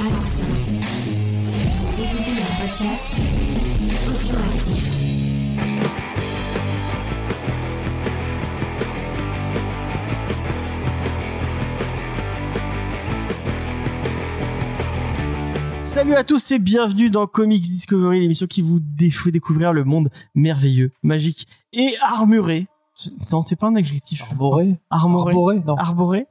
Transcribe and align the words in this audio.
Attention, 0.00 0.54
vous 1.74 2.02
écoutez 2.04 2.30
un 2.40 2.66
podcast 2.66 3.14
audioactif. 4.06 4.98
Salut 15.82 16.14
à 16.14 16.22
tous 16.22 16.50
et 16.52 16.58
bienvenue 16.58 17.10
dans 17.10 17.26
Comics 17.26 17.62
Discovery, 17.62 18.20
l'émission 18.20 18.46
qui 18.46 18.62
vous 18.62 18.78
fait 19.10 19.30
découvrir 19.32 19.72
le 19.72 19.84
monde 19.84 20.10
merveilleux, 20.34 20.92
magique 21.02 21.48
et 21.72 21.94
armuré. 22.00 22.66
Non, 23.32 23.42
c'est 23.42 23.56
pas 23.56 23.68
un 23.68 23.76
adjectif. 23.76 24.22
Arboré 24.22 24.76
Armoré. 24.90 25.30
Arboré 25.32 25.60
Non. 25.66 25.76
Arboré. 25.76 26.26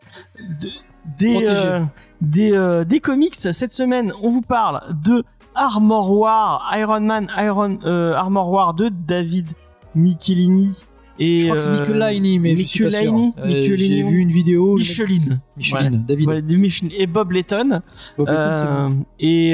De- 0.61 0.69
des, 1.19 1.45
euh, 1.47 1.81
des, 2.21 2.51
euh, 2.51 2.83
des 2.83 2.99
comics. 2.99 3.35
Cette 3.35 3.71
semaine, 3.71 4.13
on 4.21 4.29
vous 4.29 4.41
parle 4.41 4.95
de 5.03 5.23
Armor 5.55 6.11
War, 6.11 6.71
Iron 6.77 7.01
Man, 7.01 7.27
Iron, 7.37 7.79
euh, 7.85 8.13
Armor 8.13 8.49
War 8.51 8.73
de 8.73 8.89
David 8.89 9.47
Michelini. 9.95 10.83
Et, 11.19 11.39
Je 11.39 11.45
crois 11.45 11.55
que 11.55 11.61
c'est 11.63 11.71
Michelini, 11.71 12.37
mais. 12.37 12.53
Michelini. 12.53 13.33
J'ai 13.43 14.03
vu 14.03 14.19
une 14.19 14.29
vidéo. 14.29 14.75
Micheline. 14.75 15.39
Micheline, 15.55 16.05
David. 16.07 16.91
Et 16.95 17.07
Bob 17.07 17.31
Letton. 17.31 17.81
Bob 18.17 18.27
Letton, 18.27 18.55
c'est 18.55 18.65
bon. 18.65 19.05
et 19.19 19.51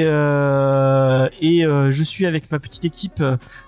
et 1.40 1.62
je 1.62 2.02
suis 2.02 2.26
avec 2.26 2.50
ma 2.50 2.58
petite 2.58 2.84
équipe, 2.84 3.22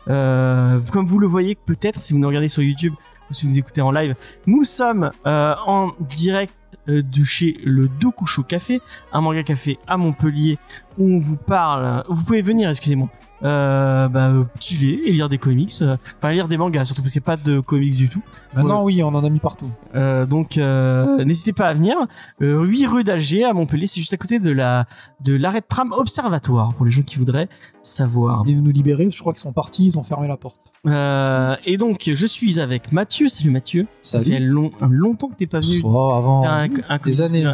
comme 0.06 1.06
vous 1.06 1.19
le 1.19 1.27
voyez 1.27 1.55
peut-être 1.55 2.03
si 2.03 2.12
vous 2.12 2.19
nous 2.19 2.28
regardez 2.28 2.48
sur 2.48 2.62
YouTube 2.62 2.92
ou 3.30 3.34
si 3.34 3.47
vous 3.47 3.59
écoutez 3.59 3.80
en 3.80 3.91
live. 3.91 4.14
Nous 4.47 4.64
sommes 4.64 5.11
euh, 5.27 5.55
en 5.66 5.92
direct 6.00 6.55
de 6.89 7.25
chez 7.25 7.59
le 7.65 7.89
Dokucho 7.89 8.43
Café, 8.43 8.81
un 9.13 9.21
manga 9.21 9.43
café 9.43 9.79
à 9.87 9.97
Montpellier 9.97 10.59
où 10.99 11.17
on 11.17 11.19
vous 11.19 11.37
parle. 11.37 12.05
Vous 12.09 12.23
pouvez 12.23 12.43
venir, 12.43 12.69
excusez-moi. 12.69 13.09
Euh, 13.42 14.09
bah, 14.09 14.31
euh, 14.31 14.45
chiller 14.61 15.09
et 15.09 15.12
lire 15.12 15.29
des 15.29 15.37
comics, 15.37 15.75
euh, 15.83 15.97
enfin 16.17 16.33
lire 16.33 16.48
des 16.48 16.56
mangas 16.56 16.87
surtout 16.87 17.03
parce 17.03 17.12
qu'il 17.12 17.20
n'y 17.20 17.25
a 17.25 17.37
pas 17.37 17.37
de 17.37 17.61
comics 17.61 17.95
du 17.95 18.09
tout. 18.09 18.23
Maintenant, 18.55 18.83
oui, 18.83 19.03
on 19.03 19.09
en 19.09 19.23
a 19.23 19.28
mis 19.28 19.41
partout. 19.41 19.70
Euh, 19.95 20.25
donc 20.25 20.56
euh, 20.56 21.23
n'hésitez 21.23 21.53
pas 21.53 21.69
à 21.69 21.75
venir. 21.75 21.97
Euh, 22.41 22.65
8 22.65 22.87
rue 22.87 23.05
d'Alger 23.05 23.45
à 23.45 23.53
Montpellier, 23.53 23.87
c'est 23.87 24.01
juste 24.01 24.15
à 24.15 24.17
côté 24.17 24.39
de 24.39 24.51
la 24.51 24.87
de 25.20 25.37
l'arrêt 25.37 25.61
de 25.61 25.67
tram 25.69 25.93
Observatoire 25.93 26.73
pour 26.75 26.87
les 26.87 26.91
gens 26.91 27.03
qui 27.03 27.19
voudraient 27.19 27.48
savoir. 27.83 28.43
Ils 28.47 28.62
nous 28.62 28.73
libérer, 28.73 29.11
je 29.11 29.19
crois 29.20 29.34
qu'ils 29.34 29.43
sont 29.43 29.53
partis, 29.53 29.84
ils 29.84 29.98
ont 29.98 30.03
fermé 30.03 30.28
la 30.28 30.39
porte. 30.39 30.56
Euh, 30.87 31.56
et 31.67 31.77
donc 31.77 32.11
je 32.11 32.27
suis 32.27 32.59
avec 32.59 32.91
Mathieu. 32.91 33.28
Salut 33.28 33.50
Mathieu. 33.50 33.87
Ça 34.00 34.23
fait 34.23 34.41
long, 34.41 34.71
longtemps 34.89 35.28
que 35.28 35.34
t'es 35.34 35.47
pas 35.47 35.61
venu. 35.61 35.83
Oh, 35.84 36.12
avant. 36.15 36.48
un, 36.48 36.69
un 36.89 36.98
quiz. 36.98 37.21
années. 37.21 37.47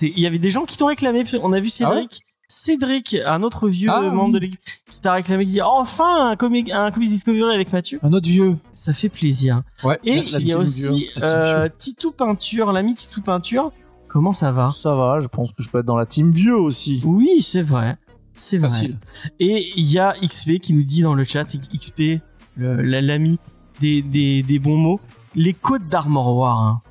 Il 0.00 0.18
y 0.18 0.26
avait 0.26 0.38
des 0.38 0.50
gens 0.50 0.64
qui 0.64 0.76
t'ont 0.76 0.86
réclamé. 0.86 1.24
On 1.42 1.52
a 1.52 1.60
vu 1.60 1.68
Cédric. 1.68 2.22
Cédric, 2.48 3.16
un 3.26 3.42
autre 3.42 3.68
vieux 3.68 3.90
Ah, 3.92 4.00
membre 4.02 4.26
oui. 4.26 4.32
de 4.32 4.38
l'équipe, 4.38 4.60
qui 4.92 5.00
t'a 5.00 5.12
réclamé, 5.12 5.44
qui 5.44 5.52
dit 5.52 5.62
enfin 5.62 6.30
un 6.30 6.36
comic, 6.36 6.70
un 6.70 6.90
comics 6.90 7.08
Discovery 7.08 7.54
avec 7.54 7.72
Mathieu. 7.72 7.98
Un 8.02 8.12
autre 8.12 8.28
vieux. 8.28 8.56
Ça 8.72 8.92
fait 8.92 9.08
plaisir. 9.08 9.62
Ouais. 9.84 9.98
Et 10.04 10.16
la- 10.16 10.22
la 10.22 10.38
il 10.40 10.48
y 10.48 10.52
a 10.52 10.58
aussi 10.58 11.10
euh. 11.22 11.68
Titou 11.76 12.12
Peinture, 12.12 12.72
l'ami 12.72 12.94
Titou 12.94 13.20
Peinture. 13.22 13.72
Comment 14.08 14.32
ça 14.32 14.52
va? 14.52 14.70
Ça 14.70 14.94
va, 14.94 15.20
je 15.20 15.26
pense 15.28 15.52
que 15.52 15.62
je 15.62 15.68
peux 15.68 15.78
être 15.80 15.84
dans 15.86 15.96
la 15.96 16.06
team 16.06 16.32
vieux 16.32 16.56
aussi. 16.56 17.02
Oui, 17.04 17.42
c'est 17.42 17.62
vrai. 17.62 17.96
C'est 18.34 18.58
vrai. 18.58 18.68
Facile. 18.68 18.98
Et 19.40 19.72
il 19.76 19.86
y 19.90 19.98
a 19.98 20.14
XP 20.22 20.58
qui 20.60 20.72
nous 20.74 20.82
dit 20.84 21.02
dans 21.02 21.14
le 21.14 21.24
chat, 21.24 21.44
XP, 21.44 22.20
l'ami 22.56 23.38
des, 23.80 24.02
des, 24.02 24.42
des 24.42 24.58
bons 24.58 24.76
mots, 24.76 25.00
les 25.34 25.52
côtes 25.54 25.88
d'Armor 25.88 26.36
War. 26.36 26.58
hein. 26.60 26.82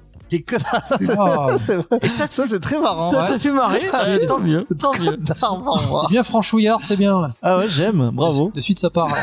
Ah, 1.17 1.55
vrai. 1.67 1.99
Et 2.01 2.09
ça, 2.09 2.27
Ça, 2.27 2.45
c'est 2.45 2.59
très 2.59 2.79
marrant. 2.81 3.11
ça 3.11 3.23
ouais. 3.23 3.33
te 3.33 3.39
fait 3.39 3.51
marrer 3.51 3.81
Euh, 4.07 4.25
Tant 4.27 4.39
mieux, 4.39 4.65
tant 4.79 4.91
mieux. 4.99 5.17
c'est 5.25 6.09
bien 6.09 6.23
franchouillard, 6.23 6.79
c'est 6.83 6.97
bien. 6.97 7.33
Ah 7.41 7.59
ouais, 7.59 7.67
j'aime, 7.67 8.11
bravo. 8.13 8.51
De 8.53 8.59
suite, 8.59 8.79
ça 8.79 8.89
part. 8.89 9.09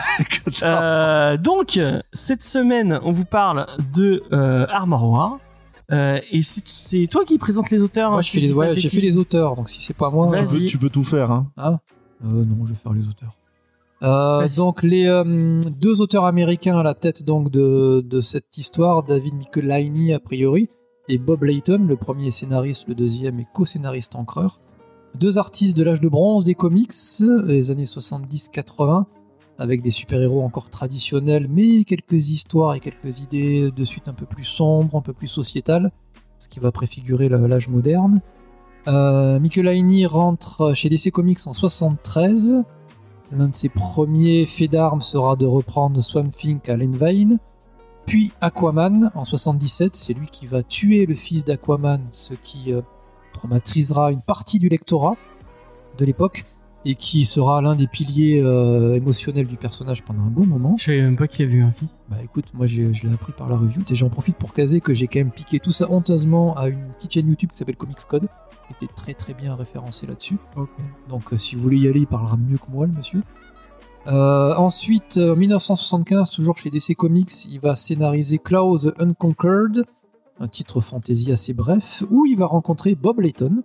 Euh, 0.63 1.37
donc, 1.39 1.79
cette 2.13 2.43
semaine, 2.43 3.01
on 3.05 3.13
vous 3.13 3.25
parle 3.25 3.67
de 3.95 4.23
euh, 4.33 4.67
Armor 4.69 5.09
War. 5.11 5.39
Euh, 5.91 6.21
et 6.31 6.41
c'est 6.43 7.07
toi 7.07 7.25
qui 7.25 7.39
présente 7.39 7.71
les 7.71 7.83
auteurs. 7.83 8.11
Moi, 8.11 8.19
hein, 8.21 8.23
je 8.23 8.31
fais 8.31 8.41
les, 8.41 8.53
ouais, 8.53 8.77
j'ai 8.77 8.89
fait 8.89 9.01
les 9.01 9.17
auteurs, 9.17 9.57
donc 9.57 9.69
si 9.69 9.83
c'est 9.83 9.97
pas 9.97 10.11
moi. 10.11 10.31
Tu, 10.37 10.45
peux, 10.45 10.67
tu 10.67 10.79
peux 10.79 10.91
tout 10.91 11.03
faire, 11.03 11.31
hein. 11.31 11.47
Ah 11.57 11.79
euh, 12.25 12.29
Non, 12.45 12.65
je 12.65 12.73
vais 12.73 12.79
faire 12.79 12.93
les 12.93 13.07
auteurs. 13.09 13.33
Euh, 14.03 14.49
donc 14.57 14.83
les 14.83 15.07
euh, 15.07 15.61
deux 15.79 16.01
auteurs 16.01 16.25
américains 16.25 16.77
à 16.77 16.83
la 16.83 16.95
tête 16.95 17.23
donc 17.23 17.51
de, 17.53 18.01
de 18.05 18.21
cette 18.21 18.59
histoire, 18.59 19.05
David 19.05 19.35
Michelini 19.35 20.13
a 20.13 20.19
priori 20.19 20.69
et 21.09 21.19
Bob 21.19 21.45
Layton, 21.45 21.85
le 21.87 21.97
premier 21.97 22.31
scénariste, 22.31 22.87
le 22.89 22.95
deuxième 22.95 23.41
est 23.41 23.49
co-scénariste 23.53 24.15
encreur. 24.15 24.61
Deux 25.19 25.37
artistes 25.39 25.77
de 25.77 25.85
l'âge 25.85 26.01
de 26.01 26.09
bronze 26.09 26.45
des 26.45 26.55
comics, 26.55 26.93
les 27.45 27.71
années 27.71 27.85
70-80, 27.85 29.05
avec 29.59 29.83
des 29.83 29.91
super-héros 29.91 30.43
encore 30.43 30.71
traditionnels, 30.71 31.49
mais 31.51 31.85
quelques 31.85 32.31
histoires 32.31 32.75
et 32.75 32.81
quelques 32.81 33.21
idées 33.21 33.71
de 33.71 33.85
suite 33.85 34.09
un 34.09 34.15
peu 34.15 34.27
plus 34.27 34.45
sombres, 34.45 34.97
un 34.97 35.03
peu 35.03 35.13
plus 35.13 35.27
sociétales, 35.27 35.91
ce 36.39 36.49
qui 36.49 36.61
va 36.61 36.73
préfigurer 36.73 37.29
l'âge 37.29 37.69
moderne. 37.69 38.21
Euh, 38.89 39.39
Michelini 39.39 40.07
rentre 40.07 40.75
chez 40.75 40.89
DC 40.89 41.11
Comics 41.13 41.47
en 41.47 41.53
73. 41.53 42.65
L'un 43.31 43.49
de 43.49 43.57
ses 43.57 43.69
premiers 43.69 44.47
faits 44.47 44.71
d'armes 44.71 45.01
sera 45.01 45.37
de 45.37 45.47
reprendre 45.47 46.01
Swamp 46.01 46.31
Thing 46.31 46.59
à 46.69 46.77
Len. 46.77 47.39
Puis 48.07 48.33
Aquaman 48.41 49.11
en 49.15 49.25
77, 49.25 49.95
c'est 49.97 50.15
lui 50.15 50.29
qui 50.29 50.47
va 50.47 50.63
tuer 50.63 51.07
le 51.07 51.15
fils 51.15 51.45
d'Aquaman, 51.45 52.01
ce 52.11 52.35
qui 52.35 52.73
euh, 52.73 52.83
traumatisera 53.33 54.13
une 54.13 54.23
partie 54.23 54.59
du 54.59 54.69
lectorat 54.69 55.17
de 55.99 56.05
l'époque 56.05 56.45
et 56.85 56.95
qui 56.95 57.25
sera 57.25 57.63
l'un 57.63 57.77
des 57.77 57.87
piliers 57.87 58.41
euh, 58.43 58.95
émotionnels 58.95 59.47
du 59.47 59.57
personnage 59.57 60.03
pendant 60.03 60.23
un 60.23 60.31
bon 60.31 60.47
moment. 60.47 60.77
Je 60.79 60.87
savais 60.87 61.03
même 61.03 61.17
pas 61.17 61.29
qu'il 61.29 61.47
y 61.47 61.49
a 61.49 61.53
vu 61.53 61.63
un 61.63 61.73
fils. 61.73 62.03
Bah 62.11 62.17
écoute, 62.23 62.47
moi 62.55 62.67
je 62.67 62.83
l'ai 62.83 63.13
appris 63.13 63.33
par 63.33 63.49
la 63.49 63.57
review 63.57 63.83
et 63.89 63.95
j'en 63.95 64.09
profite 64.09 64.37
pour 64.37 64.53
caser 64.53 64.81
que 64.81 64.93
j'ai 64.93 65.07
quand 65.07 65.21
même 65.21 65.31
piqué 65.31 65.61
tout 65.61 65.73
ça 65.73 65.91
honteusement 65.91 66.57
à 66.57 66.69
une 66.69 66.93
petite 66.95 67.13
chaîne 67.13 67.29
YouTube 67.29 67.51
qui 67.53 67.59
s'appelle 67.59 67.77
Comics 67.77 68.05
Code, 68.09 68.29
qui 68.67 68.85
était 68.85 68.93
très 68.93 69.15
très 69.15 69.35
bien 69.35 69.55
référencé 69.55 70.07
là-dessus. 70.07 70.39
Donc 71.09 71.33
euh, 71.33 71.37
si 71.37 71.55
vous 71.55 71.63
voulez 71.63 71.79
y 71.79 71.89
aller, 71.89 72.01
il 72.01 72.07
parlera 72.07 72.37
mieux 72.37 72.59
que 72.59 72.71
moi 72.71 72.87
le 72.87 72.93
monsieur. 72.93 73.23
Euh, 74.09 74.55
ensuite, 74.57 75.17
euh, 75.17 75.35
en 75.35 75.37
1975, 75.37 76.31
toujours 76.31 76.59
chez 76.59 76.71
DC 76.71 76.95
Comics, 76.97 77.45
il 77.47 77.61
va 77.61 77.77
scénariser 77.77 78.39
Klaus 78.39 78.89
Unconquered, 78.99 79.85
un 80.41 80.49
titre 80.49 80.81
fantasy 80.81 81.31
assez 81.31 81.53
bref, 81.53 82.03
où 82.11 82.27
il 82.27 82.37
va 82.37 82.47
rencontrer 82.47 82.95
Bob 82.95 83.21
Layton, 83.21 83.63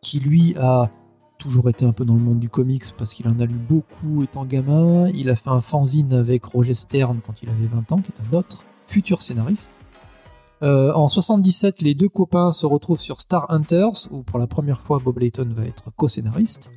qui 0.00 0.20
lui 0.20 0.54
a 0.58 0.90
toujours 1.38 1.68
été 1.70 1.86
un 1.86 1.92
peu 1.92 2.04
dans 2.04 2.14
le 2.14 2.20
monde 2.20 2.40
du 2.40 2.48
comics 2.48 2.84
parce 2.96 3.14
qu'il 3.14 3.28
en 3.28 3.38
a 3.40 3.46
lu 3.46 3.54
beaucoup 3.54 4.22
étant 4.22 4.44
gamin. 4.44 5.08
Il 5.08 5.30
a 5.30 5.36
fait 5.36 5.50
un 5.50 5.60
fanzine 5.60 6.12
avec 6.12 6.44
Roger 6.44 6.74
Stern 6.74 7.20
quand 7.24 7.42
il 7.42 7.48
avait 7.48 7.66
20 7.66 7.92
ans, 7.92 7.98
qui 7.98 8.10
est 8.10 8.34
un 8.34 8.36
autre 8.36 8.64
futur 8.86 9.22
scénariste. 9.22 9.78
Euh, 10.62 10.92
en 10.92 11.06
77, 11.06 11.82
les 11.82 11.94
deux 11.94 12.08
copains 12.08 12.50
se 12.50 12.66
retrouvent 12.66 13.00
sur 13.00 13.20
Star 13.20 13.50
Hunters, 13.50 14.08
où 14.10 14.22
pour 14.22 14.38
la 14.38 14.48
première 14.48 14.80
fois 14.80 15.00
Bob 15.02 15.18
Layton 15.18 15.48
va 15.54 15.64
être 15.64 15.90
co-scénariste. 15.94 16.70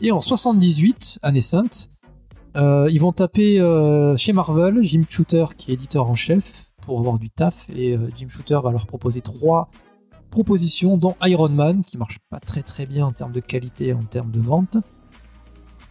Et 0.00 0.10
en 0.10 0.22
78, 0.22 1.18
année 1.22 1.42
sainte, 1.42 1.90
euh, 2.56 2.88
ils 2.90 3.00
vont 3.00 3.12
taper 3.12 3.60
euh, 3.60 4.16
chez 4.16 4.32
Marvel, 4.32 4.82
Jim 4.82 5.02
Shooter 5.08 5.46
qui 5.56 5.70
est 5.70 5.74
éditeur 5.74 6.08
en 6.08 6.14
chef, 6.14 6.70
pour 6.82 6.98
avoir 6.98 7.18
du 7.18 7.30
taf, 7.30 7.68
et 7.70 7.96
euh, 7.96 8.10
Jim 8.16 8.28
Shooter 8.28 8.58
va 8.62 8.72
leur 8.72 8.86
proposer 8.86 9.20
trois 9.20 9.70
propositions, 10.30 10.96
dont 10.96 11.14
Iron 11.22 11.48
Man, 11.48 11.82
qui 11.84 11.98
marche 11.98 12.18
pas 12.28 12.40
très 12.40 12.62
très 12.62 12.86
bien 12.86 13.06
en 13.06 13.12
termes 13.12 13.32
de 13.32 13.40
qualité 13.40 13.92
en 13.92 14.02
termes 14.02 14.30
de 14.30 14.40
vente. 14.40 14.76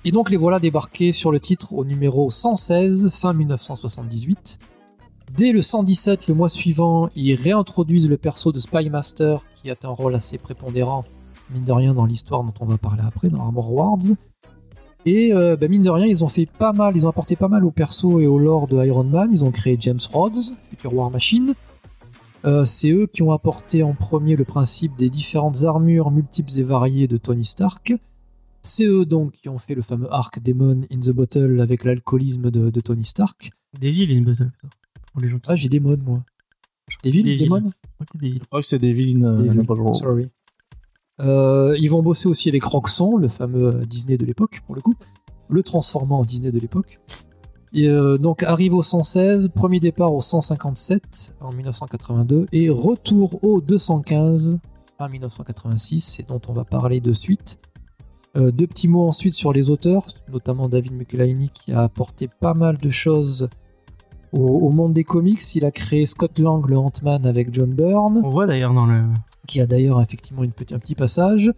Et 0.05 0.11
donc 0.11 0.29
les 0.29 0.37
voilà 0.37 0.59
débarqués 0.59 1.11
sur 1.11 1.31
le 1.31 1.39
titre 1.39 1.73
au 1.73 1.83
numéro 1.83 2.29
116, 2.29 3.09
fin 3.09 3.33
1978. 3.33 4.59
Dès 5.35 5.51
le 5.51 5.61
117, 5.61 6.27
le 6.27 6.33
mois 6.33 6.49
suivant, 6.49 7.09
ils 7.15 7.35
réintroduisent 7.35 8.09
le 8.09 8.17
perso 8.17 8.51
de 8.51 8.59
Spy 8.59 8.89
Master, 8.89 9.45
qui 9.53 9.69
a 9.69 9.75
un 9.83 9.89
rôle 9.89 10.15
assez 10.15 10.37
prépondérant, 10.37 11.05
mine 11.51 11.63
de 11.63 11.71
rien, 11.71 11.93
dans 11.93 12.05
l'histoire 12.05 12.43
dont 12.43 12.53
on 12.61 12.65
va 12.65 12.77
parler 12.77 13.03
après, 13.05 13.29
dans 13.29 13.41
Armor 13.41 13.73
Wars. 13.73 13.99
Et 15.05 15.33
euh, 15.33 15.55
bah, 15.55 15.67
mine 15.67 15.83
de 15.83 15.89
rien, 15.89 16.05
ils 16.05 16.23
ont 16.23 16.27
fait 16.27 16.45
pas 16.45 16.73
mal, 16.73 16.95
ils 16.95 17.05
ont 17.05 17.09
apporté 17.09 17.35
pas 17.35 17.47
mal 17.47 17.63
au 17.63 17.71
perso 17.71 18.19
et 18.19 18.27
au 18.27 18.37
lore 18.37 18.67
de 18.67 18.83
Iron 18.85 19.05
Man. 19.05 19.29
Ils 19.31 19.45
ont 19.45 19.51
créé 19.51 19.77
James 19.79 19.99
Rhodes, 20.11 20.37
futur 20.69 20.93
War 20.93 21.09
Machine. 21.09 21.53
Euh, 22.45 22.65
c'est 22.65 22.91
eux 22.91 23.07
qui 23.07 23.21
ont 23.21 23.31
apporté 23.31 23.83
en 23.83 23.93
premier 23.93 24.35
le 24.35 24.45
principe 24.45 24.95
des 24.97 25.09
différentes 25.09 25.63
armures 25.63 26.11
multiples 26.11 26.57
et 26.57 26.63
variées 26.63 27.07
de 27.07 27.17
Tony 27.17 27.45
Stark. 27.45 27.93
C'est 28.61 28.85
eux 28.85 29.05
donc 29.05 29.33
qui 29.33 29.49
ont 29.49 29.57
fait 29.57 29.75
le 29.75 29.81
fameux 29.81 30.11
arc 30.13 30.41
Demon 30.41 30.81
in 30.91 30.99
the 30.99 31.11
Bottle 31.11 31.59
avec 31.61 31.83
l'alcoolisme 31.83 32.51
de, 32.51 32.69
de 32.69 32.81
Tony 32.81 33.05
Stark. 33.05 33.51
Devil 33.79 34.17
in 34.17 34.21
Battle. 34.23 34.51
Pour 35.11 35.21
les 35.21 35.29
gens 35.29 35.39
qui. 35.39 35.49
Ah, 35.49 35.55
j'ai 35.55 35.69
Demon 35.69 35.97
moi. 36.05 36.23
c'est 36.89 37.09
Devil, 37.09 37.23
Devil. 37.23 37.45
Demon 37.45 37.63
Je 37.65 37.89
crois 37.95 38.05
que 38.05 38.11
c'est 38.11 38.19
Devil. 38.19 38.39
Je 38.39 38.45
crois 38.45 38.59
que 38.61 38.65
c'est 38.65 38.79
Devil, 38.79 39.23
euh. 39.23 39.93
Sorry. 39.93 40.29
Euh, 41.21 41.75
ils 41.79 41.89
vont 41.89 42.01
bosser 42.01 42.27
aussi 42.27 42.49
avec 42.49 42.63
Roxxon, 42.63 43.17
le 43.17 43.27
fameux 43.27 43.85
Disney 43.85 44.17
de 44.17 44.25
l'époque, 44.25 44.61
pour 44.65 44.75
le 44.75 44.81
coup. 44.81 44.95
Le 45.49 45.63
transformant 45.63 46.19
en 46.19 46.23
Disney 46.23 46.51
de 46.51 46.59
l'époque. 46.59 46.99
Et 47.73 47.87
euh, 47.87 48.17
donc 48.17 48.43
arrive 48.43 48.73
au 48.73 48.81
116, 48.81 49.49
premier 49.49 49.79
départ 49.79 50.13
au 50.13 50.21
157 50.21 51.35
en 51.39 51.51
1982 51.51 52.47
et 52.51 52.69
retour 52.69 53.43
au 53.43 53.61
215 53.61 54.59
en 54.97 55.09
1986, 55.09 56.01
c'est 56.01 56.27
dont 56.27 56.41
on 56.47 56.53
va 56.53 56.65
parler 56.65 56.99
de 56.99 57.13
suite. 57.13 57.59
Euh, 58.37 58.51
deux 58.51 58.67
petits 58.67 58.87
mots 58.87 59.07
ensuite 59.07 59.33
sur 59.33 59.53
les 59.53 59.69
auteurs, 59.69 60.07
notamment 60.31 60.67
David 60.67 60.93
Michelinie 60.93 61.49
qui 61.49 61.71
a 61.71 61.81
apporté 61.83 62.27
pas 62.27 62.53
mal 62.53 62.77
de 62.77 62.89
choses 62.89 63.49
au, 64.31 64.39
au 64.39 64.69
monde 64.69 64.93
des 64.93 65.03
comics. 65.03 65.41
Il 65.55 65.65
a 65.65 65.71
créé 65.71 66.05
Scott 66.05 66.39
Lang, 66.39 66.65
le 66.67 66.77
Ant-Man 66.77 67.25
avec 67.25 67.53
John 67.53 67.71
Byrne, 67.73 68.21
On 68.23 68.29
voit 68.29 68.47
d'ailleurs 68.47 68.73
dans 68.73 68.85
le. 68.85 69.03
qui 69.47 69.61
a 69.61 69.65
d'ailleurs 69.65 70.01
effectivement 70.01 70.43
une 70.43 70.51
petit- 70.51 70.73
un 70.73 70.79
petit 70.79 70.95
passage. 70.95 71.51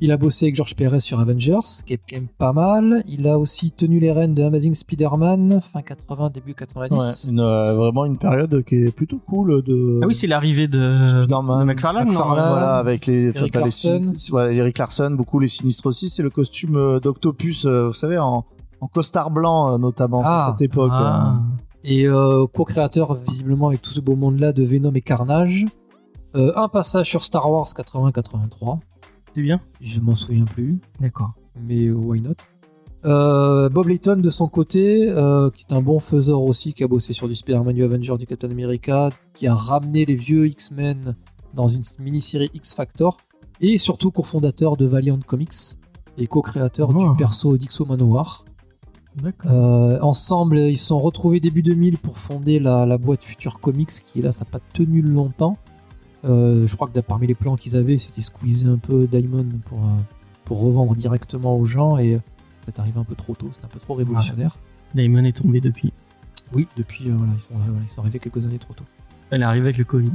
Il 0.00 0.10
a 0.10 0.16
bossé 0.16 0.46
avec 0.46 0.56
George 0.56 0.74
Perez 0.74 0.98
sur 0.98 1.20
Avengers, 1.20 1.60
qui 1.86 1.92
est 1.92 1.96
quand 2.10 2.16
même 2.16 2.26
pas 2.26 2.52
mal. 2.52 3.04
Il 3.06 3.28
a 3.28 3.38
aussi 3.38 3.70
tenu 3.70 4.00
les 4.00 4.10
rênes 4.10 4.34
de 4.34 4.42
Amazing 4.42 4.74
Spider-Man, 4.74 5.60
fin 5.60 5.80
80, 5.80 6.30
début 6.30 6.54
90. 6.54 6.96
Ouais, 7.26 7.30
une, 7.30 7.38
euh, 7.38 7.74
vraiment 7.76 8.04
une 8.04 8.16
période 8.16 8.64
qui 8.64 8.74
est 8.82 8.90
plutôt 8.90 9.20
cool 9.28 9.62
de. 9.62 10.00
Ah 10.02 10.06
oui, 10.08 10.14
c'est 10.14 10.26
l'arrivée 10.26 10.66
de, 10.66 11.06
Spider-Man. 11.06 11.60
de 11.60 11.64
McFarlane, 11.66 12.08
non 12.08 12.14
McFarlane. 12.14 12.48
Voilà, 12.50 12.74
avec 12.78 13.06
les. 13.06 13.28
Eric 13.28 13.54
les 13.54 13.60
Larson. 13.60 14.12
voilà, 14.30 14.50
Eric 14.52 14.76
Larson, 14.78 15.12
beaucoup 15.12 15.38
les 15.38 15.46
sinistres 15.46 15.86
aussi. 15.86 16.08
C'est 16.08 16.24
le 16.24 16.30
costume 16.30 16.74
euh, 16.74 16.98
d'Octopus, 16.98 17.64
euh, 17.66 17.86
vous 17.86 17.94
savez, 17.94 18.18
en, 18.18 18.44
en 18.80 18.86
costard 18.88 19.30
blanc, 19.30 19.78
notamment, 19.78 20.22
Ah. 20.24 20.46
à 20.46 20.50
cette 20.50 20.62
époque. 20.62 20.90
Ah. 20.92 21.38
Et 21.84 22.06
euh, 22.06 22.46
co-créateur 22.46 23.14
visiblement 23.14 23.68
avec 23.68 23.82
tout 23.82 23.90
ce 23.90 24.00
beau 24.00 24.14
monde-là 24.16 24.52
de 24.52 24.62
Venom 24.62 24.92
et 24.94 25.00
Carnage. 25.00 25.66
Euh, 26.34 26.52
un 26.56 26.68
passage 26.68 27.08
sur 27.08 27.24
Star 27.24 27.50
Wars 27.50 27.66
80-83. 27.66 28.78
C'est 29.34 29.42
bien 29.42 29.60
Je 29.80 30.00
m'en 30.00 30.14
souviens 30.14 30.44
plus, 30.44 30.78
D'accord. 31.00 31.32
mais 31.60 31.90
why 31.90 32.20
not? 32.20 32.34
Euh, 33.04 33.68
Bob 33.68 33.88
Layton 33.88 34.16
de 34.16 34.30
son 34.30 34.46
côté, 34.48 35.08
euh, 35.08 35.50
qui 35.50 35.64
est 35.68 35.74
un 35.74 35.82
bon 35.82 35.98
faiseur 35.98 36.40
aussi, 36.42 36.72
qui 36.72 36.84
a 36.84 36.88
bossé 36.88 37.12
sur 37.12 37.28
du 37.28 37.34
Spider-Man, 37.34 37.74
du 37.74 37.82
Avenger, 37.82 38.16
du 38.16 38.26
Captain 38.26 38.50
America, 38.50 39.10
qui 39.34 39.46
a 39.48 39.54
ramené 39.54 40.04
les 40.04 40.14
vieux 40.14 40.46
X-Men 40.46 41.16
dans 41.54 41.66
une 41.68 41.82
mini-série 41.98 42.50
X-Factor, 42.54 43.16
et 43.60 43.78
surtout 43.78 44.10
cofondateur 44.12 44.76
de 44.76 44.86
Valiant 44.86 45.18
Comics 45.26 45.76
et 46.16 46.26
co-créateur 46.28 46.90
Oh. 46.94 47.10
du 47.10 47.16
perso 47.16 47.56
d'Ixo 47.56 47.84
Manowar. 47.86 48.44
Euh, 49.46 49.98
ensemble, 50.00 50.58
ils 50.58 50.78
se 50.78 50.86
sont 50.86 51.00
retrouvés 51.00 51.40
début 51.40 51.62
2000 51.62 51.98
pour 51.98 52.18
fonder 52.18 52.58
la, 52.58 52.86
la 52.86 52.98
boîte 52.98 53.24
Future 53.24 53.60
Comics, 53.60 53.90
qui 54.06 54.22
là, 54.22 54.32
ça 54.32 54.44
n'a 54.44 54.50
pas 54.50 54.60
tenu 54.72 55.02
longtemps. 55.02 55.58
Euh, 56.24 56.66
je 56.66 56.74
crois 56.76 56.88
que 56.88 56.98
parmi 57.00 57.26
les 57.26 57.34
plans 57.34 57.56
qu'ils 57.56 57.76
avaient, 57.76 57.98
c'était 57.98 58.22
squeezer 58.22 58.72
un 58.72 58.78
peu 58.78 59.06
Diamond 59.06 59.46
pour, 59.64 59.78
euh, 59.78 59.98
pour 60.44 60.60
revendre 60.60 60.94
directement 60.94 61.56
aux 61.56 61.66
gens, 61.66 61.98
et 61.98 62.20
ça 62.66 62.82
arrivé 62.82 62.98
un 62.98 63.04
peu 63.04 63.14
trop 63.14 63.34
tôt, 63.34 63.48
c'était 63.52 63.64
un 63.64 63.68
peu 63.68 63.80
trop 63.80 63.94
révolutionnaire. 63.94 64.58
Damon 64.94 65.24
est 65.24 65.36
tombé 65.36 65.60
depuis. 65.60 65.92
Oui, 66.54 66.68
depuis, 66.76 67.08
euh, 67.08 67.14
voilà, 67.16 67.32
ils 67.34 67.40
sont, 67.40 67.54
voilà, 67.54 67.80
ils 67.82 67.88
sont 67.88 68.00
arrivés 68.00 68.18
quelques 68.18 68.44
années 68.46 68.58
trop 68.58 68.74
tôt. 68.74 68.84
Elle 69.30 69.42
est 69.42 69.44
arrivée 69.44 69.66
avec 69.66 69.78
le 69.78 69.84
Covid. 69.84 70.12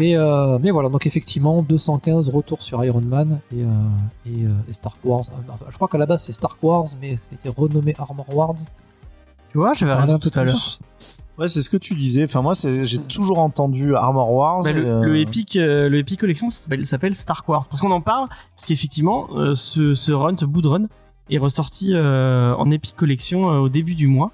Mais, 0.00 0.16
euh, 0.16 0.58
mais 0.60 0.70
voilà, 0.70 0.88
donc 0.88 1.06
effectivement, 1.06 1.62
215 1.62 2.30
retours 2.30 2.62
sur 2.62 2.82
Iron 2.84 3.02
Man 3.02 3.40
et, 3.52 3.62
euh, 3.62 3.66
et, 4.26 4.44
euh, 4.44 4.50
et 4.68 4.72
Star 4.72 4.96
Wars. 5.04 5.24
Enfin, 5.48 5.66
je 5.68 5.74
crois 5.74 5.88
qu'à 5.88 5.98
la 5.98 6.06
base 6.06 6.22
c'est 6.22 6.32
Star 6.32 6.56
Wars, 6.62 6.86
mais 7.00 7.18
c'était 7.30 7.50
renommé 7.50 7.94
Armor 7.98 8.34
Wars. 8.34 8.54
Tu 9.50 9.58
vois, 9.58 9.74
j'avais 9.74 9.94
raison 9.94 10.18
tout 10.18 10.32
à 10.34 10.44
l'heure. 10.44 10.78
Ouais, 11.38 11.48
c'est 11.48 11.62
ce 11.62 11.70
que 11.70 11.76
tu 11.76 11.94
disais. 11.94 12.24
Enfin, 12.24 12.42
moi, 12.42 12.54
j'ai 12.54 12.98
toujours 12.98 13.38
entendu 13.40 13.94
Armor 13.94 14.32
Wars. 14.32 14.62
Bah, 14.62 14.70
et, 14.70 14.72
le, 14.72 14.86
euh, 14.86 15.00
le 15.02 15.20
Epic, 15.20 15.56
euh, 15.56 15.88
le 15.88 15.98
Epic 15.98 16.20
Collection 16.20 16.48
ça 16.50 16.68
s'appelle, 16.82 17.14
Star 17.14 17.42
Wars. 17.48 17.66
Parce 17.68 17.80
qu'on 17.80 17.90
en 17.90 18.00
parle, 18.00 18.28
parce 18.28 18.66
qu'effectivement, 18.66 19.28
euh, 19.34 19.54
ce, 19.54 19.94
ce 19.94 20.12
run, 20.12 20.36
ce 20.36 20.44
bout 20.44 20.62
de 20.62 20.68
run, 20.68 20.86
est 21.30 21.38
ressorti 21.38 21.92
euh, 21.94 22.54
en 22.54 22.70
Epic 22.70 22.94
Collection 22.96 23.50
euh, 23.50 23.58
au 23.58 23.68
début 23.68 23.94
du 23.94 24.06
mois 24.06 24.30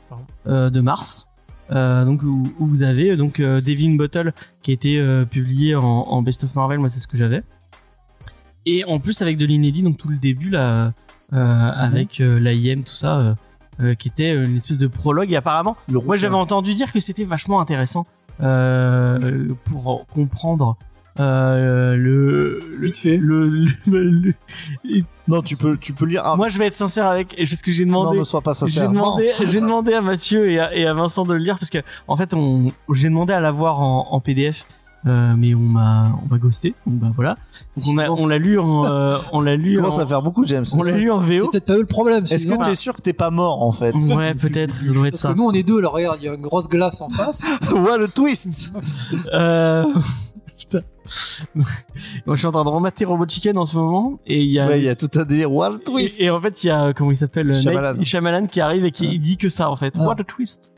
euh, 0.46 0.70
de 0.70 0.80
mars. 0.80 1.26
Euh, 1.72 2.04
donc 2.04 2.22
où, 2.22 2.52
où 2.58 2.66
vous 2.66 2.82
avez 2.82 3.10
euh, 3.12 3.16
donc 3.16 3.38
euh, 3.38 3.60
Devin 3.60 3.94
Bottle 3.94 4.32
qui 4.62 4.72
a 4.72 4.74
été 4.74 5.24
publié 5.30 5.76
en, 5.76 5.84
en 5.84 6.22
Best 6.22 6.42
of 6.44 6.54
Marvel, 6.56 6.78
moi 6.80 6.88
c'est 6.88 7.00
ce 7.00 7.06
que 7.06 7.16
j'avais. 7.16 7.42
Et 8.66 8.84
en 8.84 8.98
plus 8.98 9.22
avec 9.22 9.36
de 9.38 9.46
l'inédit, 9.46 9.82
donc 9.82 9.96
tout 9.96 10.08
le 10.08 10.16
début 10.16 10.50
là, 10.50 10.92
avec 11.32 12.18
l'AIM, 12.18 12.82
tout 12.82 12.92
ça, 12.94 13.36
qui 13.98 14.08
était 14.08 14.34
une 14.34 14.56
espèce 14.58 14.78
de 14.78 14.86
prologue. 14.88 15.32
Et 15.32 15.36
apparemment, 15.36 15.76
le 15.90 16.00
moi, 16.00 16.16
j'avais 16.16 16.34
entendu 16.34 16.74
dire 16.74 16.92
que 16.92 17.00
c'était 17.00 17.24
vachement 17.24 17.60
intéressant 17.60 18.06
pour 19.64 20.06
comprendre 20.12 20.76
euh, 21.18 21.96
le, 21.96 22.60
Vite 22.80 22.96
fait. 22.98 23.16
le, 23.16 23.48
le- 23.48 23.74
le- 24.10 24.34
et 24.88 25.04
Non, 25.30 25.42
tu 25.42 25.56
peux, 25.56 25.76
tu 25.78 25.92
peux 25.92 26.04
lire. 26.06 26.22
Ah, 26.24 26.36
moi, 26.36 26.48
je 26.48 26.58
vais 26.58 26.66
être 26.66 26.74
sincère 26.74 27.06
avec 27.06 27.34
et 27.38 27.46
ce 27.46 27.62
que 27.62 27.70
j'ai 27.70 27.84
non, 27.86 28.00
demandé. 28.00 28.18
ne 28.18 28.24
sois 28.24 28.40
pas 28.42 28.52
J'ai 28.52 28.58
sincère. 28.66 28.90
demandé, 28.90 29.32
j'ai 29.48 29.60
demandé 29.60 29.94
à 29.94 30.02
Mathieu 30.02 30.50
et 30.50 30.58
à, 30.60 30.74
et 30.74 30.86
à 30.86 30.92
Vincent 30.94 31.24
de 31.24 31.32
le 31.34 31.40
lire 31.40 31.58
parce 31.58 31.70
que 31.70 31.78
en 32.08 32.16
fait, 32.16 32.34
on, 32.34 32.72
j'ai 32.92 33.08
demandé 33.08 33.32
à 33.32 33.40
l'avoir 33.40 33.80
en, 33.80 34.08
en 34.10 34.20
PDF, 34.20 34.66
euh, 35.06 35.32
mais 35.38 35.54
on 35.54 35.60
m'a, 35.60 36.12
on 36.24 36.28
m'a 36.32 36.38
ghosté. 36.38 36.74
Donc 36.86 36.96
bah 37.00 37.12
voilà. 37.14 37.36
Donc, 37.76 37.86
on 37.88 37.98
a, 37.98 38.10
on 38.10 38.26
l'a 38.26 38.36
lu 38.38 38.58
en, 38.58 38.84
euh, 38.84 39.16
on 39.32 39.40
l'a 39.40 39.56
lu. 39.56 39.72
Il 39.72 39.78
en, 39.78 39.82
commence 39.82 39.98
à 39.98 40.06
faire 40.06 40.20
beaucoup, 40.20 40.44
James? 40.46 40.64
on 40.74 40.82
l'a 40.82 40.96
lu 40.96 41.10
en 41.10 41.26
C'est 41.26 41.38
VO. 41.38 41.48
peut-être 41.48 41.64
pas 41.66 41.74
eux 41.76 41.80
le 41.80 41.86
problème. 41.86 42.24
Est-ce 42.30 42.46
que 42.46 42.62
tu 42.64 42.68
es 42.70 42.74
sûr 42.74 42.94
que 42.94 43.00
t'es 43.00 43.12
pas 43.14 43.30
mort 43.30 43.62
en 43.62 43.72
fait? 43.72 43.94
Ouais, 43.94 44.34
peut-être. 44.34 44.74
Ça 44.84 44.92
doit 44.92 45.06
être 45.06 45.12
Parce 45.12 45.22
ça. 45.22 45.28
que 45.32 45.38
nous 45.38 45.44
on 45.44 45.52
est 45.52 45.62
deux, 45.62 45.80
là 45.80 45.88
regarde, 45.88 46.18
il 46.20 46.24
y 46.24 46.28
a 46.28 46.34
une 46.34 46.40
grosse 46.42 46.68
glace 46.68 47.00
en 47.00 47.08
face. 47.08 47.46
Ouais, 47.72 47.96
le 47.98 48.08
twist 48.08 48.72
Euh... 49.32 49.84
Putain. 50.60 50.80
Moi, 51.54 51.64
je 52.26 52.36
suis 52.36 52.46
en 52.46 52.52
train 52.52 52.64
de 52.64 52.68
remater 52.68 53.04
Robot 53.06 53.26
Chicken 53.26 53.56
en 53.56 53.64
ce 53.66 53.76
moment 53.76 54.20
et 54.26 54.40
il 54.42 54.50
y 54.52 54.60
a, 54.60 54.66
Ouais, 54.66 54.78
il 54.78 54.84
y 54.84 54.88
a 54.90 54.94
tout 54.94 55.08
un 55.16 55.24
délire. 55.24 55.48
A 55.62 55.70
twist 55.78 56.20
et, 56.20 56.24
et 56.24 56.30
en 56.30 56.40
fait 56.40 56.62
il 56.62 56.66
y 56.66 56.70
a 56.70 56.92
comment 56.92 57.10
il 57.10 57.16
s'appelle 57.16 57.52
Shyamalan. 57.58 57.94
Night 57.94 58.06
Shyamalan 58.06 58.46
qui 58.46 58.60
arrive 58.60 58.84
et 58.84 58.90
qui 58.90 59.18
dit 59.18 59.36
que 59.38 59.48
ça 59.48 59.70
en 59.70 59.76
fait. 59.76 59.94
Ah. 59.98 60.02
What 60.06 60.16
a 60.20 60.24
twist. 60.24 60.70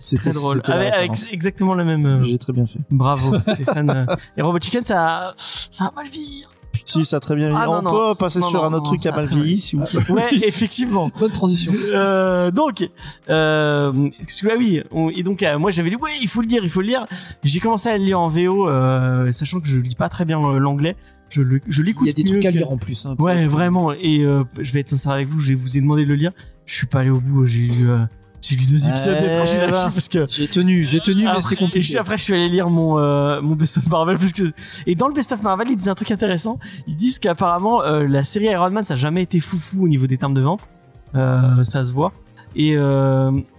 C'était 0.00 0.30
Très 0.30 0.32
drôle. 0.32 0.60
Avec, 0.66 1.12
exactement 1.32 1.74
le 1.74 1.84
même. 1.84 2.04
euh, 2.06 2.22
J'ai 2.24 2.38
très 2.38 2.52
bien 2.52 2.66
fait. 2.66 2.78
Bravo. 2.90 3.34
les 3.58 3.64
fans, 3.64 3.88
euh. 3.88 4.06
Et 4.36 4.42
Robot 4.42 4.58
Chicken 4.60 4.84
ça 4.84 5.34
ça 5.38 5.86
a 5.86 5.92
mal 5.94 6.08
vieilli. 6.08 6.44
Si, 6.84 7.04
ça 7.04 7.16
a 7.16 7.20
très 7.20 7.34
bien 7.36 7.46
Ah, 7.54 7.64
vieilli. 7.64 7.68
On 7.68 7.82
non. 7.82 7.90
peut 8.10 8.14
passer 8.16 8.38
Non, 8.40 8.48
sur 8.48 8.60
non, 8.60 8.64
un 8.68 8.72
autre 8.72 8.76
non, 8.78 8.82
truc 8.84 9.00
qui 9.00 9.08
a 9.08 9.12
mal 9.12 9.26
vieilli, 9.26 9.58
si 9.58 9.76
vous 9.76 9.84
plaît. 9.84 10.12
Ouais, 10.12 10.28
effectivement. 10.42 11.10
Bonne 11.18 11.30
transition. 11.32 11.72
Euh, 11.92 12.50
donc, 12.50 12.88
euh, 13.28 14.10
parce 14.18 14.40
que, 14.40 14.48
ah 14.50 14.56
oui, 14.58 14.82
on- 14.90 15.10
et 15.10 15.22
donc 15.22 15.42
euh, 15.42 15.58
moi 15.58 15.70
j'avais 15.70 15.90
dit 15.90 15.96
ouais, 15.96 16.10
il 16.20 16.28
faut 16.28 16.40
le 16.42 16.48
lire, 16.48 16.60
il 16.62 16.70
faut 16.70 16.80
le 16.80 16.86
lire. 16.88 17.06
J'ai 17.44 17.60
commencé 17.60 17.88
à 17.88 17.98
le 17.98 18.04
lire 18.04 18.20
en 18.20 18.28
VO, 18.28 18.68
euh, 18.68 19.30
sachant 19.32 19.60
que 19.60 19.66
je 19.66 19.78
lis 19.78 19.94
pas 19.94 20.08
très 20.08 20.24
bien 20.24 20.40
euh, 20.42 20.58
l'anglais. 20.58 20.96
Je 21.30 21.42
le, 21.42 21.60
je 21.68 21.82
l'écoute. 21.82 22.04
Il 22.06 22.08
y 22.08 22.10
a 22.10 22.14
des 22.14 22.24
trucs 22.24 22.44
à 22.46 22.50
lire 22.50 22.70
en 22.70 22.78
plus. 22.78 23.04
hein, 23.04 23.14
Ouais, 23.18 23.46
vraiment. 23.46 23.92
Et 23.92 24.20
euh, 24.20 24.44
je 24.58 24.72
vais 24.72 24.80
être 24.80 24.88
sincère 24.90 25.12
avec 25.12 25.28
vous, 25.28 25.38
je 25.40 25.52
vous 25.54 25.76
ai 25.76 25.80
demandé 25.82 26.04
de 26.04 26.08
le 26.08 26.14
lire. 26.14 26.32
Je 26.64 26.74
suis 26.74 26.86
pas 26.86 27.00
allé 27.00 27.10
au 27.10 27.20
bout. 27.20 27.44
J'ai 27.44 27.60
lu, 27.62 27.90
euh, 27.90 27.98
j'ai 28.40 28.56
lu 28.56 28.66
deux 28.66 28.88
épisodes 28.88 29.16
et 29.22 29.30
après 29.34 29.46
j'ai 29.46 29.58
lâché 29.58 29.84
parce 29.92 30.08
que. 30.08 30.26
J'ai 30.28 30.48
tenu, 30.48 30.86
j'ai 30.86 31.00
tenu, 31.00 31.22
mais 31.24 31.28
Après- 31.30 31.42
c'est 31.42 31.54
Et 31.54 31.56
je 31.56 31.62
compliqué. 31.64 31.86
suis- 31.88 31.98
après, 31.98 32.16
je 32.18 32.22
suis 32.24 32.34
allé 32.34 32.48
lire 32.48 32.70
mon 32.70 32.98
euh, 32.98 33.40
mon 33.42 33.54
best 33.56 33.78
of 33.78 33.88
Marvel 33.88 34.16
parce 34.18 34.32
que 34.32 34.52
et 34.86 34.94
dans 34.94 35.08
le 35.08 35.14
best 35.14 35.32
of 35.32 35.42
Marvel, 35.42 35.68
ils 35.70 35.76
disent 35.76 35.88
un 35.88 35.94
truc 35.94 36.10
intéressant. 36.10 36.58
Ils 36.86 36.96
disent 36.96 37.18
qu'apparemment 37.18 37.82
euh, 37.82 38.06
la 38.06 38.22
série 38.24 38.46
Iron 38.46 38.70
Man 38.70 38.84
ça 38.84 38.94
a 38.94 38.96
jamais 38.96 39.22
été 39.22 39.40
foufou 39.40 39.84
au 39.84 39.88
niveau 39.88 40.06
des 40.06 40.16
termes 40.18 40.34
de 40.34 40.40
vente. 40.42 40.68
Euh, 41.14 41.64
ça 41.64 41.84
se 41.84 41.92
voit. 41.92 42.12
Et 42.56 42.76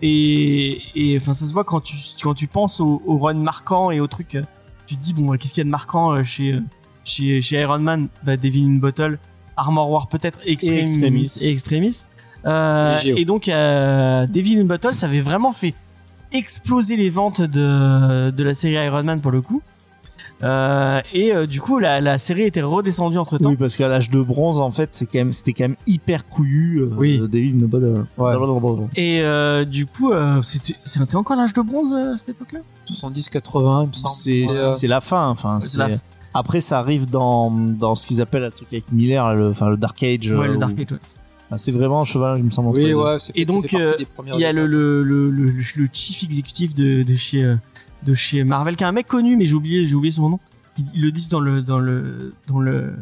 et 0.01 0.81
et 0.95 1.17
enfin 1.19 1.33
ça 1.33 1.45
se 1.45 1.53
voit 1.53 1.63
quand 1.63 1.81
tu 1.81 1.95
quand 2.21 2.33
tu 2.33 2.47
penses 2.47 2.79
au, 2.79 3.01
au 3.05 3.17
run 3.17 3.35
marquant 3.35 3.91
et 3.91 3.99
au 3.99 4.07
truc. 4.07 4.37
tu 4.87 4.95
te 4.95 5.01
dis 5.01 5.13
bon 5.13 5.35
qu'est-ce 5.37 5.53
qu'il 5.53 5.61
y 5.61 5.65
a 5.65 5.65
de 5.65 5.69
marquant 5.69 6.23
chez 6.23 6.59
chez 7.03 7.41
chez 7.41 7.59
Iron 7.61 7.79
Man, 7.79 8.07
bah, 8.23 8.37
Devil 8.37 8.65
in 8.65 8.75
Bottle, 8.77 9.19
Armor 9.57 9.89
War 9.89 10.07
peut-être, 10.07 10.39
Extremis 10.45 10.79
Extremis. 10.81 11.31
et 11.43 11.51
Extremis. 11.51 11.87
Et. 11.89 12.18
Et 13.17 13.25
donc 13.25 13.47
euh, 13.49 14.25
Devil 14.27 14.59
in 14.59 14.65
Bottle, 14.65 14.93
ça 14.93 15.07
avait 15.07 15.21
vraiment 15.21 15.51
fait 15.53 15.73
exploser 16.31 16.95
les 16.95 17.09
ventes 17.09 17.41
de, 17.41 18.29
de 18.29 18.43
la 18.43 18.53
série 18.53 18.75
Iron 18.85 19.03
Man 19.03 19.19
pour 19.21 19.31
le 19.31 19.41
coup. 19.41 19.61
Euh, 20.41 21.01
et 21.11 21.33
euh, 21.35 21.45
du 21.47 21.59
coup, 21.59 21.79
la, 21.79 21.99
la 21.99 22.17
série 22.17 22.43
était 22.43 22.61
redescendue 22.61 23.17
entre 23.17 23.37
temps. 23.37 23.49
Oui, 23.49 23.57
parce 23.57 23.75
qu'à 23.75 23.89
l'âge 23.89 24.09
de 24.09 24.21
bronze, 24.21 24.57
en 24.57 24.71
fait, 24.71 24.89
c'est 24.93 25.05
quand 25.05 25.17
même, 25.17 25.33
c'était 25.33 25.51
quand 25.51 25.65
même 25.65 25.75
hyper 25.85 26.25
couillu. 26.27 26.77
euh, 26.81 26.89
Oui. 26.95 27.19
David 27.29 27.59
Nobel. 27.59 28.05
Ouais. 28.17 28.33
Et 28.95 29.19
euh, 29.21 29.65
du 29.65 29.85
coup, 29.85 30.13
euh, 30.13 30.41
c'était 30.43 31.15
encore 31.17 31.35
l'âge 31.35 31.51
de 31.53 31.61
bronze 31.61 31.91
euh, 31.91 32.13
à 32.13 32.17
cette 32.17 32.29
époque-là? 32.29 32.59
70, 32.85 33.29
80, 33.29 33.81
il 33.83 33.87
me 33.89 33.93
semble. 33.93 34.13
C'est, 34.15 34.85
euh, 34.85 34.87
la 34.87 35.01
fin. 35.01 35.27
Enfin, 35.27 35.59
c'est 35.59 35.77
la. 35.77 35.89
Après, 36.33 36.61
ça 36.61 36.79
arrive 36.79 37.09
dans, 37.09 37.51
dans 37.51 37.95
ce 37.95 38.07
qu'ils 38.07 38.21
appellent 38.21 38.43
un 38.45 38.51
truc 38.51 38.67
avec 38.71 38.85
Miller, 38.93 39.33
le, 39.35 39.49
enfin, 39.49 39.67
le 39.69 39.75
Dark 39.77 40.01
Age. 40.03 40.31
Ouais, 40.31 40.47
euh, 40.47 40.51
le 40.53 40.57
Dark 40.57 40.73
où- 40.77 40.81
Age. 40.81 40.91
ouais. 40.91 40.97
Enfin, 41.49 41.57
c'est 41.57 41.71
vraiment 41.71 42.01
un 42.01 42.05
cheval, 42.05 42.37
il 42.39 42.45
me 42.45 42.51
semble. 42.51 42.69
Oui, 42.69 42.93
ouais, 42.93 43.19
c'est 43.19 43.33
Et 43.35 43.45
donc, 43.45 43.65
euh, 43.81 43.93
Il 44.37 44.41
y 44.41 44.45
a 44.45 44.53
le, 44.53 44.67
le, 44.67 45.03
le, 45.03 45.29
le, 45.29 45.51
le 45.51 45.89
chief 45.91 46.23
exécutif 46.23 46.73
de, 46.75 47.03
de 47.03 47.15
chez 47.15 47.43
euh, 47.43 47.55
de 48.03 48.15
chez 48.15 48.43
Marvel, 48.45 48.75
qui 48.77 48.83
est 48.83 48.87
un 48.87 48.91
mec 48.93 49.07
connu, 49.07 49.35
mais 49.35 49.45
j'ai 49.45 49.55
oublié 49.55 49.85
j'ai 49.85 49.95
oublié 49.95 50.11
son 50.11 50.29
nom. 50.29 50.39
Ils 50.95 51.01
le 51.01 51.11
disent 51.11 51.27
dans 51.27 51.41
le 51.41 51.61
dans 51.61 51.79
le 51.79 52.33
dans 52.47 52.59
le 52.59 52.93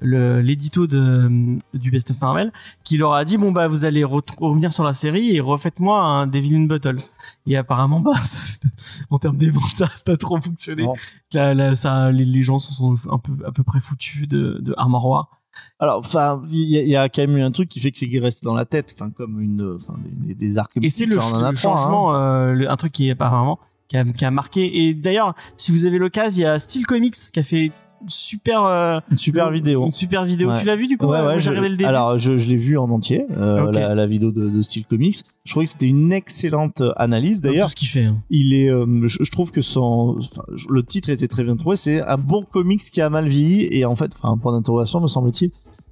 le- 0.00 0.40
l'édito 0.42 0.86
de 0.86 1.56
du 1.72 1.90
Best 1.90 2.10
of 2.10 2.20
Marvel, 2.20 2.52
qui 2.84 2.98
leur 2.98 3.14
a 3.14 3.24
dit 3.24 3.38
bon 3.38 3.50
bah 3.52 3.66
vous 3.68 3.86
allez 3.86 4.02
re- 4.02 4.22
revenir 4.38 4.72
sur 4.74 4.84
la 4.84 4.92
série 4.92 5.34
et 5.34 5.40
refaites-moi 5.40 5.98
un 6.02 6.26
Devil 6.26 6.54
in 6.56 6.64
Bottle. 6.66 6.98
Et 7.46 7.56
apparemment 7.56 8.00
bah 8.00 8.12
en 9.10 9.18
termes 9.18 9.38
des 9.38 9.48
ventes 9.48 9.64
ça 9.74 9.86
a 9.86 10.00
pas 10.04 10.16
trop 10.18 10.38
fonctionné. 10.40 10.84
Là, 11.32 11.54
là, 11.54 11.74
ça 11.74 12.10
les, 12.12 12.26
les 12.26 12.42
gens 12.42 12.58
se 12.58 12.72
sont 12.74 12.96
un 13.10 13.18
peu 13.18 13.32
à 13.46 13.52
peu 13.52 13.62
près 13.62 13.80
foutus 13.80 14.28
de 14.28 14.58
de 14.60 14.74
Armor 14.76 15.06
War. 15.06 15.37
Alors, 15.80 15.98
enfin, 15.98 16.42
il 16.50 16.60
y, 16.60 16.90
y 16.90 16.96
a 16.96 17.08
quand 17.08 17.22
même 17.22 17.36
eu 17.36 17.42
un 17.42 17.50
truc 17.50 17.68
qui 17.68 17.80
fait 17.80 17.90
que 17.92 17.98
c'est 17.98 18.18
resté 18.18 18.44
dans 18.44 18.54
la 18.54 18.64
tête, 18.64 18.94
enfin, 18.98 19.10
comme 19.10 19.40
une, 19.40 19.76
enfin, 19.76 19.94
des, 20.04 20.34
des, 20.34 20.58
arcs. 20.58 20.72
Et 20.82 20.88
c'est 20.90 21.06
le, 21.06 21.16
le 21.16 21.20
hein. 21.20 21.54
changement, 21.54 22.14
euh, 22.14 22.52
le- 22.52 22.70
un 22.70 22.76
truc 22.76 22.92
qui 22.92 23.08
est 23.08 23.12
apparemment 23.12 23.58
qui 23.88 23.96
a, 23.96 24.04
qui 24.04 24.24
a 24.24 24.30
marqué. 24.30 24.86
Et 24.86 24.94
d'ailleurs, 24.94 25.34
si 25.56 25.72
vous 25.72 25.86
avez 25.86 25.98
l'occasion, 25.98 26.40
il 26.40 26.44
y 26.44 26.46
a 26.46 26.58
Steel 26.58 26.86
Comics 26.86 27.14
qui 27.32 27.40
a 27.40 27.42
fait 27.42 27.72
super 28.06 28.64
euh, 28.64 28.98
Une 29.10 29.16
super 29.16 29.50
vidéo. 29.50 29.86
une 29.86 29.92
super 29.92 30.24
vidéo. 30.24 30.50
Ouais. 30.50 30.58
Tu 30.60 30.66
l'as 30.66 30.76
vu 30.76 30.86
du 30.86 30.96
coup 30.96 31.06
Ouais, 31.06 31.20
Moi, 31.22 31.32
ouais, 31.34 31.40
je, 31.40 31.48
regardé 31.50 31.68
le 31.70 31.76
début. 31.76 31.88
alors 31.88 32.16
je, 32.18 32.36
je 32.36 32.48
l'ai 32.48 32.56
vu 32.56 32.78
en 32.78 32.88
entier, 32.90 33.24
euh, 33.36 33.70
la, 33.72 33.94
la 33.94 34.06
vidéo 34.06 34.30
de, 34.30 34.48
de 34.48 34.62
Style 34.62 34.84
Comics. 34.86 35.16
Je 35.44 35.50
trouvais 35.52 35.64
que 35.66 35.72
c'était 35.72 35.86
une 35.88 36.12
excellente 36.12 36.80
euh, 36.80 36.92
analyse. 36.96 37.40
D'ailleurs, 37.40 37.66
tout 37.66 37.70
ce 37.72 37.76
qu'il 37.76 37.88
fait. 37.88 38.04
hein. 38.04 38.18
il 38.30 38.54
est, 38.54 38.70
euh, 38.70 38.86
je, 39.06 39.22
je 39.22 39.30
trouve 39.30 39.50
que 39.50 39.60
son, 39.62 40.16
enfin, 40.18 40.42
le 40.68 40.82
titre 40.82 41.10
était 41.10 41.28
très 41.28 41.44
bien 41.44 41.56
trouvé. 41.56 41.76
C'est 41.76 42.02
un 42.02 42.18
bon 42.18 42.42
comics 42.42 42.80
qui 42.80 43.00
a 43.00 43.10
mal 43.10 43.26
vieilli 43.28 43.68
et 43.70 43.84
en 43.84 43.96
fait, 43.96 44.10
enfin, 44.18 44.32
un 44.34 44.38
point 44.38 44.52
d'interrogation 44.52 45.00
me 45.00 45.08
semble-t-il. 45.08 45.50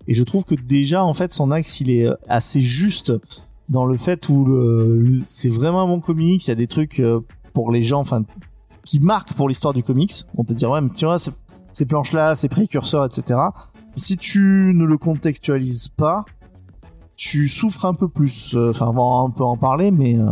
Et 0.09 0.15
je 0.15 0.23
trouve 0.23 0.45
que 0.45 0.55
déjà, 0.55 1.05
en 1.05 1.15
fait, 1.15 1.33
son 1.33 1.51
axe, 1.51 1.81
il 1.81 1.91
est 1.91 2.07
euh, 2.07 2.15
assez 2.29 2.61
juste 2.61 3.13
dans 3.69 3.85
le 3.85 3.97
fait 3.97 4.29
où 4.29 4.47
c'est 5.27 5.49
vraiment 5.49 5.83
un 5.83 5.87
bon 5.89 6.01
comics. 6.01 6.45
Il 6.47 6.49
y 6.49 6.53
a 6.53 6.55
des 6.55 6.69
trucs 6.69 7.01
euh, 7.01 7.21
pour 7.53 7.73
les 7.73 7.83
gens, 7.83 7.99
enfin, 8.01 8.23
qui 8.85 9.01
marquent 9.01 9.33
pour 9.35 9.49
l'histoire 9.49 9.75
du 9.75 9.83
comics. 9.83 10.13
On 10.37 10.45
peut 10.45 10.55
dire 10.55 10.71
ouais, 10.71 10.81
mais 10.81 10.91
tu 10.95 11.05
vois, 11.07 11.19
c'est- 11.19 11.33
ces 11.77 11.85
planches-là, 11.85 12.35
ces 12.35 12.49
précurseurs, 12.49 13.05
etc. 13.05 13.39
Si 13.97 14.17
tu 14.17 14.73
ne 14.75 14.85
le 14.87 14.97
contextualises 14.97 15.89
pas, 15.89 16.25
tu 17.17 17.49
souffres 17.49 17.85
un 17.85 17.93
peu 17.93 18.09
plus. 18.09 18.55
Euh, 18.55 18.71
Enfin, 18.71 18.87
on 18.89 18.93
va 18.95 19.27
un 19.27 19.31
peu 19.31 19.45
en 19.45 19.59
parler, 19.59 19.91
mais 19.91 20.19
euh, 20.19 20.25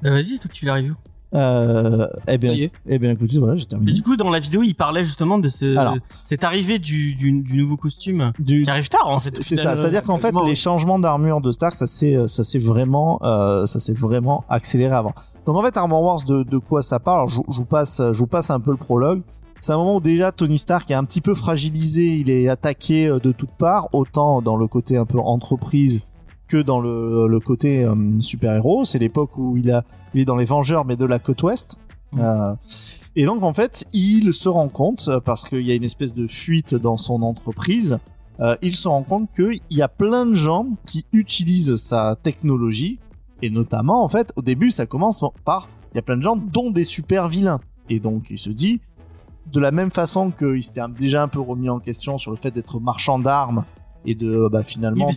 Bah, 0.00 0.10
vas-y, 0.10 0.24
c'est 0.24 0.38
toi 0.38 0.50
qui 0.52 0.60
fais 0.60 0.66
la 0.66 0.74
review. 0.74 0.94
euh, 1.34 2.06
eh 2.28 2.38
bien, 2.38 2.68
eh 2.86 2.98
bien, 3.00 3.10
écoutez, 3.10 3.38
voilà, 3.40 3.56
j'ai 3.56 3.64
Mais 3.64 3.68
terminé. 3.68 3.92
du 3.92 4.02
coup, 4.02 4.16
dans 4.16 4.30
la 4.30 4.38
vidéo, 4.38 4.62
il 4.62 4.74
parlait 4.74 5.02
justement 5.04 5.38
de 5.38 5.48
ce, 5.48 5.76
Alors. 5.76 5.96
cette 6.22 6.44
arrivée 6.44 6.78
du, 6.78 7.16
du, 7.16 7.42
du 7.42 7.58
nouveau 7.58 7.76
costume 7.76 8.32
Du- 8.38 8.62
qui 8.62 8.70
arrive 8.70 8.88
tard 8.88 9.08
en 9.08 9.18
fait. 9.18 9.36
c'est 9.42 9.56
ça, 9.56 9.74
c'est-à-dire 9.74 10.02
qu'en 10.04 10.18
fait, 10.18 10.32
les 10.46 10.54
changements 10.54 11.00
d'armure 11.00 11.40
de 11.40 11.50
Stark, 11.50 11.74
ça 11.74 11.88
s'est, 11.88 12.28
ça 12.28 12.44
s'est 12.44 12.60
vraiment, 12.60 13.18
euh, 13.24 13.66
ça 13.66 13.80
s'est 13.80 13.92
vraiment 13.92 14.44
accéléré 14.48 14.94
avant. 14.94 15.14
Donc 15.46 15.56
en 15.56 15.62
fait, 15.64 15.76
Armor 15.76 16.00
Wars, 16.02 16.24
de, 16.24 16.44
de 16.44 16.58
quoi 16.58 16.80
ça 16.82 17.00
parle? 17.00 17.16
Alors, 17.18 17.28
je, 17.28 17.40
je 17.52 17.56
vous 17.58 17.64
passe, 17.66 18.00
je 18.00 18.18
vous 18.18 18.26
passe 18.28 18.50
un 18.50 18.60
peu 18.60 18.70
le 18.70 18.76
prologue. 18.76 19.22
C'est 19.60 19.72
un 19.72 19.76
moment 19.76 19.96
où 19.96 20.00
déjà 20.00 20.32
Tony 20.32 20.58
Stark 20.58 20.90
est 20.90 20.94
un 20.94 21.04
petit 21.04 21.20
peu 21.20 21.34
fragilisé, 21.34 22.16
il 22.16 22.30
est 22.30 22.48
attaqué 22.48 23.08
euh, 23.08 23.18
de 23.18 23.32
toutes 23.32 23.56
parts, 23.58 23.88
autant 23.92 24.40
dans 24.42 24.56
le 24.56 24.66
côté 24.66 24.96
un 24.96 25.06
peu 25.06 25.18
entreprise 25.18 26.02
que 26.46 26.56
dans 26.56 26.80
le, 26.80 27.26
le 27.26 27.40
côté 27.40 27.84
euh, 27.84 27.94
super-héros. 28.20 28.84
C'est 28.84 28.98
l'époque 28.98 29.36
où 29.36 29.56
il, 29.56 29.70
a, 29.70 29.84
il 30.14 30.20
est 30.20 30.24
dans 30.24 30.36
les 30.36 30.44
Vengeurs, 30.44 30.84
mais 30.84 30.96
de 30.96 31.04
la 31.04 31.18
côte 31.18 31.42
ouest. 31.42 31.78
Mhm. 32.12 32.20
Euh, 32.20 32.54
et 33.16 33.24
donc 33.24 33.42
en 33.42 33.52
fait, 33.52 33.84
il 33.92 34.32
se 34.32 34.48
rend 34.48 34.68
compte, 34.68 35.08
euh, 35.08 35.20
parce 35.20 35.48
qu'il 35.48 35.62
y 35.62 35.72
a 35.72 35.74
une 35.74 35.84
espèce 35.84 36.14
de 36.14 36.26
fuite 36.26 36.74
dans 36.74 36.96
son 36.96 37.22
entreprise, 37.22 37.98
euh, 38.40 38.56
il 38.62 38.76
se 38.76 38.86
rend 38.86 39.02
compte 39.02 39.28
qu'il 39.34 39.60
y 39.70 39.82
a 39.82 39.88
plein 39.88 40.24
de 40.24 40.34
gens 40.34 40.66
qui 40.86 41.04
utilisent 41.12 41.76
sa 41.76 42.16
technologie, 42.22 43.00
et 43.42 43.50
notamment 43.50 44.04
en 44.04 44.08
fait, 44.08 44.32
au 44.36 44.42
début, 44.42 44.70
ça 44.70 44.86
commence 44.86 45.24
par, 45.44 45.68
il 45.92 45.96
y 45.96 45.98
a 45.98 46.02
plein 46.02 46.16
de 46.16 46.22
gens, 46.22 46.36
dont 46.36 46.70
des 46.70 46.84
super 46.84 47.28
vilains. 47.28 47.60
Et 47.90 48.00
donc 48.00 48.28
il 48.30 48.38
se 48.38 48.50
dit, 48.50 48.80
de 49.52 49.60
la 49.60 49.70
même 49.70 49.90
façon 49.90 50.30
qu'il 50.30 50.62
s'était 50.62 50.82
déjà 50.96 51.22
un 51.22 51.28
peu 51.28 51.40
remis 51.40 51.68
en 51.68 51.78
question 51.78 52.18
sur 52.18 52.30
le 52.30 52.36
fait 52.36 52.50
d'être 52.50 52.80
marchand 52.80 53.18
d'armes 53.18 53.64
et 54.04 54.14
de 54.14 54.48
bah, 54.50 54.60
oui, 54.60 54.64
finalement 54.64 55.10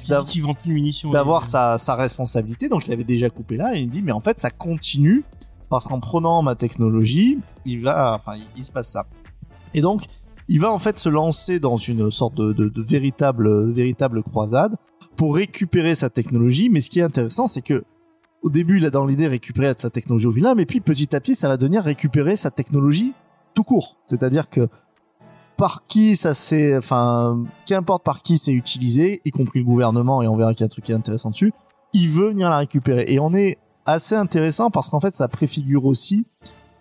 d'avoir 1.12 1.46
sa, 1.46 1.78
sa 1.78 1.96
responsabilité. 1.96 2.70
Donc 2.70 2.88
il 2.88 2.94
avait 2.94 3.04
déjà 3.04 3.30
coupé 3.30 3.58
là 3.58 3.76
et 3.76 3.80
il 3.80 3.90
dit 3.90 4.02
mais 4.02 4.12
en 4.12 4.22
fait 4.22 4.40
ça 4.40 4.50
continue 4.50 5.24
parce 5.70 5.86
qu'en 5.86 6.00
prenant 6.00 6.42
ma 6.42 6.56
technologie, 6.56 7.40
il 7.66 7.82
va, 7.82 8.16
enfin 8.16 8.38
il, 8.38 8.46
il 8.58 8.66
se 8.66 8.72
passe 8.72 8.90
ça. 8.90 9.06
Et 9.74 9.82
donc 9.82 10.06
il 10.48 10.60
va 10.60 10.72
en 10.72 10.80
fait 10.80 10.98
se 10.98 11.10
lancer 11.10 11.60
dans 11.60 11.78
une 11.78 12.12
sorte 12.12 12.36
de, 12.36 12.52
de, 12.54 12.68
de 12.68 12.82
véritable 12.82 13.72
véritable 13.72 14.24
croisade 14.24 14.76
pour 15.16 15.36
récupérer 15.36 15.96
sa 15.96 16.10
technologie. 16.10 16.70
Mais 16.70 16.82
ce 16.82 16.90
qui 16.90 17.00
est 17.00 17.04
intéressant, 17.04 17.48
c'est 17.48 17.62
que 17.62 17.84
au 18.42 18.50
début 18.50 18.78
il 18.78 18.86
a 18.86 18.90
dans 18.90 19.06
l'idée 19.06 19.28
récupérer 19.28 19.74
sa 19.78 19.90
technologie 19.90 20.28
au 20.28 20.32
vilain, 20.32 20.56
mais 20.56 20.66
puis 20.66 20.82
petit 20.82 21.16
à 21.16 21.20
petit 21.20 21.36
ça 21.36 21.48
va 21.48 21.58
devenir 21.58 21.84
récupérer 21.84 22.36
sa 22.36 22.50
technologie 22.50 23.14
tout 23.54 23.64
court. 23.64 23.98
C'est-à-dire 24.06 24.50
que 24.50 24.68
par 25.58 25.86
qui 25.86 26.16
ça 26.16 26.34
s'est, 26.34 26.76
enfin, 26.76 27.44
qu'importe 27.68 28.04
par 28.04 28.24
qui 28.24 28.38
c'est 28.38 28.52
utilisé, 28.52 29.22
y 29.26 29.32
compris 29.32 29.60
le 29.60 29.66
gouvernement, 29.66 30.24
et 30.24 30.28
on 30.28 30.36
verra 30.36 30.54
qu'il 30.54 30.62
y 30.62 30.64
a 30.64 30.66
un 30.66 30.70
truc 30.70 30.86
qui 30.86 30.92
est 30.92 30.96
intéressant 30.96 31.30
dessus, 31.30 31.54
il 31.94 32.10
veut 32.10 32.30
venir 32.30 32.50
la 32.50 32.58
récupérer. 32.58 33.06
Et 33.08 33.20
on 33.20 33.34
est 33.34 33.58
assez 33.86 34.16
intéressant 34.16 34.72
parce 34.72 34.90
qu'en 34.90 35.00
fait, 35.00 35.16
ça 35.16 35.28
préfigure 35.28 35.86
aussi 35.86 36.26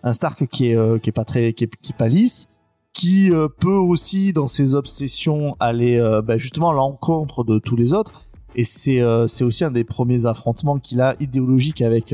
un 0.03 0.13
Stark 0.13 0.47
qui 0.47 0.69
est, 0.69 0.75
euh, 0.75 0.97
qui 0.97 1.09
est 1.09 1.13
pas 1.13 1.25
très, 1.25 1.53
qui 1.53 1.65
est, 1.65 1.75
qui 1.81 1.93
pas 1.93 2.07
lisse, 2.07 2.47
qui 2.93 3.31
euh, 3.31 3.47
peut 3.47 3.69
aussi, 3.69 4.33
dans 4.33 4.47
ses 4.47 4.75
obsessions, 4.75 5.55
aller 5.59 5.97
euh, 5.99 6.21
bah, 6.21 6.37
justement 6.37 6.71
à 6.71 6.73
l'encontre 6.73 7.43
de 7.43 7.59
tous 7.59 7.75
les 7.75 7.93
autres. 7.93 8.23
Et 8.55 8.63
c'est, 8.65 9.01
aussi 9.43 9.63
un 9.63 9.71
des 9.71 9.85
premiers 9.85 10.25
affrontements 10.25 10.77
qu'il 10.77 10.99
a 10.99 11.15
idéologique 11.21 11.81
avec 11.81 12.13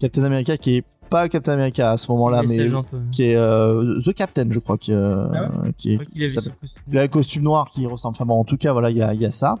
Captain 0.00 0.22
America, 0.22 0.58
qui 0.58 0.76
est 0.76 0.84
pas 1.12 1.28
Captain 1.28 1.52
America 1.52 1.90
à 1.92 1.96
ce 1.96 2.10
moment-là, 2.12 2.42
Mais 2.42 2.68
qui 3.12 3.22
est 3.22 3.36
euh, 3.36 3.98
The 4.00 4.12
Captain, 4.14 4.46
je 4.50 4.58
crois, 4.58 4.78
qui, 4.78 4.92
euh, 4.92 5.26
Ah 5.32 5.48
qui 5.78 5.94
est, 5.94 6.06
qui 6.06 6.30
son 6.30 6.40
s'appelle- 6.40 6.58
costume. 6.60 6.82
il 6.92 6.98
a 6.98 7.02
un 7.02 7.08
costume 7.08 7.42
noir 7.44 7.70
qui 7.70 7.86
ressemble. 7.86 8.14
Enfin 8.16 8.24
bon, 8.26 8.38
en 8.40 8.44
tout 8.44 8.56
cas, 8.56 8.72
voilà, 8.72 8.90
il 8.90 8.96
y 8.96 9.02
a, 9.02 9.14
il 9.14 9.20
y 9.20 9.26
a 9.26 9.30
ça. 9.32 9.56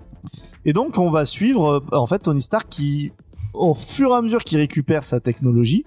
Et 0.64 0.72
donc, 0.72 0.98
on 0.98 1.10
va 1.10 1.24
suivre, 1.24 1.82
euh, 1.92 1.96
en 1.96 2.06
fait, 2.06 2.20
Tony 2.20 2.40
Stark 2.40 2.68
qui, 2.68 3.12
au 3.54 3.74
fur 3.74 4.10
et 4.10 4.14
à 4.14 4.22
mesure 4.22 4.42
qu'il 4.44 4.58
récupère 4.58 5.04
sa 5.04 5.20
technologie, 5.20 5.84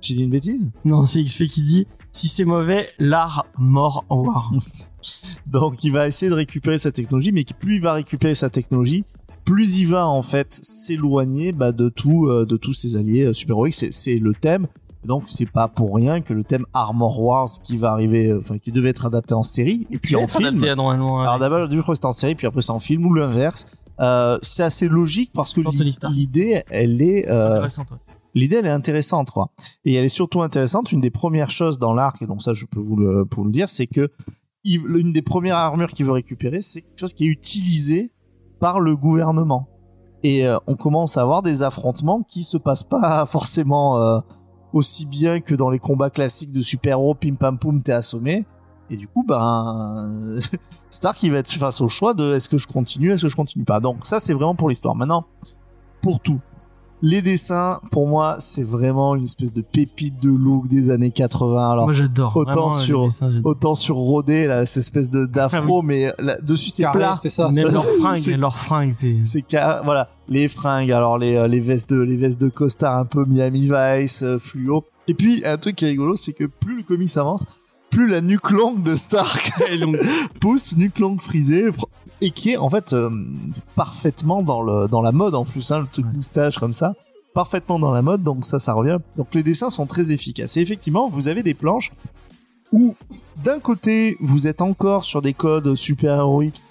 j'ai 0.00 0.14
dit 0.14 0.22
une 0.24 0.30
bêtise? 0.30 0.70
Non, 0.84 1.04
c'est 1.04 1.22
XP 1.24 1.44
qui 1.46 1.62
dit 1.62 1.86
si 2.12 2.28
c'est 2.28 2.44
mauvais, 2.44 2.88
l'art 2.98 3.46
mort 3.58 4.04
en 4.08 4.20
war. 4.22 4.52
Donc, 5.46 5.82
il 5.84 5.92
va 5.92 6.06
essayer 6.06 6.30
de 6.30 6.34
récupérer 6.36 6.78
sa 6.78 6.92
technologie, 6.92 7.32
mais 7.32 7.44
plus 7.58 7.76
il 7.76 7.82
va 7.82 7.94
récupérer 7.94 8.34
sa 8.34 8.50
technologie, 8.50 9.04
plus 9.44 9.78
il 9.78 9.88
va 9.88 10.06
en 10.06 10.22
fait 10.22 10.46
s'éloigner 10.52 11.52
bah, 11.52 11.72
de 11.72 11.88
tout, 11.88 12.26
euh, 12.28 12.46
de 12.46 12.56
tous 12.56 12.72
ses 12.72 12.96
alliés 12.96 13.24
euh, 13.26 13.32
super-héroïques. 13.34 13.74
C'est 13.90 14.18
le 14.18 14.32
thème. 14.32 14.66
Donc, 15.04 15.24
c'est 15.26 15.50
pas 15.50 15.68
pour 15.68 15.94
rien 15.94 16.20
que 16.20 16.32
le 16.32 16.44
thème 16.44 16.64
Armor 16.72 17.20
Wars 17.20 17.50
qui 17.62 17.76
va 17.76 17.92
arriver, 17.92 18.30
euh, 18.30 18.40
enfin, 18.40 18.58
qui 18.58 18.72
devait 18.72 18.88
être 18.90 19.06
adapté 19.06 19.34
en 19.34 19.42
série 19.42 19.86
et 19.90 19.98
puis 19.98 20.16
en 20.16 20.26
film. 20.26 20.48
Adapté, 20.48 20.74
normalement, 20.74 21.20
Alors 21.20 21.38
d'abord, 21.38 21.70
je 21.70 21.80
crois 21.80 21.92
que 21.92 21.96
c'était 21.96 22.06
en 22.06 22.12
série, 22.12 22.34
puis 22.34 22.46
après 22.46 22.62
c'est 22.62 22.72
en 22.72 22.78
film 22.78 23.06
ou 23.06 23.14
l'inverse. 23.14 23.66
Euh, 24.00 24.38
c'est 24.42 24.62
assez 24.62 24.88
logique 24.88 25.30
parce 25.34 25.52
que 25.52 25.60
l'idée, 26.10 26.62
elle 26.70 27.00
est, 27.00 27.28
euh, 27.28 27.68
l'idée, 28.34 28.56
elle 28.56 28.66
est 28.66 28.70
intéressante, 28.70 29.30
quoi. 29.30 29.50
Et 29.84 29.94
elle 29.94 30.04
est 30.04 30.08
surtout 30.08 30.42
intéressante. 30.42 30.90
Une 30.90 31.00
des 31.00 31.10
premières 31.10 31.50
choses 31.50 31.78
dans 31.78 31.94
l'arc, 31.94 32.20
et 32.22 32.26
donc 32.26 32.42
ça, 32.42 32.54
je 32.54 32.66
peux 32.66 32.80
vous 32.80 32.96
le, 32.96 33.24
pour 33.24 33.44
le 33.44 33.50
dire, 33.50 33.68
c'est 33.68 33.86
que 33.86 34.10
l'une 34.64 35.12
des 35.12 35.22
premières 35.22 35.56
armures 35.56 35.92
qu'il 35.92 36.06
veut 36.06 36.12
récupérer, 36.12 36.60
c'est 36.60 36.82
quelque 36.82 36.98
chose 36.98 37.12
qui 37.12 37.26
est 37.26 37.30
utilisé 37.30 38.12
par 38.58 38.80
le 38.80 38.96
gouvernement. 38.96 39.68
Et 40.22 40.46
euh, 40.46 40.56
on 40.66 40.74
commence 40.74 41.18
à 41.18 41.22
avoir 41.22 41.42
des 41.42 41.62
affrontements 41.62 42.22
qui 42.22 42.42
se 42.42 42.56
passent 42.56 42.82
pas 42.82 43.26
forcément 43.28 43.98
euh, 43.98 44.18
aussi 44.74 45.06
bien 45.06 45.40
que 45.40 45.54
dans 45.54 45.70
les 45.70 45.78
combats 45.78 46.10
classiques 46.10 46.52
de 46.52 46.60
super-héros, 46.60 47.14
pim 47.14 47.36
pam 47.36 47.58
poum, 47.58 47.80
t'es 47.80 47.92
assommé. 47.92 48.44
Et 48.90 48.96
du 48.96 49.06
coup, 49.08 49.24
ben, 49.26 50.36
Stark, 50.90 51.22
il 51.22 51.30
va 51.30 51.38
être 51.38 51.50
face 51.50 51.80
au 51.80 51.88
choix 51.88 52.12
de 52.12 52.34
est-ce 52.34 52.48
que 52.48 52.58
je 52.58 52.66
continue, 52.66 53.12
est-ce 53.12 53.22
que 53.22 53.28
je 53.28 53.36
continue 53.36 53.64
pas? 53.64 53.80
Donc 53.80 54.04
ça, 54.04 54.20
c'est 54.20 54.34
vraiment 54.34 54.56
pour 54.56 54.68
l'histoire. 54.68 54.96
Maintenant, 54.96 55.26
pour 56.02 56.20
tout. 56.20 56.40
Les 57.06 57.20
dessins, 57.20 57.80
pour 57.90 58.08
moi, 58.08 58.36
c'est 58.38 58.62
vraiment 58.62 59.14
une 59.14 59.24
espèce 59.24 59.52
de 59.52 59.60
pépite 59.60 60.18
de 60.22 60.30
look 60.30 60.68
des 60.68 60.88
années 60.88 61.10
80. 61.10 61.70
Alors, 61.72 61.84
Moi, 61.84 61.92
j'adore. 61.92 62.34
autant 62.34 62.68
Vraiment, 62.68 62.70
sur- 62.70 63.04
dessins, 63.04 63.40
autant 63.44 63.74
sur 63.74 63.96
Rodé, 63.96 64.46
là, 64.46 64.64
cette 64.64 64.78
espèce 64.84 65.10
de 65.10 65.26
d'afro, 65.26 65.82
mais 65.82 66.06
là, 66.18 66.38
dessus 66.40 66.70
c'est 66.70 66.90
plat. 66.90 67.18
C'est 67.22 67.28
ça. 67.28 67.50
Même 67.50 67.68
leurs 67.68 67.84
fringues, 67.84 68.16
c'est- 68.16 68.36
leurs 68.38 68.56
fringues, 68.58 68.94
c'est. 68.96 69.16
Voilà, 69.84 70.08
les 70.30 70.48
fringues, 70.48 70.90
alors 70.92 71.18
les, 71.18 71.36
euh, 71.36 71.46
les 71.46 71.60
vestes 71.60 71.90
de 71.90 72.00
les 72.00 72.16
vestes 72.16 72.40
de 72.40 72.48
costard 72.48 72.96
un 72.96 73.04
peu 73.04 73.26
Miami 73.26 73.68
Vice, 73.70 74.22
euh, 74.22 74.38
fluo. 74.38 74.84
Et 75.06 75.12
puis 75.12 75.42
un 75.44 75.58
truc 75.58 75.76
qui 75.76 75.84
est 75.84 75.88
rigolo, 75.88 76.16
c'est 76.16 76.32
que 76.32 76.44
plus 76.44 76.78
le 76.78 76.82
comics 76.84 77.14
avance, 77.18 77.44
plus 77.90 78.08
la 78.08 78.22
nuque 78.22 78.50
longue 78.50 78.82
de 78.82 78.96
Stark 78.96 79.52
pousse, 80.40 80.74
nuque 80.78 80.98
longue 80.98 81.20
frisée, 81.20 81.68
fr- 81.70 81.84
et 82.24 82.30
qui 82.30 82.50
est 82.52 82.56
en 82.56 82.70
fait 82.70 82.92
euh, 82.92 83.10
parfaitement 83.76 84.42
dans 84.42 84.62
le 84.62 84.88
dans 84.88 85.02
la 85.02 85.12
mode 85.12 85.34
en 85.34 85.44
plus, 85.44 85.70
hein, 85.70 85.80
le 85.80 85.86
truc 85.86 86.06
Ouais. 86.06 86.12
moustache 86.14 86.58
comme 86.58 86.72
ça, 86.72 86.94
parfaitement 87.34 87.78
dans 87.78 87.92
la 87.92 88.02
mode. 88.02 88.22
Donc 88.22 88.44
ça, 88.44 88.58
ça 88.58 88.72
revient. 88.72 88.98
Donc 89.16 89.34
les 89.34 89.42
dessins 89.42 89.70
sont 89.70 89.86
très 89.86 90.10
efficaces. 90.12 90.56
Et 90.56 90.60
effectivement, 90.60 91.08
vous 91.08 91.28
avez 91.28 91.42
des 91.42 91.54
planches 91.54 91.92
où 92.72 92.94
d'un 93.42 93.60
côté 93.60 94.16
vous 94.20 94.46
êtes 94.46 94.62
encore 94.62 95.04
sur 95.04 95.20
des 95.22 95.34
codes 95.34 95.74
super 95.74 96.16
héroïques, 96.16 96.62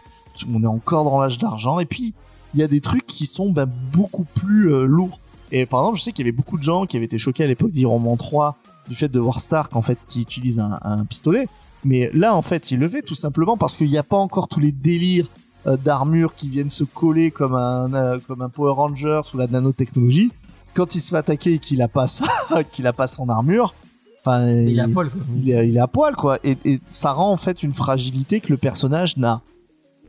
on 0.51 0.63
est 0.63 0.67
encore 0.67 1.03
dans 1.05 1.21
l'âge 1.21 1.37
d'argent, 1.37 1.79
et 1.79 1.85
puis 1.85 2.13
il 2.55 2.59
y 2.59 2.63
a 2.63 2.67
des 2.67 2.81
trucs 2.81 3.05
qui 3.05 3.25
sont 3.25 3.51
ben, 3.51 3.69
beaucoup 3.91 4.25
plus 4.25 4.73
euh, 4.73 4.85
lourds. 4.85 5.19
Et 5.51 5.65
par 5.65 5.81
exemple, 5.81 5.97
je 5.99 6.03
sais 6.03 6.11
qu'il 6.11 6.25
y 6.25 6.29
avait 6.29 6.35
beaucoup 6.35 6.57
de 6.57 6.63
gens 6.63 6.85
qui 6.87 6.97
avaient 6.97 7.05
été 7.05 7.17
choqués 7.19 7.43
à 7.43 7.47
l'époque 7.47 7.71
d'Iron 7.71 8.17
3 8.17 8.57
du 8.89 8.95
fait 8.95 9.07
de 9.07 9.19
voir 9.19 9.39
Stark 9.39 9.75
en 9.75 9.81
fait 9.83 9.97
qui 10.09 10.21
utilise 10.21 10.59
un, 10.59 10.79
un 10.81 11.05
pistolet. 11.05 11.47
Mais 11.85 12.09
là, 12.13 12.33
en 12.35 12.41
fait, 12.41 12.71
il 12.71 12.79
le 12.79 12.89
fait 12.89 13.01
tout 13.01 13.15
simplement 13.15 13.57
parce 13.57 13.75
qu'il 13.77 13.89
n'y 13.89 13.97
a 13.97 14.03
pas 14.03 14.17
encore 14.17 14.47
tous 14.47 14.59
les 14.59 14.71
délires 14.71 15.27
d'armure 15.65 16.35
qui 16.35 16.49
viennent 16.49 16.69
se 16.69 16.83
coller 16.83 17.31
comme 17.31 17.55
un 17.55 17.93
euh, 17.93 18.19
comme 18.27 18.41
un 18.41 18.49
Power 18.49 18.73
Ranger 18.73 19.21
sous 19.23 19.37
la 19.37 19.47
nanotechnologie. 19.47 20.31
Quand 20.73 20.95
il 20.95 20.99
se 20.99 21.09
fait 21.09 21.17
attaquer 21.17 21.53
et 21.53 21.59
qu'il 21.59 21.81
a 21.81 21.87
pas 21.87 22.07
ça, 22.07 22.25
qu'il 22.71 22.87
a 22.87 22.93
pas 22.93 23.07
son 23.07 23.29
armure, 23.29 23.75
enfin, 24.19 24.49
il 24.49 24.79
a 24.79 24.87
poil, 24.87 25.09
quoi. 25.09 25.21
il 25.35 25.49
est, 25.49 25.69
il 25.69 25.77
est 25.77 25.79
à 25.79 25.87
poil 25.87 26.15
quoi. 26.15 26.39
Et, 26.43 26.57
et 26.65 26.79
ça 26.91 27.11
rend 27.13 27.31
en 27.31 27.37
fait 27.37 27.63
une 27.63 27.73
fragilité 27.73 28.39
que 28.39 28.49
le 28.49 28.57
personnage 28.57 29.17
n'a 29.17 29.41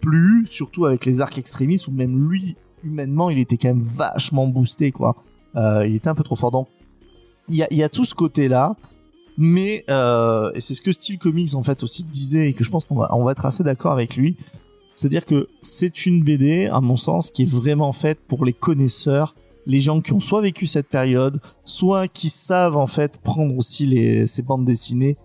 plus 0.00 0.46
surtout 0.46 0.86
avec 0.86 1.06
les 1.06 1.20
arcs 1.20 1.38
extrémistes 1.38 1.88
où 1.88 1.92
même 1.92 2.28
lui 2.28 2.56
humainement 2.82 3.30
il 3.30 3.38
était 3.38 3.56
quand 3.56 3.68
même 3.68 3.82
vachement 3.82 4.46
boosté 4.46 4.92
quoi. 4.92 5.16
Euh, 5.56 5.86
il 5.86 5.94
était 5.94 6.08
un 6.08 6.14
peu 6.14 6.24
trop 6.24 6.36
fort. 6.36 6.50
Donc 6.50 6.68
il 7.48 7.56
y 7.56 7.62
a, 7.62 7.68
il 7.70 7.76
y 7.76 7.82
a 7.82 7.88
tout 7.88 8.04
ce 8.04 8.14
côté 8.14 8.48
là 8.48 8.74
mais 9.36 9.84
euh, 9.90 10.52
et 10.54 10.60
c'est 10.60 10.74
ce 10.74 10.80
que 10.80 10.92
Steel 10.92 11.18
Comics 11.18 11.54
en 11.54 11.62
fait 11.62 11.82
aussi 11.82 12.04
disait 12.04 12.48
et 12.48 12.52
que 12.52 12.64
je 12.64 12.70
pense 12.70 12.84
qu'on 12.84 12.96
va 12.96 13.08
on 13.12 13.24
va 13.24 13.32
être 13.32 13.46
assez 13.46 13.64
d'accord 13.64 13.92
avec 13.92 14.16
lui 14.16 14.36
c'est-à-dire 14.94 15.24
que 15.24 15.48
c'est 15.62 16.06
une 16.06 16.22
BD 16.22 16.66
à 16.66 16.80
mon 16.80 16.96
sens 16.96 17.30
qui 17.30 17.42
est 17.42 17.50
vraiment 17.50 17.92
faite 17.92 18.18
pour 18.26 18.44
les 18.44 18.52
connaisseurs 18.52 19.34
les 19.66 19.80
gens 19.80 20.00
qui 20.00 20.12
ont 20.12 20.20
soit 20.20 20.42
vécu 20.42 20.66
cette 20.66 20.88
période 20.88 21.40
soit 21.64 22.08
qui 22.08 22.28
savent 22.28 22.76
en 22.76 22.86
fait 22.86 23.18
prendre 23.18 23.56
aussi 23.56 23.86
les 23.86 24.26
ces 24.26 24.42
bandes 24.42 24.64
dessinées 24.64 25.16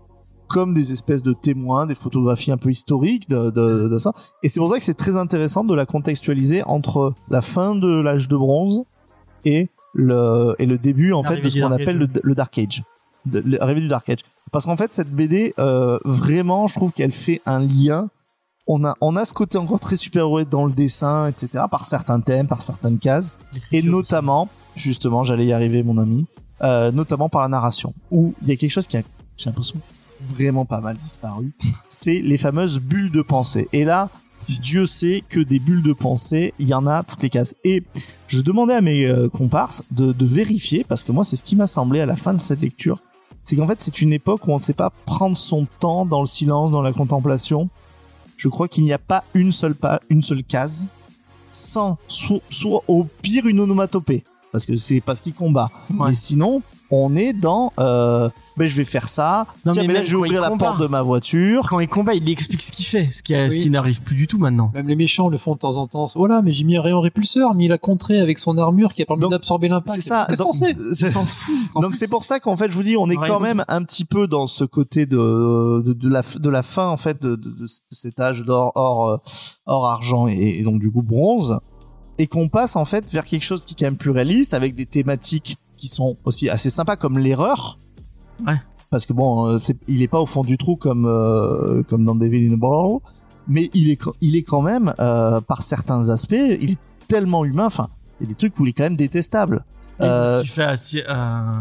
comme 0.50 0.74
des 0.74 0.92
espèces 0.92 1.24
de 1.24 1.32
témoins, 1.32 1.86
des 1.86 1.96
photographies 1.96 2.52
un 2.52 2.58
peu 2.58 2.72
historiques 2.72 3.30
de, 3.30 3.52
de, 3.52 3.88
de 3.88 3.98
ça. 3.98 4.12
Et 4.44 4.50
c'est 4.50 4.60
pour 4.60 4.68
ça 4.68 4.78
que 4.78 4.84
c'est 4.84 4.96
très 4.96 5.16
intéressant 5.16 5.64
de 5.64 5.76
la 5.76 5.86
contextualiser 5.86 6.64
entre 6.64 7.14
la 7.30 7.42
fin 7.42 7.76
de 7.76 8.02
l'âge 8.02 8.28
de 8.28 8.36
bronze 8.36 8.84
et 9.46 9.70
le, 9.94 10.56
et 10.60 10.66
le 10.66 10.78
début, 10.78 11.14
en 11.14 11.24
fait, 11.24 11.38
de 11.38 11.50
ce 11.50 11.60
qu'on 11.60 11.72
appelle 11.72 11.98
le, 11.98 12.08
le 12.22 12.36
Dark 12.36 12.58
Age. 12.58 12.84
L'arrivée 13.32 13.82
du 13.82 13.88
Dark 13.88 14.10
Age. 14.10 14.20
Parce 14.52 14.66
qu'en 14.66 14.76
fait, 14.76 14.92
cette 14.92 15.12
BD, 15.12 15.54
euh, 15.60 16.00
vraiment, 16.04 16.68
je 16.68 16.74
trouve 16.74 16.92
qu'elle 16.92 17.12
fait 17.12 17.42
un 17.46 17.60
lien. 17.60 18.10
On 18.72 18.86
a, 18.86 18.96
on 19.02 19.16
a 19.16 19.26
ce 19.26 19.34
côté 19.34 19.58
encore 19.58 19.80
très 19.80 19.96
super-héroïque 19.96 20.48
dans 20.48 20.64
le 20.68 20.72
dessin, 20.72 21.28
etc., 21.28 21.66
par 21.72 21.86
certains 21.86 22.22
thèmes, 22.22 22.48
par 22.48 22.62
certaines 22.62 23.00
cases 23.00 23.34
et 23.72 23.82
notamment, 23.82 24.48
justement, 24.76 25.24
j'allais 25.24 25.48
y 25.48 25.54
arriver, 25.54 25.82
mon 25.82 25.98
ami, 25.98 26.28
euh, 26.62 26.92
notamment 26.92 27.30
par 27.30 27.42
la 27.42 27.48
narration, 27.48 27.96
où 28.12 28.36
il 28.44 28.48
y 28.48 28.52
a 28.52 28.56
quelque 28.58 28.70
chose 28.70 28.86
qui 28.86 28.98
a, 28.98 29.02
j'ai 29.38 29.50
l'impression, 29.50 29.80
vraiment 30.28 30.66
pas 30.66 30.82
mal 30.82 30.98
disparu. 30.98 31.52
C'est 31.90 32.20
les 32.20 32.38
fameuses 32.38 32.80
bulles 32.80 33.10
de 33.10 33.24
pensée. 33.24 33.68
Et 33.74 33.86
là, 33.86 34.12
Dieu 34.48 34.86
sait 34.86 35.24
que 35.28 35.40
des 35.40 35.58
bulles 35.58 35.82
de 35.82 35.94
pensée, 35.94 36.54
il 36.60 36.68
y 36.68 36.76
en 36.76 36.86
a 36.86 37.02
toutes 37.02 37.24
les 37.24 37.32
cases. 37.32 37.56
Et 37.64 37.84
je 38.28 38.42
demandais 38.44 38.76
à 38.76 38.82
mes 38.82 39.08
euh, 39.08 39.30
comparses 39.30 39.82
de, 39.90 40.12
de 40.12 40.26
vérifier, 40.28 40.86
parce 40.88 41.04
que 41.04 41.12
moi, 41.12 41.24
c'est 41.24 41.38
ce 41.38 41.44
qui 41.44 41.56
m'a 41.56 41.66
semblé 41.66 42.02
à 42.02 42.06
la 42.06 42.16
fin 42.16 42.36
de 42.36 42.40
cette 42.40 42.62
lecture. 42.62 43.00
C'est 43.44 43.56
qu'en 43.56 43.66
fait, 43.66 43.82
c'est 43.82 44.02
une 44.04 44.14
époque 44.14 44.48
où 44.48 44.52
on 44.52 44.56
ne 44.56 44.60
sait 44.60 44.74
pas 44.74 44.92
prendre 45.08 45.36
son 45.36 45.66
temps 45.80 46.06
dans 46.06 46.20
le 46.20 46.28
silence, 46.28 46.70
dans 46.70 46.84
la 46.84 46.94
contemplation. 46.94 47.68
Je 48.40 48.48
crois 48.48 48.70
qu'il 48.70 48.86
n'y 48.86 48.94
a 48.94 48.98
pas 48.98 49.26
une 49.34 49.52
seule, 49.52 49.76
pas, 49.76 50.00
une 50.10 50.22
seule 50.22 50.46
case 50.46 50.88
sans, 51.52 51.98
soit, 52.08 52.40
soit 52.50 52.82
au 52.88 53.04
pire 53.22 53.46
une 53.48 53.60
onomatopée, 53.60 54.24
parce 54.54 54.66
que 54.66 54.78
c'est 54.78 55.02
parce 55.02 55.20
qu'il 55.20 55.34
combat. 55.34 55.70
Ouais. 55.90 56.08
Mais 56.08 56.16
sinon, 56.16 56.62
on 56.90 57.18
est 57.18 57.34
dans, 57.34 57.74
euh, 57.80 58.30
ben 58.60 58.68
je 58.68 58.76
vais 58.76 58.84
faire 58.84 59.08
ça. 59.08 59.48
Non, 59.66 59.72
Tiens, 59.72 59.84
mais 59.84 59.88
mais, 59.88 59.94
là 59.96 60.04
je 60.04 60.10
vais 60.12 60.16
ouvrir 60.18 60.42
la 60.42 60.50
combat. 60.50 60.66
porte 60.68 60.82
de 60.82 60.88
ma 60.88 61.02
voiture. 61.02 61.66
Quand 61.70 61.80
il 61.80 61.88
combat, 61.88 62.14
il 62.14 62.30
explique 62.30 62.62
ce 62.62 62.72
qu'il 62.72 62.86
fait, 62.86 63.08
ce 63.12 63.24
qui, 63.24 63.34
ce 63.34 63.70
n'arrive 63.70 64.02
plus 64.02 64.16
du 64.16 64.28
tout 64.28 64.38
maintenant. 64.38 64.72
Même 64.74 64.88
les 64.90 64.98
méchants 64.98 65.30
le 65.30 65.38
font 65.38 65.54
de 65.54 65.60
temps 65.60 65.78
en 65.78 65.88
temps. 65.88 66.06
Voilà, 66.16 66.42
mais 66.42 66.52
j'ai 66.52 66.66
mis 66.66 66.76
un 66.76 66.82
rayon 66.82 67.00
répulseur, 67.00 67.56
mais 67.56 67.66
il 67.66 67.72
a 67.72 67.78
contré 67.78 68.20
avec 68.20 68.38
son 68.38 68.58
armure 68.58 68.94
qui 68.94 69.02
a 69.02 69.06
permis 69.06 69.30
d'absorber 69.30 69.70
l'impact. 69.70 70.02
C'est 70.02 70.08
ça. 70.08 70.26
Qu'est-ce 70.28 70.42
qu'on 70.42 70.50
Donc, 70.52 70.96
sait 70.96 71.12
s'en 71.12 71.26
fout. 71.26 71.56
Donc 71.82 71.96
c'est 71.96 72.10
pour 72.10 72.26
ça 72.26 72.40
qu'en 72.40 72.58
fait 72.58 72.70
je 72.70 72.76
vous 72.76 72.84
dis 72.84 72.98
on 72.98 73.10
est 73.10 73.16
quand 73.16 73.40
même 73.40 73.64
un 73.70 73.84
petit 73.84 74.04
peu 74.06 74.28
dans 74.28 74.46
ce 74.46 74.66
côté 74.66 75.06
de 75.06 75.82
de, 75.86 75.94
de 75.94 76.10
la 76.10 76.22
de 76.22 76.50
la 76.50 76.62
fin 76.62 76.88
en 76.88 76.98
fait 76.98 77.22
de, 77.22 77.36
de, 77.36 77.50
de 77.52 77.68
cet 77.92 78.20
âge 78.20 78.44
d'or 78.44 78.74
or 78.76 79.08
euh, 79.08 79.18
or 79.66 79.86
argent 79.88 80.28
et, 80.28 80.58
et 80.60 80.64
donc 80.64 80.80
du 80.80 80.92
coup 80.92 81.02
bronze 81.02 81.60
et 82.18 82.28
qu'on 82.28 82.50
passe 82.50 82.76
en 82.76 82.84
fait 82.86 83.10
vers 83.12 83.24
quelque 83.24 83.44
chose 83.46 83.64
qui 83.64 83.74
est 83.74 83.78
quand 83.80 83.86
même 83.88 83.98
plus 83.98 84.12
réaliste 84.12 84.54
avec 84.54 84.76
des 84.76 84.86
thématiques 84.86 85.58
qui 85.78 85.88
sont 85.88 86.18
aussi 86.26 86.50
assez 86.50 86.70
sympas 86.70 86.98
comme 86.98 87.18
l'erreur. 87.18 87.80
Ouais. 88.46 88.60
Parce 88.90 89.06
que 89.06 89.14
bon 89.14 89.48
euh, 89.48 89.58
c'est 89.58 89.78
il 89.88 90.02
est 90.02 90.08
pas 90.08 90.20
au 90.20 90.26
fond 90.26 90.44
du 90.44 90.58
trou 90.58 90.76
comme 90.76 91.06
euh, 91.06 91.84
comme 91.84 92.06
dans 92.06 92.16
Devil 92.16 92.50
in 92.50 92.54
a 92.54 92.58
Ball 92.58 93.00
mais 93.48 93.70
il 93.74 93.90
est 93.90 94.02
il 94.22 94.36
est 94.36 94.44
quand 94.44 94.62
même 94.62 94.94
euh, 95.00 95.42
par 95.42 95.62
certains 95.62 96.10
aspects 96.10 96.34
il 96.34 96.72
est 96.72 96.80
tellement 97.08 97.46
humain 97.46 97.66
enfin 97.66 97.90
il 98.20 98.24
y 98.24 98.26
a 98.26 98.30
des 98.30 98.36
trucs 98.36 98.60
où 98.60 98.66
il 98.66 98.70
est 98.70 98.74
quand 98.74 98.84
même 98.84 98.98
détestable. 98.98 99.64
Euh, 100.02 100.38
Ce 100.38 100.42
qui 100.44 100.48
fait 100.50 100.64
assez, 100.64 101.04
euh, 101.08 101.60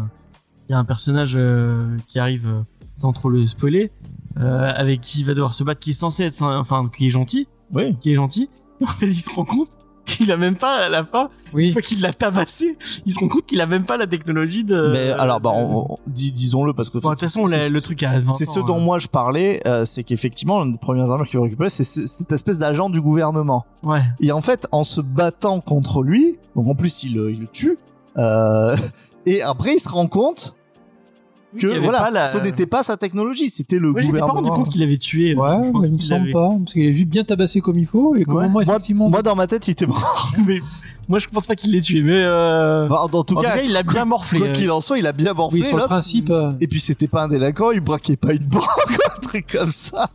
il 0.67 0.71
y 0.71 0.75
a 0.75 0.79
un 0.79 0.85
personnage 0.85 1.33
euh, 1.37 1.97
qui 2.07 2.19
arrive 2.19 2.47
euh, 2.47 2.61
sans 2.95 3.13
trop 3.13 3.29
le 3.29 3.45
spoiler, 3.45 3.91
euh, 4.39 4.73
avec 4.75 5.01
qui 5.01 5.21
il 5.21 5.25
va 5.25 5.33
devoir 5.33 5.53
se 5.53 5.63
battre, 5.63 5.79
qui 5.79 5.91
est 5.91 5.93
censé 5.93 6.23
être, 6.23 6.41
enfin, 6.43 6.89
qui 6.95 7.07
est 7.07 7.09
gentil, 7.09 7.47
oui. 7.73 7.95
qui 8.01 8.11
est 8.11 8.15
gentil. 8.15 8.49
En 8.81 8.87
fait, 8.87 9.07
il 9.07 9.15
se 9.15 9.29
rend 9.33 9.45
compte 9.45 9.71
qu'il 10.09 10.31
a 10.31 10.37
même 10.37 10.55
pas 10.55 10.75
à 10.85 10.89
la 10.89 11.05
fin, 11.05 11.29
une 11.53 11.55
Oui. 11.55 11.71
fois 11.71 11.81
qu'il 11.81 12.01
l'a 12.01 12.13
tabassé, 12.13 12.77
il 13.05 13.13
se 13.13 13.19
rend 13.19 13.27
compte 13.27 13.45
qu'il 13.45 13.61
a 13.61 13.65
même 13.65 13.85
pas 13.85 13.97
la 13.97 14.07
technologie 14.07 14.63
de. 14.63 14.91
Mais 14.93 15.11
alors, 15.11 15.39
bah, 15.39 15.51
de- 15.51 15.57
on- 15.57 15.93
on- 15.93 15.97
dis- 16.07 16.31
disons-le 16.31 16.73
parce 16.73 16.89
que 16.89 16.97
Bon, 16.99 17.09
de 17.09 17.13
toute 17.15 17.21
façon, 17.21 17.45
le, 17.45 17.69
le 17.71 17.81
truc 17.81 18.03
a 18.03 18.19
20 18.19 18.31
c'est 18.31 18.45
ce 18.45 18.59
dont 18.59 18.77
euh, 18.77 18.81
moi 18.81 18.99
je 18.99 19.07
parlais, 19.07 19.61
euh, 19.67 19.85
c'est 19.85 20.03
qu'effectivement, 20.03 20.63
une 20.63 20.73
des 20.73 20.77
premières 20.77 21.09
armures 21.11 21.27
qu'il 21.27 21.39
récupérer, 21.39 21.69
c'est 21.69 21.83
cette 21.83 22.31
espèce 22.31 22.59
d'agent 22.59 22.89
du 22.89 23.01
gouvernement. 23.01 23.65
Ouais. 23.83 24.01
Et 24.19 24.31
en 24.31 24.41
fait, 24.41 24.67
en 24.71 24.83
se 24.83 25.01
battant 25.01 25.59
contre 25.61 26.03
lui, 26.03 26.37
donc 26.55 26.67
en 26.67 26.75
plus 26.75 27.03
il, 27.03 27.15
le- 27.15 27.31
il 27.31 27.39
le 27.41 27.47
tue, 27.47 27.77
euh, 28.17 28.75
et 29.25 29.41
après 29.41 29.75
il 29.75 29.79
se 29.79 29.89
rend 29.89 30.07
compte 30.07 30.55
que 31.57 31.67
avait 31.67 31.79
voilà, 31.79 32.09
la- 32.11 32.25
ce 32.25 32.37
n'était 32.37 32.65
pas 32.67 32.83
sa 32.83 32.97
technologie, 32.97 33.49
c'était 33.49 33.79
le 33.79 33.91
Moi, 33.91 34.01
j'étais 34.01 34.19
pas 34.19 34.25
rendu 34.25 34.37
gouvernement. 34.41 34.63
compte 34.63 34.69
qu'il 34.71 34.83
avait 34.83 34.97
tué. 34.97 35.31
euh, 35.31 35.35
Ouais, 35.35 35.65
je 35.65 35.71
pense 35.71 35.81
mais 35.83 35.87
il 35.89 35.93
me 35.95 35.97
semble 36.01 36.21
avait- 36.23 36.31
pas. 36.31 36.49
Parce 36.59 36.73
qu'il 36.73 36.85
est 36.85 36.93
juste 36.93 37.07
bien 37.07 37.23
tabassé 37.23 37.61
comme 37.61 37.79
il 37.79 37.85
faut. 37.87 38.15
Et 38.15 38.19
Ouais. 38.19 38.25
moment, 38.27 38.49
Moi, 38.49 38.63
effectivement. 38.63 39.09
moi, 39.09 39.21
dans 39.21 39.35
ma 39.35 39.47
tête, 39.47 39.67
il 39.67 39.71
était 39.71 39.87
mort. 39.87 40.31
mais 40.47 40.59
moi, 41.07 41.17
je 41.17 41.27
pense 41.27 41.47
pas 41.47 41.55
qu'il 41.55 41.71
l'ait 41.71 41.81
tué, 41.81 42.01
mais 42.03 42.13
euh... 42.23 42.85
Enfin, 42.85 42.97
en 43.01 43.23
tout 43.23 43.35
en 43.37 43.41
cas, 43.41 43.49
tout 43.51 43.55
cas, 43.57 43.63
il 43.63 43.71
l'a 43.73 43.81
bien 43.83 44.05
morflé. 44.05 44.39
quoi 44.39 44.47
euh. 44.49 44.53
qu'il 44.53 44.69
en 44.69 44.79
soit, 44.81 44.99
il 44.99 45.07
a 45.07 45.11
bien 45.11 45.33
morflé. 45.33 45.61
oui, 45.61 45.65
sur 45.65 45.75
le 45.77 45.81
l'autre. 45.81 45.89
principe. 45.93 46.29
euh, 46.29 46.51
Et 46.61 46.67
puis 46.67 46.79
c'était 46.79 47.07
pas 47.07 47.23
un 47.23 47.27
délinquant, 47.27 47.71
il 47.71 47.79
braquait 47.79 48.15
pas 48.15 48.33
une 48.33 48.43
banque, 48.43 48.63
un 49.17 49.19
truc 49.19 49.47
comme 49.51 49.71
ça. 49.71 50.09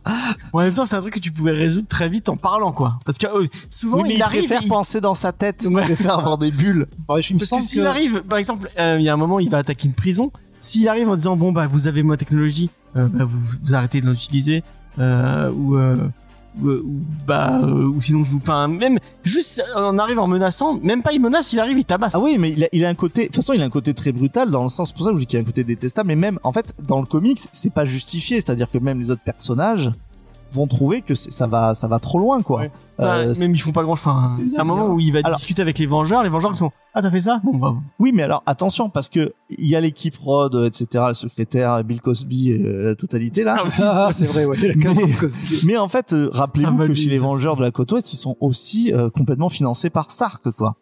En 0.53 0.59
même 0.59 0.73
temps, 0.73 0.85
c'est 0.85 0.95
un 0.95 1.01
truc 1.01 1.15
que 1.15 1.19
tu 1.19 1.31
pouvais 1.31 1.51
résoudre 1.51 1.87
très 1.89 2.07
vite 2.07 2.29
en 2.29 2.37
parlant, 2.37 2.71
quoi. 2.71 2.97
Parce 3.05 3.17
que 3.17 3.27
euh, 3.27 3.45
souvent, 3.69 3.97
Oui, 3.97 4.03
mais 4.07 4.13
il, 4.13 4.17
il, 4.17 4.21
arrive. 4.23 4.39
préfère 4.45 4.61
il- 4.63 4.69
penser 4.69 5.01
dans 5.01 5.15
sa 5.15 5.33
tête, 5.33 5.67
Ouais. 5.69 5.81
il 5.81 5.85
préfère 5.85 6.17
avoir 6.17 6.37
des 6.37 6.51
bulles. 6.51 6.87
ouais, 7.09 7.21
je 7.21 7.33
me 7.33 7.39
Parce 7.39 7.51
que 7.51 7.59
s'il 7.59 7.81
que. 7.81 7.85
arrive, 7.87 8.23
par 8.23 8.37
exemple, 8.37 8.69
euh, 8.79 8.95
il 8.99 9.03
y 9.05 9.09
a 9.09 9.13
un 9.13 9.17
moment, 9.17 9.39
il 9.39 9.49
va 9.49 9.57
attaquer 9.57 9.87
une 9.87 9.93
prison. 9.93 10.31
S'il 10.65 10.89
arrive 10.89 11.07
en 11.09 11.15
disant 11.15 11.35
bon 11.35 11.51
bah 11.51 11.67
vous 11.67 11.87
avez 11.87 12.01
ma 12.01 12.17
technologie, 12.17 12.71
euh, 12.95 13.07
bah, 13.07 13.23
vous, 13.23 13.39
vous 13.61 13.75
arrêtez 13.75 14.01
de 14.01 14.09
l'utiliser, 14.09 14.63
euh, 14.97 15.51
ou, 15.51 15.77
euh, 15.77 15.95
ou, 16.59 16.81
bah 17.27 17.59
ou 17.61 18.01
sinon 18.01 18.23
je 18.23 18.31
vous 18.31 18.39
peins. 18.39 18.67
Même 18.67 18.97
juste 19.23 19.63
en 19.75 19.99
arrive 19.99 20.17
en 20.17 20.25
menaçant, 20.25 20.79
même 20.81 21.03
pas 21.03 21.13
il 21.13 21.21
menace, 21.21 21.53
il 21.53 21.59
arrive, 21.59 21.77
il 21.77 21.85
tabasse. 21.85 22.15
Ah 22.15 22.19
oui, 22.19 22.37
mais 22.39 22.55
il 22.73 22.83
a, 22.83 22.89
un 22.89 22.95
côté, 22.95 23.21
de 23.21 23.25
toute 23.27 23.35
façon, 23.35 23.53
il 23.53 23.61
a 23.61 23.65
un 23.65 23.69
côté 23.69 23.93
très 23.93 24.11
brutal 24.11 24.49
dans 24.49 24.63
le 24.63 24.69
sens, 24.69 24.91
pour 24.91 25.05
ça 25.05 25.11
que 25.11 25.17
je 25.17 25.19
dis 25.19 25.27
qu'il 25.27 25.37
a 25.37 25.43
un 25.43 25.45
côté 25.45 25.63
détestable, 25.63 26.07
mais 26.07 26.15
même, 26.15 26.39
en 26.41 26.51
fait, 26.51 26.73
dans 26.81 26.99
le 26.99 27.05
comics, 27.05 27.39
c'est 27.51 27.71
pas 27.71 27.85
justifié, 27.85 28.37
c'est-à-dire 28.37 28.71
que 28.71 28.79
même 28.79 28.99
les 28.99 29.11
autres 29.11 29.23
personnages 29.23 29.91
vont 30.55 30.67
trouver 30.67 31.01
que 31.01 31.13
ça 31.15 31.47
va, 31.47 31.73
ça 31.73 31.87
va 31.87 31.99
trop 31.99 32.17
loin, 32.19 32.41
quoi. 32.41 32.61
Ouais. 32.61 32.71
Euh, 33.01 33.33
c'est- 33.33 33.41
même 33.41 33.53
ils 33.53 33.59
font 33.59 33.73
pas 33.73 33.83
grand 33.83 33.95
chose. 33.95 34.07
Enfin, 34.07 34.25
c'est 34.25 34.59
un 34.59 34.63
moment 34.63 34.85
bien. 34.85 34.93
où 34.95 34.99
il 35.01 35.11
va 35.11 35.19
Alors- 35.23 35.35
discuter 35.37 35.61
avec 35.61 35.77
les 35.79 35.85
Vengeurs. 35.85 36.23
Les 36.23 36.29
Vengeurs 36.29 36.51
ils 36.53 36.57
sont 36.57 36.71
ah 36.93 37.01
t'as 37.01 37.11
fait 37.11 37.19
ça? 37.19 37.41
Bon 37.43 37.57
bah 37.57 37.75
oui, 37.99 38.11
mais 38.13 38.23
alors, 38.23 38.41
attention, 38.45 38.89
parce 38.89 39.09
que 39.09 39.33
il 39.49 39.67
y 39.67 39.75
a 39.75 39.81
l'équipe 39.81 40.15
Rod, 40.17 40.55
etc., 40.65 41.03
le 41.09 41.13
secrétaire, 41.13 41.83
Bill 41.83 41.99
Cosby, 42.01 42.51
euh, 42.53 42.85
la 42.89 42.95
totalité, 42.95 43.43
là. 43.43 43.63
Ah, 43.79 44.09
c'est 44.13 44.25
vrai, 44.27 44.45
ouais. 44.45 44.57
Mais- 44.61 44.73
de 44.75 45.19
Cosby. 45.19 45.61
Mais 45.65 45.77
en 45.77 45.89
fait, 45.89 46.13
euh, 46.13 46.29
rappelez-vous 46.31 46.77
que 46.77 46.91
dit, 46.93 47.03
chez 47.03 47.09
les. 47.09 47.17
Vengeurs 47.17 47.57
de 47.57 47.61
la 47.61 47.71
côte 47.71 47.91
ouest, 47.91 48.13
ils 48.13 48.17
sont 48.17 48.37
aussi 48.39 48.93
euh, 48.93 49.09
complètement 49.09 49.49
financés 49.49 49.89
par 49.89 50.09
Stark, 50.09 50.49
quoi. 50.51 50.75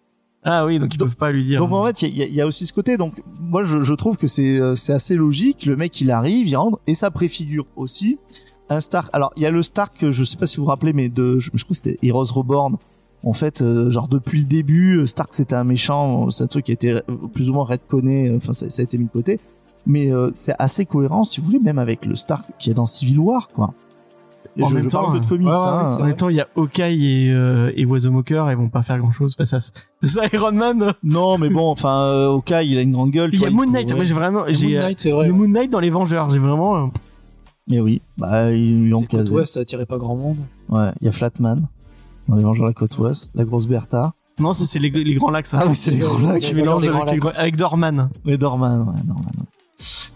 ah 0.45 0.65
oui 0.65 0.77
donc 0.77 0.93
ils 0.93 0.97
Donc- 0.97 1.07
peuvent 1.09 1.17
pas 1.17 1.31
lui 1.31 1.45
dire. 1.45 1.57
Donc 1.57 1.71
en 1.71 1.83
fait, 1.85 2.01
il 2.03 2.15
y, 2.15 2.21
a- 2.21 2.25
il 2.27 2.33
y 2.35 2.41
a 2.41 2.45
aussi 2.45 2.65
ce 2.67 2.73
côté. 2.73 2.97
Donc 2.97 3.23
moi, 3.39 3.63
je, 3.63 3.81
je 3.81 3.93
trouve 3.95 4.17
que 4.17 4.27
c'est 4.27 4.59
c'est 4.75 4.93
assez 4.93 5.15
logique. 5.15 5.65
Le 5.65 5.75
mec, 5.75 5.99
il 6.01 6.11
arrive, 6.11 6.47
il 6.47 6.55
rentre, 6.55 6.79
et 6.85 6.93
ça 6.93 7.09
préfigure 7.09 7.65
aussi 7.75 8.19
un 8.69 8.79
Stark. 8.81 9.09
Alors 9.13 9.31
il 9.35 9.43
y 9.43 9.45
a 9.45 9.51
le 9.51 9.61
Stark, 9.63 10.09
je 10.09 10.23
sais 10.23 10.37
pas 10.37 10.47
si 10.47 10.57
vous 10.57 10.63
vous 10.63 10.69
rappelez, 10.69 10.93
mais 10.93 11.09
de, 11.09 11.39
je, 11.39 11.49
je 11.53 11.63
crois 11.63 11.75
que 11.75 11.81
c'était 11.83 11.97
Heroes 12.01 12.25
Reborn. 12.33 12.77
En 13.25 13.33
fait, 13.33 13.61
euh, 13.61 13.89
genre 13.89 14.07
depuis 14.09 14.39
le 14.39 14.45
début, 14.45 14.97
euh, 14.97 15.05
Stark 15.05 15.29
c'était 15.33 15.55
un 15.55 15.63
méchant. 15.63 16.29
C'est 16.29 16.43
un 16.43 16.47
truc 16.47 16.65
qui 16.65 16.71
a 16.71 16.73
été 16.73 16.91
euh, 16.91 17.01
plus 17.33 17.49
ou 17.49 17.53
moins 17.53 17.63
redconné. 17.65 18.33
Enfin, 18.35 18.53
ça, 18.53 18.69
ça 18.69 18.81
a 18.81 18.83
été 18.83 18.97
mis 18.97 19.05
de 19.05 19.11
côté. 19.11 19.39
Mais 19.85 20.11
euh, 20.13 20.29
c'est 20.33 20.55
assez 20.59 20.85
cohérent, 20.85 21.23
si 21.23 21.39
vous 21.39 21.45
voulez, 21.47 21.59
même 21.59 21.77
avec 21.79 22.05
le 22.05 22.15
Stark 22.15 22.45
qui 22.59 22.69
est 22.69 22.73
dans 22.73 22.85
Civil 22.85 23.19
War, 23.19 23.49
quoi. 23.49 23.73
Et 24.55 24.63
En 24.63 24.67
je, 24.67 24.75
même 24.75 24.83
je 24.83 24.89
parle 24.89 25.05
temps, 25.07 25.11
que 25.13 25.17
de 25.19 25.25
comics, 25.25 25.47
ouais, 25.47 25.53
ouais, 25.53 25.59
hein. 25.65 25.97
En 25.99 26.03
même 26.05 26.15
temps, 26.15 26.29
il 26.29 26.35
y 26.35 26.41
a 26.41 26.47
Hawkeye 26.55 27.25
et, 27.27 27.31
euh, 27.31 27.71
et 27.75 27.85
Moqueur, 27.85 28.51
ils 28.51 28.57
vont 28.57 28.69
pas 28.69 28.83
faire 28.83 28.99
grand 28.99 29.11
chose 29.11 29.35
face 29.35 29.53
à, 29.53 29.59
face 29.59 30.17
à 30.17 30.25
Iron 30.33 30.51
Man. 30.51 30.93
Non, 31.03 31.37
mais 31.37 31.49
bon, 31.49 31.69
enfin, 31.71 32.01
euh, 32.03 32.27
Hawkeye, 32.29 32.67
il 32.71 32.77
a 32.77 32.81
une 32.81 32.91
grande 32.91 33.09
gueule. 33.11 33.31
Il 33.33 33.41
y 33.41 33.45
a 33.45 33.49
Moon 33.49 33.65
Knight, 33.65 33.85
pourrait- 33.87 33.95
moi 33.95 34.03
j'ai 34.05 34.13
vraiment. 34.13 34.39
Moon 34.41 34.53
J'ai, 34.53 34.77
Knight, 34.77 34.99
c'est 35.01 35.11
vrai. 35.11 35.27
le 35.27 35.33
Moon 35.33 35.47
Knight 35.47 35.71
dans 35.71 35.79
les 35.79 35.89
Vengeurs, 35.89 36.29
j'ai 36.29 36.39
vraiment. 36.39 36.91
Euh, 37.71 37.73
Eh 37.75 37.81
oui, 37.81 38.01
bah 38.17 38.51
ils 38.51 38.89
l'ont 38.89 39.03
casé. 39.03 39.31
ouest, 39.33 39.53
ça 39.53 39.59
attirait 39.61 39.85
pas 39.85 39.97
grand 39.97 40.15
monde. 40.15 40.37
Ouais, 40.69 40.89
il 41.01 41.05
y 41.05 41.07
a 41.07 41.11
Flatman 41.11 41.67
dans 42.27 42.35
les 42.35 42.43
Vengeurs 42.43 42.63
de 42.63 42.69
la 42.69 42.73
côte 42.73 42.97
ouest, 42.99 43.31
la 43.35 43.43
grosse 43.45 43.67
Bertha. 43.67 44.13
Non, 44.39 44.53
ça 44.53 44.65
c'est 44.65 44.79
les, 44.79 44.89
les 44.89 45.15
grands 45.15 45.29
lacs, 45.29 45.45
ça. 45.47 45.59
Ah 45.61 45.65
oui, 45.67 45.75
c'est 45.75 45.91
les 45.91 45.97
grands 45.97 46.17
lacs. 46.27 46.41
Je 46.43 46.55
mélange 46.55 46.83
avec, 46.87 47.19
Grands 47.19 47.29
les 47.31 47.35
avec 47.37 47.55
Dorman. 47.55 48.09
Mais 48.25 48.37
Dorman, 48.37 48.79
ouais, 48.81 49.01
Dorman. 49.05 49.31
ouais. 49.37 49.45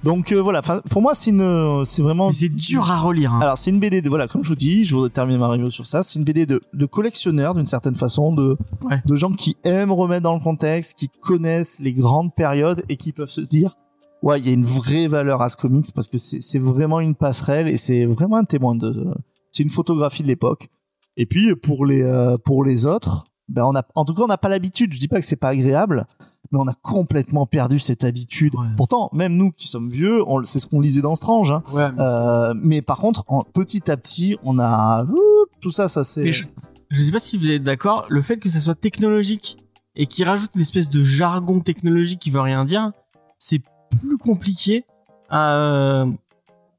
Donc 0.04 0.32
euh, 0.32 0.42
voilà, 0.42 0.62
pour 0.62 1.02
moi 1.02 1.14
c'est 1.16 1.32
une, 1.32 1.84
c'est 1.84 2.02
vraiment. 2.02 2.28
Mais 2.28 2.34
c'est 2.34 2.50
dur 2.50 2.90
à 2.92 3.00
relire. 3.00 3.34
Hein. 3.34 3.40
Alors 3.42 3.58
c'est 3.58 3.72
une 3.72 3.80
BD 3.80 4.02
de 4.02 4.10
voilà, 4.10 4.28
comme 4.28 4.44
je 4.44 4.50
vous 4.50 4.56
dis, 4.56 4.86
je 4.86 4.94
voudrais 4.96 5.10
terminer 5.10 5.40
ma 5.40 5.48
review 5.48 5.70
sur 5.72 5.88
ça. 5.88 6.04
C'est 6.04 6.20
une 6.20 6.26
BD 6.26 6.46
de, 6.46 6.62
de 6.74 6.86
collectionneurs 6.86 7.56
d'une 7.56 7.66
certaine 7.66 7.96
façon, 7.96 8.34
de 8.34 8.56
Ouais. 8.90 9.02
de 9.06 9.16
gens 9.16 9.32
qui 9.34 9.58
aiment 9.64 9.92
remettre 9.92 10.22
dans 10.22 10.36
le 10.36 10.40
contexte, 10.40 10.98
qui 10.98 11.10
connaissent 11.22 11.80
les 11.80 11.94
grandes 11.94 12.34
périodes 12.34 12.84
et 12.90 12.96
qui 12.96 13.12
peuvent 13.12 13.28
se 13.30 13.42
dire, 13.42 13.76
ouais, 14.24 14.40
il 14.40 14.46
y 14.48 14.50
a 14.50 14.54
une 14.54 14.66
vraie 14.66 15.08
valeur 15.08 15.42
à 15.42 15.50
ce 15.50 15.58
comics 15.58 15.86
parce 15.94 16.08
que 16.08 16.18
c'est 16.18 16.60
vraiment 16.60 17.00
une 17.00 17.16
passerelle 17.16 17.68
et 17.68 17.78
c'est 17.78 18.06
vraiment 18.06 18.38
un 18.38 18.44
témoin 18.46 18.76
de, 18.76 19.14
c'est 19.52 19.64
une 19.64 19.70
photographie 19.70 20.24
de 20.24 20.28
l'époque. 20.28 20.70
Et 21.18 21.26
puis 21.26 21.56
pour 21.56 21.86
les 21.86 22.02
euh, 22.04 22.38
pour 22.38 22.64
les 22.64 22.86
autres, 22.86 23.26
ben 23.50 23.64
on 23.66 23.76
a, 23.76 23.84
en 23.96 24.06
tout 24.06 24.14
cas 24.14 24.24
on 24.24 24.28
n'a 24.28 24.38
pas 24.38 24.50
l'habitude. 24.50 24.94
Je 24.94 25.00
dis 25.00 25.08
pas 25.08 25.20
que 25.20 25.26
c'est 25.26 25.36
pas 25.36 25.50
agréable, 25.50 26.06
mais 26.52 26.60
on 26.60 26.68
a 26.68 26.74
complètement 26.82 27.46
perdu 27.48 27.80
cette 27.80 28.04
habitude. 28.04 28.54
Ouais. 28.56 28.68
Pourtant, 28.78 29.10
même 29.14 29.34
nous 29.36 29.52
qui 29.52 29.68
sommes 29.68 29.90
vieux, 29.90 30.22
on- 30.28 30.44
c'est 30.44 30.60
ce 30.60 30.68
qu'on 30.68 30.80
lisait 30.82 31.02
dans 31.02 31.16
Strange. 31.16 31.52
Hein. 31.52 31.64
Ouais, 31.74 31.92
mais 31.92 32.02
Euh, 32.04 32.54
mais 32.56 32.82
par 32.82 32.98
contre, 32.98 33.24
en, 33.28 33.42
petit 33.44 33.90
à 33.90 33.98
petit, 33.98 34.38
on 34.44 34.60
a 34.60 35.06
ouh, 35.06 35.46
tout 35.60 35.72
ça, 35.72 35.88
ça 35.88 36.04
c'est. 36.04 36.32
Je, 36.32 36.46
je 36.90 37.02
sais 37.02 37.12
pas 37.12 37.20
si 37.20 37.38
vous 37.38 37.50
êtes 37.50 37.64
d'accord, 37.64 38.06
le 38.10 38.22
fait 38.22 38.38
que 38.38 38.50
ça 38.50 38.60
soit 38.60 38.76
technologique 38.76 39.58
et 39.96 40.06
qu'il 40.06 40.26
rajoute 40.26 40.52
une 40.54 40.62
espèce 40.62 40.92
de 40.92 41.02
jargon 41.02 41.60
technologique 41.62 42.20
qui 42.20 42.30
veut 42.30 42.42
rien 42.42 42.64
dire, 42.64 42.92
c'est 43.40 43.62
plus 43.90 44.18
compliqué. 44.18 44.84
à- 45.30 46.06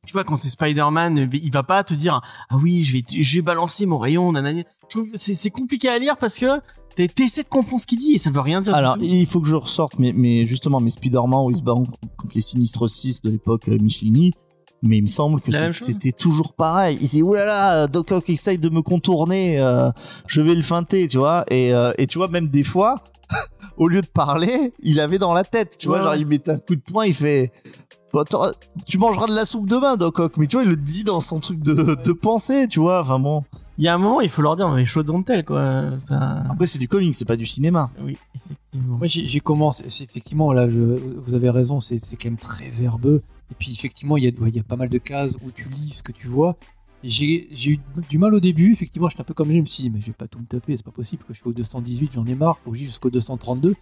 tu 0.06 0.12
vois, 0.14 0.24
quand 0.24 0.36
c'est 0.36 0.48
Spider-Man, 0.48 1.28
il 1.34 1.52
va 1.52 1.62
pas 1.62 1.84
te 1.84 1.92
dire 1.92 2.22
ah 2.48 2.56
oui, 2.56 2.82
je 2.82 2.94
vais, 2.96 3.04
je 3.22 3.36
vais 3.36 3.42
balancer 3.42 3.84
mon 3.84 3.98
rayon, 3.98 4.32
nanani. 4.32 4.64
Je 4.88 4.98
trouve 4.98 5.10
que 5.12 5.18
c'est 5.18 5.50
compliqué 5.50 5.88
à 5.90 5.98
lire 5.98 6.16
parce 6.16 6.38
que 6.38 6.46
t'es- 6.96 7.08
t'essaies 7.08 7.42
de 7.42 7.48
comprendre 7.48 7.80
ce 7.82 7.86
qu'il 7.86 7.98
dit 7.98 8.14
et 8.14 8.18
ça 8.18 8.30
veut 8.30 8.40
rien 8.40 8.62
dire. 8.62 8.74
Alors, 8.74 8.96
il 9.00 9.26
faut 9.26 9.40
que 9.42 9.48
je 9.48 9.54
ressorte, 9.56 9.98
mais, 9.98 10.12
mais 10.16 10.46
justement, 10.46 10.80
mes 10.80 10.88
Spider-Man 10.90 11.40
où 11.44 11.50
ils 11.50 11.58
se 11.58 11.62
battent 11.62 11.76
contre 12.16 12.34
les 12.34 12.40
sinistres 12.40 12.88
6 12.88 13.20
de 13.20 13.28
l'époque 13.30 13.68
euh, 13.68 13.76
Michelini. 13.78 14.32
Mais 14.80 14.96
il 14.98 15.02
me 15.02 15.08
semble 15.08 15.40
que 15.40 15.50
c'était 15.84 16.12
toujours 16.12 16.54
pareil. 16.54 16.96
Il 17.02 17.08
dit, 17.08 17.20
oulala, 17.22 17.86
Doc 17.88 18.12
Ock 18.12 18.30
essaye 18.30 18.58
de 18.58 18.68
me 18.70 18.80
contourner, 18.80 19.58
euh, 19.60 19.90
je 20.28 20.40
vais 20.40 20.54
le 20.54 20.62
feinter, 20.62 21.06
tu 21.08 21.18
vois. 21.18 21.44
Et, 21.50 21.74
euh, 21.74 21.92
et 21.98 22.06
tu 22.06 22.16
vois, 22.16 22.28
même 22.28 22.46
des 22.48 22.62
fois, 22.62 23.02
au 23.76 23.88
lieu 23.88 24.00
de 24.02 24.06
parler, 24.06 24.72
il 24.82 25.00
avait 25.00 25.18
dans 25.18 25.32
la 25.34 25.44
tête, 25.44 25.76
tu 25.78 25.88
vois, 25.88 25.98
Ouais. 25.98 26.02
genre 26.04 26.14
il 26.16 26.26
mettait 26.26 26.50
un 26.52 26.58
coup 26.58 26.74
de 26.76 26.80
poing, 26.80 27.06
il 27.06 27.14
fait, 27.14 27.52
Bah, 28.12 28.24
tu 28.86 28.96
mangeras 28.98 29.26
de 29.26 29.34
la 29.34 29.44
soupe 29.44 29.68
demain, 29.68 29.96
Doc 29.96 30.18
Ock. 30.18 30.36
Mais 30.38 30.46
tu 30.46 30.56
vois, 30.56 30.64
il 30.64 30.70
le 30.70 30.76
dit 30.76 31.04
dans 31.04 31.20
son 31.20 31.40
truc 31.40 31.60
de, 31.60 31.94
de 32.02 32.12
pensée, 32.12 32.66
tu 32.66 32.80
vois. 32.80 33.02
Enfin 33.02 33.18
bon. 33.18 33.44
Il 33.76 33.84
y 33.84 33.88
a 33.88 33.94
un 33.94 33.98
moment, 33.98 34.20
il 34.22 34.28
faut 34.30 34.40
leur 34.42 34.56
dire 34.56 34.68
mais 34.70 34.84
chaud 34.86 35.02
don't 35.04 35.22
tell 35.24 35.44
quoi. 35.44 35.90
Ça, 35.98 36.42
Après, 36.50 36.66
c'est 36.66 36.78
du 36.78 36.88
comics, 36.88 37.14
c'est 37.14 37.26
pas 37.28 37.36
du 37.36 37.46
cinéma. 37.46 37.90
oui, 38.02 38.16
effectivement. 38.34 38.96
Moi, 38.96 39.06
j'ai 39.08 39.40
commencé. 39.40 39.84
C'est 39.88 40.04
effectivement 40.04 40.52
là, 40.52 40.68
je, 40.70 40.78
vous 40.80 41.34
avez 41.34 41.50
raison. 41.50 41.78
C'est 41.80 41.98
c'est 41.98 42.16
quand 42.16 42.28
même 42.28 42.38
très 42.38 42.70
verbeux. 42.70 43.22
Et 43.50 43.54
puis 43.58 43.72
effectivement, 43.72 44.16
il 44.16 44.24
y 44.24 44.26
a, 44.26 44.30
ouais, 44.40 44.48
il 44.48 44.56
y 44.56 44.60
a 44.60 44.64
pas 44.64 44.76
mal 44.76 44.88
de 44.88 44.98
cases 44.98 45.36
où 45.46 45.50
tu 45.50 45.68
lis 45.68 45.90
ce 45.90 46.02
que 46.02 46.12
tu 46.12 46.26
vois. 46.28 46.56
J'ai 47.04 47.70
eu 47.70 47.78
du 48.10 48.18
mal 48.18 48.34
au 48.34 48.40
début. 48.40 48.72
Effectivement, 48.72 49.08
j'étais 49.08 49.20
un 49.20 49.24
peu 49.24 49.34
comme 49.34 49.52
je 49.52 49.60
me 49.60 49.66
suis 49.66 49.84
dit, 49.84 49.90
mais 49.90 50.00
je 50.00 50.06
vais 50.06 50.12
pas 50.12 50.26
tout 50.26 50.38
me 50.38 50.46
taper. 50.46 50.76
C'est 50.76 50.84
pas 50.84 50.90
possible 50.90 51.22
que 51.24 51.32
je 51.32 51.38
suis 51.38 51.48
au 51.48 51.52
218. 51.52 52.12
J'en 52.14 52.26
ai 52.26 52.34
marre. 52.34 52.58
Faut 52.58 52.72
que 52.72 52.76
jusqu'au 52.76 53.10
232. 53.10 53.74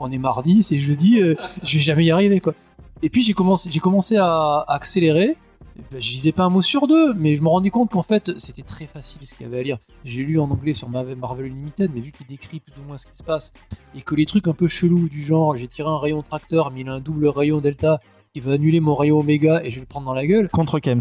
On 0.00 0.10
est 0.10 0.18
mardi, 0.18 0.62
c'est 0.62 0.78
jeudi. 0.78 1.22
euh, 1.22 1.34
je 1.62 1.76
vais 1.76 1.82
jamais 1.82 2.04
y 2.04 2.10
arriver 2.10 2.40
quoi. 2.40 2.54
Et 3.02 3.10
puis 3.10 3.22
j'ai 3.22 3.32
commencé, 3.32 3.70
commencé 3.80 4.16
à, 4.16 4.64
accélérer. 4.66 5.36
Ben, 5.90 6.00
je 6.00 6.10
lisais 6.12 6.32
pas 6.32 6.44
un 6.44 6.50
mot 6.50 6.62
sur 6.62 6.86
deux, 6.86 7.14
mais 7.14 7.34
je 7.34 7.42
me 7.42 7.48
rendais 7.48 7.70
compte 7.70 7.90
qu'en 7.90 8.02
fait 8.02 8.32
c'était 8.38 8.62
très 8.62 8.86
facile 8.86 9.24
ce 9.24 9.34
qu'il 9.34 9.44
y 9.44 9.48
avait 9.48 9.58
à 9.58 9.62
lire. 9.62 9.78
J'ai 10.04 10.22
lu 10.22 10.38
en 10.38 10.50
anglais 10.50 10.72
sur 10.72 10.88
Marvel 10.88 11.16
Marvel 11.16 11.46
Unlimited, 11.46 11.90
mais 11.94 12.00
vu 12.00 12.12
qu'il 12.12 12.26
décrit 12.26 12.60
plus 12.60 12.80
ou 12.80 12.84
moins 12.86 12.96
ce 12.96 13.06
qui 13.06 13.16
se 13.16 13.24
passe 13.24 13.52
et 13.94 14.02
que 14.02 14.14
les 14.14 14.24
trucs 14.24 14.46
un 14.46 14.52
peu 14.52 14.68
chelous 14.68 15.08
du 15.08 15.22
genre 15.22 15.56
j'ai 15.56 15.66
tiré 15.66 15.88
un 15.88 15.98
rayon 15.98 16.22
tracteur 16.22 16.70
mais 16.70 16.82
il 16.82 16.88
a 16.88 16.94
un 16.94 17.00
double 17.00 17.26
rayon 17.26 17.60
delta 17.60 18.00
qui 18.32 18.40
va 18.40 18.52
annuler 18.52 18.80
mon 18.80 18.94
rayon 18.94 19.20
oméga 19.20 19.62
et 19.64 19.70
je 19.70 19.76
vais 19.76 19.80
le 19.80 19.86
prendre 19.86 20.06
dans 20.06 20.14
la 20.14 20.26
gueule. 20.26 20.48
Contre 20.48 20.78
Kems. 20.78 21.00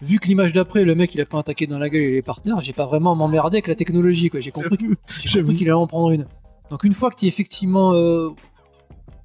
Vu 0.00 0.18
que 0.18 0.28
l'image 0.28 0.52
d'après 0.52 0.84
le 0.84 0.94
mec 0.94 1.14
il 1.14 1.20
a 1.20 1.26
pas 1.26 1.38
attaqué 1.40 1.66
dans 1.66 1.78
la 1.78 1.88
gueule 1.90 2.02
il 2.02 2.14
est 2.14 2.22
par 2.22 2.40
terre, 2.40 2.60
j'ai 2.60 2.72
pas 2.72 2.86
vraiment 2.86 3.14
m'emmerder 3.14 3.56
avec 3.56 3.66
la 3.68 3.74
technologie 3.74 4.30
quoi. 4.30 4.40
J'ai 4.40 4.50
compris, 4.50 4.76
qu'il 5.06 5.40
allait 5.64 5.72
en 5.72 5.86
prendre 5.86 6.10
une. 6.10 6.26
Donc 6.70 6.84
une 6.84 6.94
fois 6.94 7.10
que 7.10 7.16
tu 7.16 7.26
es 7.26 7.28
effectivement 7.28 7.92
euh, 7.92 8.30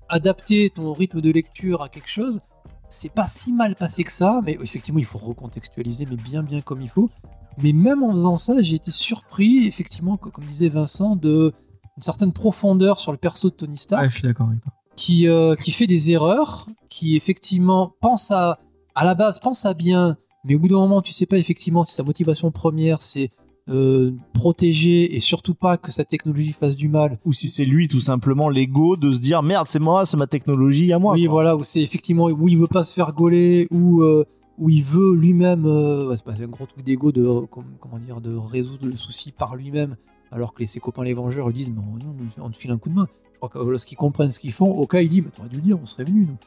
adapté 0.10 0.70
ton 0.74 0.94
rythme 0.94 1.22
de 1.22 1.32
lecture 1.32 1.82
à 1.82 1.90
quelque 1.90 2.10
chose, 2.10 2.42
c'est 2.90 3.12
pas 3.12 3.28
si 3.28 3.54
mal 3.54 3.76
passé 3.76 4.04
que 4.04 4.12
ça, 4.12 4.42
mais 4.46 4.58
effectivement 4.62 5.00
il 5.00 5.06
faut 5.06 5.18
recontextualiser 5.18 6.06
mais 6.10 6.16
bien 6.16 6.44
bien 6.44 6.62
comme 6.62 6.82
il 6.82 6.90
faut. 6.90 7.10
Mais 7.62 7.74
même 7.74 8.04
en 8.04 8.12
faisant 8.12 8.38
ça, 8.38 8.62
j'ai 8.62 8.76
été 8.76 8.92
surpris 8.92 9.66
effectivement 9.66 10.16
co- 10.18 10.30
comme 10.30 10.46
disait 10.46 10.70
Vincent 10.70 11.16
de 11.16 11.54
une 11.98 12.04
certaine 12.04 12.32
profondeur 12.32 13.00
sur 13.00 13.12
le 13.12 13.18
perso 13.18 13.50
de 13.50 13.56
Tony 13.56 13.78
Stark 13.78 14.04
Ouais, 14.04 14.10
je 14.10 14.16
suis 14.16 14.24
d'accord 14.24 14.48
avec 14.50 14.62
toi. 14.62 14.72
qui, 14.96 15.28
euh, 15.28 15.56
qui 15.56 15.72
fait 15.72 15.88
des 15.88 16.12
erreurs, 16.12 16.68
qui 16.90 17.16
effectivement 17.16 17.94
pense 18.02 18.30
à, 18.30 18.60
à 18.98 19.06
la 19.06 19.14
base, 19.14 19.40
pense 19.40 19.64
à 19.66 19.76
bien, 19.76 20.18
mais 20.44 20.56
au 20.56 20.60
bout 20.60 20.70
d'un 20.70 20.78
moment, 20.78 21.04
tu 21.04 21.14
sais 21.14 21.28
pas 21.28 21.38
effectivement 21.38 21.84
si 21.84 21.94
sa 21.94 22.04
motivation 22.04 22.50
première 22.50 23.04
c'est 23.04 23.30
euh, 23.70 24.12
protéger 24.34 25.16
et 25.16 25.20
surtout 25.20 25.54
pas 25.54 25.78
que 25.78 25.92
sa 25.92 26.04
technologie 26.04 26.52
fasse 26.54 26.76
du 26.76 26.88
mal. 26.90 27.20
ou 27.26 27.32
si 27.32 27.48
c'est 27.48 27.66
lui 27.66 27.88
tout 27.88 28.00
simplement 28.00 28.50
l'ego 28.50 28.96
de 28.98 29.12
se 29.12 29.20
dire 29.20 29.44
merde 29.44 29.68
c'est 29.68 29.80
moi 29.80 30.06
c'est 30.06 30.16
ma 30.18 30.26
technologie 30.26 30.94
à 30.94 31.00
moi 31.00 31.14
oui, 31.14 31.26
quoi. 31.26 31.32
voilà, 31.34 31.56
où 31.56 31.64
c'est 31.64 31.82
effectivement 31.82 32.26
où 32.26 32.48
il 32.48 32.58
veut 32.58 32.68
pas 32.68 32.84
se 32.84 32.94
faire 32.96 33.14
gauler, 33.14 33.68
ou 33.70 34.02
euh, 34.02 34.26
où 34.58 34.70
il 34.72 34.82
veut 34.84 35.16
lui-même, 35.16 35.66
euh, 35.68 36.16
c'est 36.16 36.44
un 36.44 36.48
gros 36.48 36.66
truc 36.66 36.84
d'ego 36.84 37.12
de 37.12 37.46
com- 37.52 37.64
comment 37.80 38.00
dire, 38.00 38.20
de 38.20 38.36
résoudre 38.36 38.88
le 38.88 38.98
souci 38.98 39.32
par 39.32 39.56
lui-même, 39.56 39.96
alors 40.32 40.56
que 40.56 40.62
les, 40.62 40.66
ses 40.66 40.80
copains 40.80 41.04
les 41.04 41.14
Vengeurs 41.14 41.48
lui 41.48 41.54
disent 41.54 41.72
mais 41.72 41.82
on, 42.40 42.50
te 42.50 42.58
file 42.58 42.72
un 42.72 42.80
coup 42.80 42.90
de 42.90 42.96
main. 42.96 43.08
Je 43.34 43.38
crois 43.38 43.50
que 43.50 43.60
euh, 43.60 43.70
lorsqu'ils 43.70 43.98
comprennent 43.98 44.32
ce 44.32 44.40
qu'ils 44.40 44.54
font, 44.54 44.72
au 44.72 44.88
cas 44.88 45.02
il 45.02 45.10
dit 45.10 45.22
mais 45.22 45.30
t'aurais 45.30 45.50
dû 45.50 45.58
le 45.58 45.62
dire, 45.62 45.78
on 45.80 45.86
serait 45.86 46.06
venus 46.06 46.26
nous. 46.28 46.38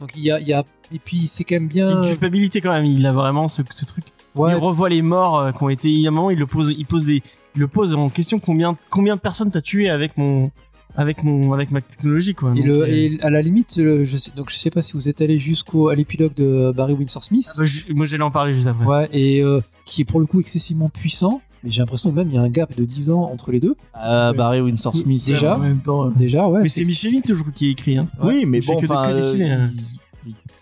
Donc 0.00 0.12
il 0.16 0.22
y 0.22 0.30
a, 0.30 0.40
il 0.40 0.46
y 0.48 0.52
a 0.52 0.64
et 0.92 0.98
puis 0.98 1.26
c'est 1.26 1.44
quand 1.44 1.56
même 1.56 1.68
Il 1.70 1.76
y 1.76 1.82
a 1.82 1.86
bien. 1.88 2.02
une 2.02 2.08
culpabilité 2.08 2.60
quand 2.60 2.72
même. 2.72 2.84
Il 2.86 3.04
a 3.06 3.12
vraiment 3.12 3.48
ce, 3.48 3.62
ce 3.74 3.84
truc. 3.84 4.04
Ouais, 4.34 4.52
Il 4.52 4.56
revoit 4.56 4.88
les 4.88 5.02
morts 5.02 5.38
euh, 5.40 5.52
qui 5.52 5.62
ont 5.62 5.68
été. 5.68 5.88
Il 5.90 6.00
y 6.00 6.06
a 6.06 6.10
un 6.10 6.12
moment, 6.12 6.30
il 6.30 6.38
le 6.38 6.46
pose, 6.46 6.72
il 6.76 6.86
pose 6.86 7.04
des, 7.06 7.22
il 7.56 7.60
le 7.60 7.66
pose 7.68 7.94
en 7.94 8.08
question 8.08 8.38
combien, 8.38 8.76
combien 8.90 9.16
de 9.16 9.20
personnes 9.20 9.50
t'as 9.50 9.60
tué 9.60 9.90
avec 9.90 10.16
mon, 10.16 10.50
avec 10.96 11.24
mon, 11.24 11.52
avec 11.52 11.70
ma 11.72 11.80
technologie 11.80 12.34
quoi. 12.34 12.52
Et, 12.52 12.58
Donc, 12.58 12.64
le, 12.66 12.82
euh, 12.82 12.86
et 12.88 13.18
à 13.22 13.30
la 13.30 13.42
limite, 13.42 13.76
le- 13.78 14.04
je 14.04 14.16
sais, 14.16 14.30
donc 14.36 14.50
je 14.50 14.56
sais 14.56 14.70
pas 14.70 14.82
si 14.82 14.92
vous 14.94 15.08
êtes 15.08 15.20
allé 15.20 15.38
jusqu'au 15.38 15.88
à 15.88 15.94
l'épilogue 15.96 16.34
de 16.34 16.72
Barry 16.76 16.92
Windsor 16.94 17.24
Smith, 17.24 17.46
ah 17.50 17.54
bah, 17.58 17.64
je- 17.64 17.92
moi 17.94 18.06
j'allais 18.06 18.22
en 18.22 18.30
parler 18.30 18.54
juste 18.54 18.68
après. 18.68 18.86
ouais, 18.86 19.08
et 19.12 19.42
euh, 19.42 19.60
qui 19.84 20.02
est 20.02 20.04
pour 20.04 20.20
le 20.20 20.26
coup 20.26 20.38
excessivement 20.40 20.88
puissant, 20.88 21.40
mais 21.62 21.70
j'ai 21.70 21.80
l'impression 21.80 22.10
que 22.10 22.14
même 22.14 22.28
il 22.28 22.34
y 22.34 22.38
a 22.38 22.42
un 22.42 22.48
gap 22.48 22.76
de 22.76 22.84
10 22.84 23.10
ans 23.10 23.22
entre 23.22 23.50
les 23.50 23.60
deux. 23.60 23.76
Euh, 23.96 24.32
Barry 24.32 24.60
Windsor 24.60 24.94
Smith 24.94 25.24
Déjà 25.26 25.56
En 25.56 25.58
même 25.58 25.80
temps, 25.80 26.06
Déjà, 26.10 26.48
ouais. 26.48 26.62
Mais 26.62 26.68
c'est 26.68 26.84
Micheline 26.84 27.22
toujours 27.22 27.52
qui 27.52 27.68
écrit. 27.70 27.98
Hein. 27.98 28.08
oui 28.22 28.44
mais 28.46 28.60
bon 28.60 28.76
enfin 28.78 29.10
euh, 29.10 29.34
hein. 29.40 29.70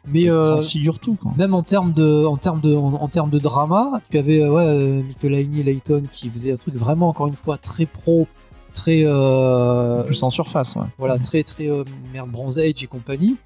Mais 0.08 0.28
euh, 0.28 0.58
tout 1.02 1.14
quoi. 1.14 1.32
même 1.36 1.52
en 1.54 1.62
termes 1.62 1.92
de, 1.92 2.24
en 2.24 2.36
termes 2.36 2.60
de, 2.60 2.74
en, 2.74 2.94
en 2.94 3.08
termes 3.08 3.30
de 3.30 3.38
drama, 3.38 4.00
tu 4.10 4.18
avais 4.18 4.40
euh, 4.40 4.50
ouais, 4.52 4.62
euh, 4.62 5.02
Michael 5.02 5.64
Layton 5.64 6.02
qui 6.10 6.28
faisait 6.28 6.52
un 6.52 6.56
truc 6.56 6.74
vraiment 6.76 7.08
encore 7.08 7.26
une 7.26 7.34
fois 7.34 7.58
très 7.58 7.86
pro, 7.86 8.28
très 8.72 9.02
euh, 9.04 10.02
plus 10.04 10.22
en 10.22 10.30
surface 10.30 10.76
ouais. 10.76 10.86
voilà 10.98 11.18
très 11.18 11.42
très 11.42 11.68
euh, 11.68 11.82
merde 12.12 12.30
Bronze 12.30 12.58
Age 12.58 12.82
et 12.82 12.86
compagnie. 12.86 13.36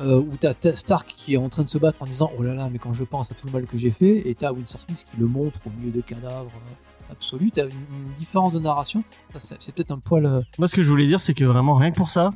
Euh, 0.00 0.20
où 0.20 0.30
t'as 0.40 0.54
Stark 0.74 1.06
qui 1.14 1.34
est 1.34 1.36
en 1.36 1.50
train 1.50 1.64
de 1.64 1.68
se 1.68 1.76
battre 1.76 2.00
en 2.02 2.06
disant 2.06 2.30
oh 2.38 2.42
là 2.42 2.54
là 2.54 2.70
mais 2.72 2.78
quand 2.78 2.94
je 2.94 3.04
pense 3.04 3.30
à 3.30 3.34
tout 3.34 3.46
le 3.46 3.52
mal 3.52 3.66
que 3.66 3.76
j'ai 3.76 3.90
fait 3.90 4.26
et 4.26 4.34
t'as 4.34 4.50
Winsor 4.50 4.80
Smith 4.80 5.04
qui 5.08 5.20
le 5.20 5.26
montre 5.26 5.58
au 5.66 5.70
milieu 5.78 5.92
de 5.92 6.00
cadavres 6.00 6.50
euh, 6.56 7.12
absolus 7.12 7.50
t'as 7.52 7.64
une, 7.64 7.70
une 7.72 8.12
différence 8.16 8.54
de 8.54 8.58
narration 8.58 9.04
c'est 9.38 9.74
peut-être 9.74 9.90
un 9.90 9.98
poil 9.98 10.24
euh, 10.24 10.40
Moi 10.58 10.66
ce 10.66 10.76
que 10.76 10.82
je 10.82 10.88
voulais 10.88 11.06
dire 11.06 11.20
c'est 11.20 11.34
que 11.34 11.44
vraiment 11.44 11.76
rien 11.76 11.90
que 11.90 11.96
pour 11.96 12.08
ça, 12.08 12.30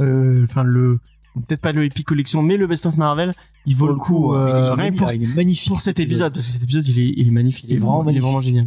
euh, 0.00 0.42
enfin 0.42 0.64
le, 0.64 0.98
peut-être 1.46 1.60
pas 1.60 1.70
le 1.70 1.84
Epic 1.84 2.04
Collection 2.06 2.42
mais 2.42 2.56
le 2.56 2.66
Best 2.66 2.86
of 2.86 2.96
Marvel, 2.96 3.32
il 3.66 3.76
vaut 3.76 3.86
le 3.86 3.94
coup. 3.94 4.34
est- 4.34 4.38
euh, 4.38 4.72
est 4.74 4.80
rien 4.82 4.92
pour, 4.92 5.06
ah, 5.08 5.14
il 5.14 5.22
est 5.30 5.34
magnifique 5.34 5.68
pour 5.68 5.80
cet 5.80 6.00
épisode 6.00 6.32
parce 6.34 6.44
que 6.44 6.52
cet 6.52 6.64
épisode 6.64 6.86
il 6.88 6.98
est, 6.98 7.14
il 7.16 7.28
est 7.28 7.30
magnifique. 7.30 7.66
Il 7.68 7.74
est 7.76 7.78
vraiment 7.78 8.08
il 8.10 8.16
est 8.16 8.20
vraiment 8.20 8.40
génial. 8.40 8.66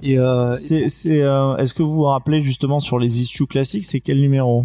et 0.00 0.16
euh, 0.16 0.52
c'est 0.52 0.88
c'est 0.88 1.22
euh, 1.22 1.56
est-ce 1.56 1.74
que 1.74 1.82
vous 1.82 1.92
vous 1.94 2.04
rappelez 2.04 2.40
justement 2.44 2.78
sur 2.78 3.00
les 3.00 3.20
issues 3.20 3.48
classiques 3.48 3.84
c'est 3.84 4.00
quel 4.00 4.20
numéro? 4.20 4.64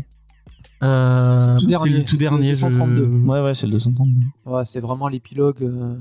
Euh, 0.83 1.39
C'est 1.39 1.47
le 1.53 1.59
tout 1.59 1.65
dernier, 1.65 1.97
le 1.99 2.03
tout 2.05 2.17
dernier. 2.17 2.55
je- 2.55 2.65
232. 2.65 3.05
ouais 3.27 3.41
ouais 3.41 3.53
c'est 3.53 3.65
le 3.67 3.73
232 3.73 4.21
Ouais, 4.45 4.65
c'est 4.65 4.79
vraiment 4.79 5.07
l'épilogue. 5.07 5.61
euh, 5.63 5.95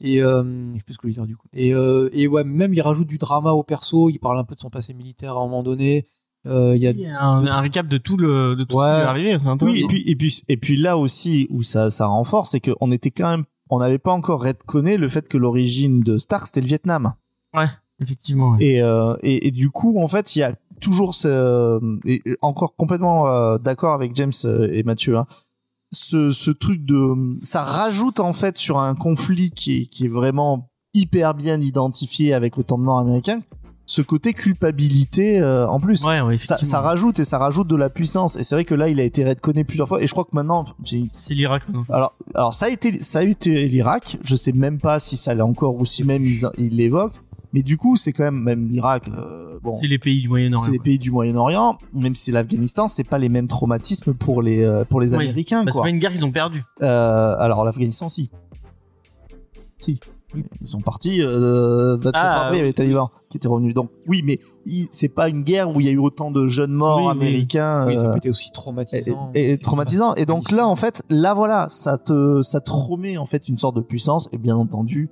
et 0.00 0.22
euh, 0.22 0.42
je 0.74 0.78
sais 0.78 0.84
plus 0.84 0.94
ce 0.94 0.98
que 0.98 1.08
je 1.08 1.14
dire 1.14 1.26
du 1.26 1.36
coup. 1.36 1.46
Et, 1.52 1.72
euh, 1.74 2.08
et 2.12 2.26
ouais, 2.28 2.44
même 2.44 2.74
il 2.74 2.80
rajoute 2.82 3.06
du 3.08 3.16
drama 3.18 3.52
au 3.52 3.62
perso. 3.62 4.10
Il 4.10 4.18
parle 4.18 4.38
un 4.38 4.44
peu 4.44 4.54
de 4.54 4.60
son 4.60 4.68
passé 4.70 4.92
militaire 4.94 5.36
à 5.36 5.40
un 5.40 5.44
moment 5.44 5.62
donné. 5.62 6.06
Euh, 6.46 6.74
Il 6.76 6.82
y 6.82 6.86
a 6.86 6.90
Il 6.90 7.00
y 7.00 7.06
a 7.06 7.22
un, 7.22 7.46
un 7.46 7.60
récap 7.60 7.88
de 7.88 7.96
tout 7.96 8.16
le 8.18 8.54
de 8.54 8.64
tout 8.64 8.78
ce 8.80 8.84
Ouais. 8.84 8.90
qui 8.92 8.96
lui 8.96 9.30
est 9.30 9.34
arrivé. 9.34 9.38
c'est 9.58 9.64
oui 9.64 9.80
et 9.82 9.86
puis 9.86 10.02
et 10.06 10.16
puis 10.16 10.42
et 10.48 10.56
puis 10.58 10.76
là 10.76 10.98
aussi 10.98 11.46
où 11.50 11.62
ça 11.62 11.90
ça 11.90 12.06
renforce 12.06 12.50
c'est 12.50 12.60
qu'on 12.60 12.92
était 12.92 13.10
quand 13.10 13.30
même 13.30 13.44
on 13.70 13.78
n'avait 13.78 13.98
pas 13.98 14.12
encore 14.12 14.42
redconné 14.44 14.98
le 14.98 15.08
fait 15.08 15.26
que 15.26 15.38
l'origine 15.38 16.00
de 16.00 16.18
Stark 16.18 16.44
c'était 16.46 16.60
le 16.60 16.66
Vietnam 16.66 17.14
effectivement. 18.00 18.52
ouais. 18.52 18.64
Et, 18.64 18.82
euh, 18.82 19.14
et, 19.22 19.46
et 19.46 19.50
du 19.52 19.70
coup, 19.70 19.98
en 20.02 20.08
fait, 20.08 20.34
il 20.34 20.40
y 20.40 20.42
a 20.42 20.54
toujours 20.84 21.14
ce, 21.14 21.80
et 22.06 22.20
et 22.26 22.36
encore 22.42 22.76
complètement 22.76 23.26
euh, 23.26 23.58
d'accord 23.58 23.94
avec 23.94 24.14
James 24.14 24.32
euh, 24.44 24.68
et 24.72 24.82
Mathieu, 24.82 25.16
hein, 25.16 25.26
ce, 25.92 26.30
ce 26.32 26.50
truc 26.50 26.84
de, 26.84 27.14
ça 27.42 27.62
rajoute 27.62 28.20
en 28.20 28.32
fait 28.32 28.56
sur 28.56 28.78
un 28.78 28.94
conflit 28.94 29.50
qui 29.50 29.82
est, 29.82 29.86
qui 29.86 30.04
est 30.06 30.08
vraiment 30.08 30.68
hyper 30.92 31.34
bien 31.34 31.60
identifié 31.60 32.34
avec 32.34 32.58
autant 32.58 32.78
de 32.78 32.82
morts 32.84 32.98
américains, 32.98 33.40
ce 33.86 34.00
côté 34.00 34.32
culpabilité 34.32 35.40
euh, 35.40 35.68
en 35.68 35.78
plus. 35.78 36.04
Ouais, 36.04 36.20
ouais, 36.22 36.38
Ça, 36.38 36.54
effectivement. 36.54 36.70
ça 36.70 36.80
rajoute 36.80 37.18
et 37.18 37.24
ça 37.24 37.36
rajoute 37.38 37.66
de 37.68 37.76
la 37.76 37.90
puissance. 37.90 38.36
Et 38.36 38.42
c'est 38.42 38.54
vrai 38.54 38.64
que 38.64 38.74
là, 38.74 38.88
il 38.88 38.98
a 38.98 39.02
été 39.02 39.24
redconné 39.24 39.62
plusieurs 39.64 39.86
fois. 39.88 40.02
Et 40.02 40.06
je 40.06 40.12
crois 40.12 40.24
que 40.24 40.30
maintenant, 40.34 40.64
C'est 41.18 41.34
l'Irak 41.34 41.68
maintenant. 41.68 41.84
alors, 41.94 42.14
alors 42.34 42.54
ça 42.54 42.66
a 42.66 42.68
été, 42.70 42.98
ça 43.00 43.18
a 43.18 43.22
été 43.24 43.68
l'Irak. 43.68 44.16
Je 44.24 44.36
sais 44.36 44.52
même 44.52 44.80
pas 44.80 44.98
si 44.98 45.16
ça 45.18 45.34
l'est 45.34 45.42
encore 45.42 45.74
ou 45.76 45.84
si 45.84 46.02
même 46.02 46.24
ils 46.24 46.76
l'évoquent. 46.76 47.20
Mais 47.54 47.62
du 47.62 47.78
coup, 47.78 47.96
c'est 47.96 48.12
quand 48.12 48.24
même 48.24 48.42
même 48.42 48.68
l'Irak. 48.68 49.08
euh, 49.08 49.58
bon, 49.62 49.72
C'est 49.72 49.86
les 49.86 49.98
pays 49.98 50.20
du 50.20 50.28
Moyen-Orient. 50.28 50.58
c'est 50.64 50.76
quoi. 50.76 50.84
pays 50.84 50.98
du 50.98 51.10
Moyen-Orient. 51.10 51.78
Même 51.94 52.14
si 52.14 52.24
c'est 52.26 52.32
l'Afghanistan, 52.32 52.88
c'est 52.88 53.04
pas 53.08 53.16
les 53.18 53.28
mêmes 53.30 53.48
traumatismes 53.48 54.12
pour 54.12 54.42
les 54.42 54.62
euh, 54.62 54.84
pour 54.84 55.00
les 55.00 55.08
Oui. 55.10 55.24
Américains. 55.24 55.64
Bah, 55.64 55.70
c'est 55.72 55.80
pas 55.80 55.88
une 55.88 55.98
guerre 56.00 56.12
qu'ils 56.12 56.26
ont 56.26 56.32
perdu. 56.32 56.62
Euh, 56.82 57.34
alors 57.38 57.64
l'Afghanistan, 57.64 58.08
si. 58.10 58.30
Si. 59.80 59.98
Ils 60.60 60.66
sont 60.66 60.80
partis. 60.80 61.22
Euh, 61.22 61.96
24 61.96 62.12
Ah, 62.16 62.40
après, 62.46 62.56
il 62.56 62.58
y 62.58 62.60
avait 62.60 62.68
les 62.70 62.74
talibans 62.74 63.08
qui 63.30 63.36
étaient 63.36 63.46
revenus. 63.46 63.72
Donc 63.72 63.90
oui, 64.08 64.22
mais 64.24 64.40
c'est 64.90 65.08
pas 65.14 65.28
une 65.28 65.42
guerre 65.44 65.70
où 65.74 65.80
il 65.80 65.86
y 65.86 65.88
a 65.88 65.92
eu 65.92 65.98
autant 65.98 66.32
de 66.32 66.48
jeunes 66.48 66.72
morts 66.72 66.98
Oui, 66.98 67.04
oui. 67.04 67.10
américains. 67.12 67.86
Oui, 67.86 67.96
ça 67.96 68.06
euh, 68.06 68.10
peut 68.10 68.16
être 68.16 68.30
aussi 68.30 68.50
traumatisant. 68.50 69.30
et, 69.36 69.50
et 69.52 69.58
traumatisant. 69.58 70.14
Et 70.16 70.26
donc 70.26 70.50
là, 70.50 70.66
en 70.66 70.74
fait, 70.74 71.04
là, 71.08 71.34
voilà, 71.34 71.68
ça 71.68 71.98
te, 71.98 72.42
ça 72.42 72.60
te 72.60 72.72
remet 72.72 73.16
en 73.16 73.26
fait 73.26 73.48
une 73.48 73.58
sorte 73.58 73.76
de 73.76 73.80
puissance. 73.80 74.28
Et 74.32 74.38
bien 74.38 74.56
entendu, 74.56 75.08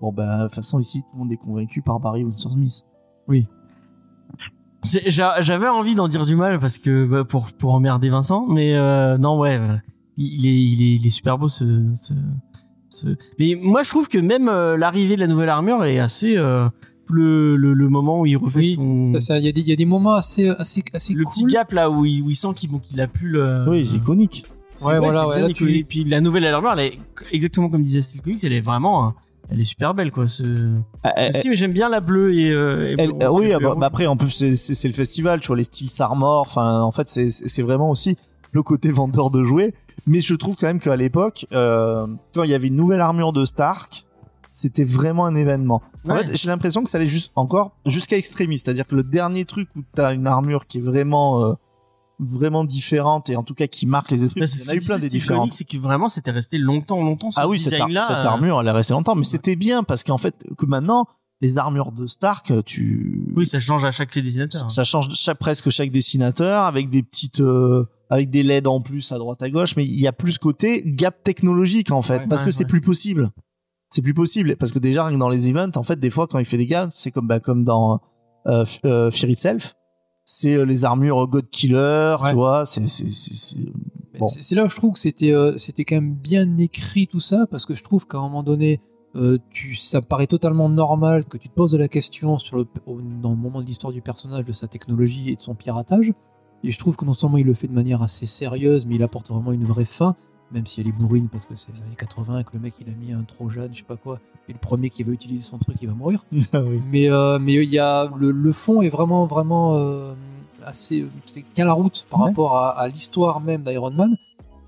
bon 0.00 0.12
bah, 0.12 0.38
de 0.38 0.44
toute 0.44 0.54
façon 0.54 0.78
ici, 0.80 1.00
tout 1.02 1.14
le 1.14 1.18
monde 1.20 1.32
est 1.32 1.36
convaincu 1.36 1.82
par 1.82 2.00
Barry 2.00 2.24
Windsor-Smith. 2.24 2.82
J'a- 5.06 5.40
J'avais 5.40 5.66
envie 5.68 5.94
d'en 5.96 6.06
dire 6.06 6.24
du 6.24 6.36
mal 6.36 6.60
parce 6.60 6.78
que 6.78 7.06
bah, 7.06 7.24
pour 7.24 7.50
pour 7.52 7.72
emmerder 7.74 8.08
Vincent, 8.08 8.46
mais 8.46 8.74
euh, 8.76 9.18
non 9.18 9.38
ouais, 9.38 9.58
euh, 9.58 9.76
il 10.16 10.46
est 10.46 10.54
il 10.54 10.82
est 10.82 10.94
il 11.00 11.06
est 11.06 11.10
super 11.10 11.38
beau 11.38 11.48
ce, 11.48 11.92
ce, 11.96 12.14
ce- 12.88 13.16
Mais 13.40 13.58
moi 13.60 13.82
je 13.82 13.90
trouve 13.90 14.08
que 14.08 14.18
même 14.18 14.48
euh, 14.48 14.76
l'arrivée 14.76 15.16
de 15.16 15.20
la 15.20 15.26
nouvelle 15.26 15.48
armure 15.48 15.84
est 15.84 15.98
assez 15.98 16.36
euh, 16.36 16.68
le, 17.10 17.56
le 17.56 17.72
le 17.74 17.88
moment 17.88 18.20
où 18.20 18.26
il 18.26 18.36
refait 18.36 18.58
Oui, 18.60 18.66
son 18.74 19.12
Il 19.12 19.44
y, 19.44 19.48
a 19.48 19.52
des- 19.52 19.60
il 19.62 19.68
y 19.68 19.72
a 19.72 19.76
des 19.76 19.84
moments 19.86 20.14
assez, 20.14 20.48
assez, 20.50 20.84
assez 20.92 21.14
le 21.14 21.24
cool. 21.24 21.32
petit 21.32 21.44
gap 21.46 21.72
là 21.72 21.90
où 21.90 22.04
il, 22.04 22.22
où 22.22 22.30
il 22.30 22.36
sent 22.36 22.48
qu'il 22.54 22.70
bon, 22.70 22.80
a 22.98 23.06
plus 23.08 23.28
le 23.30 23.64
Oui, 23.68 23.84
c'est 23.86 23.96
iconique. 23.96 24.44
C'est- 24.76 24.86
Ouais, 24.88 24.98
voilà, 24.98 25.26
ouais, 25.26 25.34
bien 25.36 25.44
là, 25.44 25.50
et 25.50 25.54
tu- 25.54 25.64
puis- 25.64 25.78
Et 25.78 25.84
puis 25.84 26.04
la 26.04 26.20
nouvelle 26.20 26.44
armure, 26.46 26.72
elle 26.74 26.80
est 26.92 26.98
exactement 27.32 27.70
comme 27.70 27.82
disait 27.82 28.02
Steel 28.02 28.20
Comics, 28.22 28.44
elle 28.44 28.52
est 28.52 28.60
vraiment, 28.60 29.14
elle 29.50 29.60
est 29.60 29.64
super 29.64 29.94
belle 29.94 30.10
quoi. 30.12 30.28
Ce... 30.28 30.42
Ah, 31.04 31.12
elle- 31.16 31.36
Si, 31.36 31.48
mais 31.48 31.56
j'aime 31.56 31.72
bien 31.72 31.88
la 31.88 32.00
bleue 32.00 32.34
et. 32.34 32.50
euh, 32.50 32.90
et 32.90 32.94
elle- 32.98 33.12
bleu- 33.12 33.28
oui, 33.30 33.46
bleu- 33.46 33.54
ah 33.56 33.58
bah, 33.60 33.74
bah 33.78 33.86
après, 33.86 34.06
en 34.06 34.16
plus, 34.16 34.30
c'est- 34.30 34.88
le 34.88 34.92
festival, 34.94 35.40
tu 35.40 35.48
vois, 35.48 35.56
les 35.56 35.64
styles 35.64 35.88
Sarmor. 35.90 36.40
Enfin, 36.42 36.80
en 36.82 36.92
fait, 36.92 37.08
c'est- 37.08 37.62
vraiment 37.62 37.90
aussi 37.90 38.16
le 38.52 38.62
côté 38.62 38.90
vendeur 38.90 39.30
de 39.30 39.44
jouets. 39.44 39.74
Mais 40.06 40.20
je 40.20 40.34
trouve 40.34 40.54
quand 40.56 40.66
même 40.68 40.78
qu'à 40.80 40.94
l'époque, 40.96 41.46
euh, 41.52 42.06
quand 42.34 42.42
il 42.44 42.50
y 42.50 42.54
avait 42.54 42.68
une 42.68 42.76
nouvelle 42.76 43.00
armure 43.00 43.32
de 43.32 43.44
Stark, 43.44 44.04
c'était 44.52 44.84
vraiment 44.84 45.26
un 45.26 45.34
événement. 45.34 45.82
En 46.08 46.12
Ouais. 46.14 46.24
fait, 46.24 46.36
j'ai 46.36 46.48
l'impression 46.48 46.82
que 46.84 46.88
ça 46.88 46.98
allait 46.98 47.06
juste 47.08 47.32
encore 47.34 47.72
jusqu'à 47.86 48.16
Extremis, 48.16 48.58
c'est-à-dire 48.58 48.86
que 48.86 48.94
le 48.94 49.02
dernier 49.02 49.44
truc 49.44 49.68
où 49.76 49.80
t'as 49.94 50.14
une 50.14 50.26
armure 50.26 50.66
qui 50.66 50.78
est 50.78 50.82
vraiment 50.82 51.44
euh, 51.44 51.54
vraiment 52.18 52.64
différente 52.64 53.28
et 53.30 53.36
en 53.36 53.42
tout 53.42 53.54
cas 53.54 53.66
qui 53.66 53.86
marque 53.86 54.10
les 54.10 54.24
esprits. 54.24 54.40
Bah, 54.40 54.46
c'est 54.46 54.74
eu 54.74 54.78
plein 54.80 54.98
des 54.98 55.08
différentes. 55.08 55.52
C'est 55.52 55.64
que 55.64 55.76
vraiment 55.76 56.08
c'était 56.08 56.30
resté 56.30 56.58
longtemps, 56.58 57.02
longtemps. 57.02 57.30
Ce 57.30 57.38
Ah 57.40 57.48
oui, 57.48 57.58
cette, 57.58 57.74
ar- 57.80 57.88
cette 57.88 57.96
euh, 58.10 58.28
armure, 58.28 58.60
elle 58.60 58.66
est 58.68 58.70
restée 58.72 58.94
longtemps, 58.94 59.14
mais 59.14 59.24
c'était 59.24 59.56
bien 59.56 59.82
parce 59.82 60.02
qu'en 60.04 60.18
fait, 60.18 60.34
que 60.56 60.66
maintenant, 60.66 61.06
les 61.42 61.58
armures 61.58 61.92
de 61.92 62.06
Stark, 62.06 62.52
tu, 62.64 63.30
Oui, 63.36 63.44
ça 63.46 63.60
change 63.60 63.84
à 63.84 63.90
chaque 63.90 64.16
dessinateur. 64.18 64.70
ça 64.70 64.84
change 64.84 65.08
chaque, 65.14 65.38
presque 65.38 65.68
chaque 65.70 65.90
dessinateur 65.90 66.62
avec 66.64 66.88
des 66.88 67.02
petites, 67.02 67.40
euh, 67.40 67.84
avec 68.08 68.30
des 68.30 68.42
LED 68.42 68.66
en 68.66 68.80
plus 68.80 69.12
à 69.12 69.18
droite 69.18 69.42
à 69.42 69.50
gauche, 69.50 69.76
mais 69.76 69.84
il 69.84 70.00
y 70.00 70.06
a 70.06 70.12
plus 70.12 70.32
ce 70.32 70.38
côté 70.38 70.82
gap 70.86 71.22
technologique 71.22 71.90
en 71.90 72.00
fait, 72.00 72.20
Ouais, 72.20 72.26
parce 72.26 72.40
ouais, 72.40 72.46
que 72.46 72.52
c'est 72.52 72.64
plus 72.64 72.80
possible. 72.80 73.28
C'est 73.90 74.02
plus 74.02 74.14
possible 74.14 74.56
parce 74.56 74.72
que 74.72 74.78
déjà 74.80 75.04
rien 75.04 75.14
que 75.14 75.20
dans 75.20 75.28
les 75.28 75.48
events, 75.50 75.76
en 75.76 75.82
fait, 75.82 76.00
des 76.00 76.10
fois 76.10 76.26
quand 76.26 76.38
il 76.40 76.44
fait 76.46 76.56
des 76.56 76.66
gaps, 76.66 76.92
c'est 76.96 77.10
comme 77.12 77.28
bah, 77.28 77.38
comme 77.38 77.62
dans 77.64 78.00
euh, 78.48 78.64
euh, 78.84 79.10
Fear 79.12 79.30
Itself, 79.30 79.74
c'est 80.26 80.56
euh, 80.56 80.64
les 80.66 80.84
armures 80.84 81.26
God 81.28 81.48
Killer, 81.48 82.16
Ouais. 82.22 82.30
tu 82.30 82.34
vois, 82.34 82.66
c'est 82.66 82.82
Bon. 84.18 84.26
Là 84.52 84.64
où 84.64 84.68
je 84.68 84.76
trouve 84.76 84.92
que 84.94 84.98
c'était 84.98 85.32
euh, 85.32 85.58
c'était 85.58 85.84
quand 85.84 85.96
même 85.96 86.14
bien 86.14 86.56
écrit 86.58 87.06
tout 87.06 87.20
ça 87.20 87.46
parce 87.50 87.66
que 87.66 87.74
je 87.74 87.82
trouve 87.84 88.06
qu'à 88.06 88.16
un 88.18 88.22
moment 88.22 88.42
donné 88.42 88.80
euh, 89.14 89.36
tu 89.50 89.74
ça 89.74 90.00
me 90.00 90.06
paraît 90.06 90.26
totalement 90.26 90.70
normal 90.70 91.26
que 91.26 91.36
tu 91.36 91.50
te 91.50 91.54
poses 91.54 91.74
la 91.74 91.86
question 91.88 92.38
sur 92.38 92.56
le 92.56 92.66
au- 92.86 93.00
dans 93.02 93.30
le 93.30 93.36
moment 93.36 93.60
de 93.60 93.66
l'histoire 93.66 93.92
du 93.92 94.00
personnage 94.00 94.44
de 94.46 94.52
sa 94.52 94.68
technologie 94.68 95.28
et 95.30 95.36
de 95.36 95.40
son 95.42 95.54
piratage 95.54 96.14
et 96.64 96.70
je 96.70 96.78
trouve 96.78 96.96
que 96.96 97.04
non 97.04 97.12
seulement 97.12 97.36
il 97.36 97.44
le 97.44 97.52
fait 97.52 97.68
de 97.68 97.74
manière 97.74 98.00
assez 98.00 98.24
sérieuse 98.24 98.86
mais 98.86 98.94
il 98.94 99.02
apporte 99.02 99.28
vraiment 99.28 99.52
une 99.52 99.64
vraie 99.64 99.84
fin 99.84 100.16
même 100.50 100.64
si 100.64 100.80
elle 100.80 100.88
est 100.88 100.92
bourrine 100.92 101.28
parce 101.28 101.44
que 101.44 101.54
c'est 101.54 101.72
les 101.74 101.82
années 101.82 101.96
80 101.98 102.38
et 102.38 102.44
que 102.44 102.50
le 102.54 102.60
mec 102.60 102.72
il 102.80 102.88
a 102.90 102.94
mis 102.94 103.12
un 103.12 103.22
Trojan 103.22 103.68
je 103.70 103.78
sais 103.78 103.84
pas 103.84 103.96
quoi 103.98 104.18
et 104.48 104.52
le 104.52 104.58
premier 104.58 104.90
qui 104.90 105.02
va 105.02 105.12
utiliser 105.12 105.42
son 105.42 105.58
truc 105.58 105.76
il 105.82 105.88
va 105.88 105.94
mourir 105.94 106.24
Ah 106.52 106.62
oui. 106.62 106.80
mais 106.90 107.10
euh, 107.10 107.38
mais 107.38 107.54
il 107.54 107.70
y 107.70 107.78
a 107.78 108.10
le, 108.16 108.30
le 108.30 108.52
fond 108.52 108.82
est 108.82 108.88
vraiment 108.88 109.26
vraiment 109.26 109.74
euh, 109.76 110.14
assez 110.64 111.06
c'est 111.26 111.44
tient 111.52 111.64
la 111.66 111.72
route 111.72 112.06
par 112.10 112.20
Ouais. 112.20 112.26
rapport 112.28 112.56
à, 112.56 112.78
à 112.78 112.88
l'histoire 112.88 113.40
même 113.40 113.62
d'Iron 113.62 113.90
Man 113.92 114.16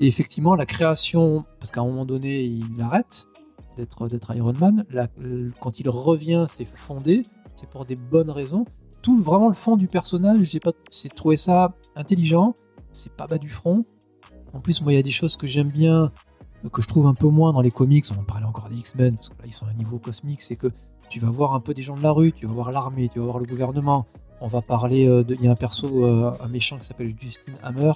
et 0.01 0.07
effectivement 0.07 0.55
la 0.55 0.67
création 0.67 1.45
parce 1.61 1.71
qu'à 1.71 1.81
un 1.81 1.87
moment 1.87 2.05
donné 2.05 2.45
il 2.45 2.65
arrête 2.81 3.27
d'être 3.77 4.09
d'être 4.09 4.35
Iron 4.37 4.53
Man 4.59 4.85
la- 4.91 5.09
quand 5.61 5.81
il 5.81 5.89
revient 5.89 6.45
c'est 6.49 6.65
fondé 6.65 7.25
c'est 7.55 7.69
pour 7.69 7.85
des 7.85 7.97
bonnes 7.97 8.31
raisons 8.31 8.65
tout 9.03 9.19
vraiment 9.19 9.49
le 9.49 9.55
fond 9.55 9.77
du 9.77 9.87
personnage 9.89 10.41
j'ai 10.43 10.61
pas 10.61 10.73
c'est 10.91 11.15
trouvé 11.15 11.37
ça 11.37 11.75
intelligent 11.97 12.55
c'est 12.93 13.13
pas 13.13 13.27
bas 13.27 13.39
du 13.39 13.49
front 13.49 13.85
en 14.55 14.61
plus 14.61 14.81
moi 14.83 14.93
il 14.93 14.97
y 14.97 14.99
a 14.99 15.03
des 15.03 15.11
choses 15.13 15.37
que 15.37 15.47
j'aime 15.47 15.69
bien 15.69 16.05
euh, 16.05 16.09
que 16.73 16.83
je 16.83 16.89
trouve 16.89 17.07
un 17.07 17.15
peu 17.15 17.29
moins 17.29 17.53
dans 17.53 17.61
les 17.61 17.71
comics 17.71 18.05
on 18.11 18.25
parlait 18.25 18.47
encore 18.47 18.69
des 18.69 18.77
X-Men 18.77 19.17
parce 19.17 19.29
que 19.29 19.35
là 19.35 19.45
ils 19.47 19.53
sont 19.53 19.67
à 19.67 19.71
un 19.71 19.75
niveau 19.75 19.99
cosmique 19.99 20.43
c'est 20.43 20.57
que 20.57 20.69
tu 21.09 21.21
vas 21.21 21.31
voir 21.31 21.55
un 21.55 21.61
peu 21.61 21.75
des 21.75 21.83
gens 21.83 21.97
de 21.97 22.03
la 22.03 22.11
rue, 22.11 22.33
tu 22.33 22.47
vas 22.47 22.53
voir 22.53 22.71
l'armée, 22.71 23.09
tu 23.09 23.19
vas 23.19 23.25
voir 23.25 23.39
le 23.39 23.47
gouvernement. 23.47 24.07
On 24.41 24.47
va 24.47 24.63
parler 24.63 25.09
euh, 25.09 25.25
de. 25.25 25.35
Il 25.35 25.45
y 25.45 25.49
a 25.49 25.53
un 25.53 25.57
perso, 25.57 26.05
euh, 26.05 26.33
un 26.43 26.49
méchant 26.49 26.79
qui 26.79 26.85
s'appelle 26.85 27.13
Justin 27.19 27.53
Hammer, 27.63 27.93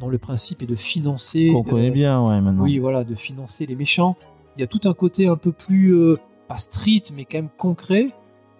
dont 0.00 0.08
le 0.08 0.18
principe 0.18 0.62
est 0.62 0.66
de 0.66 0.74
financer. 0.74 1.50
qu'on 1.52 1.62
connaît 1.62 1.90
euh, 1.90 1.92
bien, 1.92 2.26
ouais, 2.26 2.40
maintenant. 2.40 2.62
Oui, 2.62 2.78
voilà, 2.78 3.04
de 3.04 3.14
financer 3.14 3.66
les 3.66 3.76
méchants. 3.76 4.16
Il 4.56 4.60
y 4.60 4.64
a 4.64 4.66
tout 4.66 4.80
un 4.88 4.94
côté 4.94 5.28
un 5.28 5.36
peu 5.36 5.52
plus. 5.52 5.94
euh, 5.94 6.16
pas 6.48 6.56
street, 6.58 7.04
mais 7.14 7.24
quand 7.24 7.38
même 7.38 7.48
concret. 7.56 8.10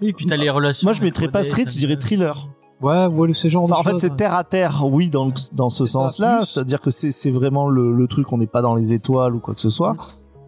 Oui, 0.00 0.12
puis 0.12 0.26
t'as 0.26 0.36
les 0.36 0.50
relations. 0.50 0.86
Moi, 0.86 0.92
je 0.92 1.02
mettrais 1.02 1.28
pas 1.28 1.42
street, 1.42 1.66
je 1.66 1.78
dirais 1.78 1.96
thriller. 1.96 2.48
Ouais, 2.84 3.06
ouais, 3.06 3.32
ce 3.32 3.48
genre 3.48 3.64
Enfin, 3.64 3.76
de 3.76 3.80
en 3.80 3.82
fait, 3.82 3.98
c'est 3.98 4.10
hein. 4.12 4.16
terre 4.16 4.34
à 4.34 4.44
terre, 4.44 4.84
oui, 4.86 5.08
dans, 5.10 5.30
dans 5.52 5.70
ce 5.70 5.86
sens-là. 5.86 6.42
C'est-à-dire 6.44 6.80
que 6.80 6.90
c'est 6.90 7.12
c'est 7.12 7.30
vraiment 7.30 7.68
le, 7.68 7.92
le 7.92 8.06
truc, 8.06 8.32
on 8.32 8.38
n'est 8.38 8.46
pas 8.46 8.62
dans 8.62 8.74
les 8.74 8.92
étoiles 8.92 9.34
ou 9.34 9.38
quoi 9.40 9.54
que 9.54 9.60
ce 9.60 9.70
soit. 9.70 9.96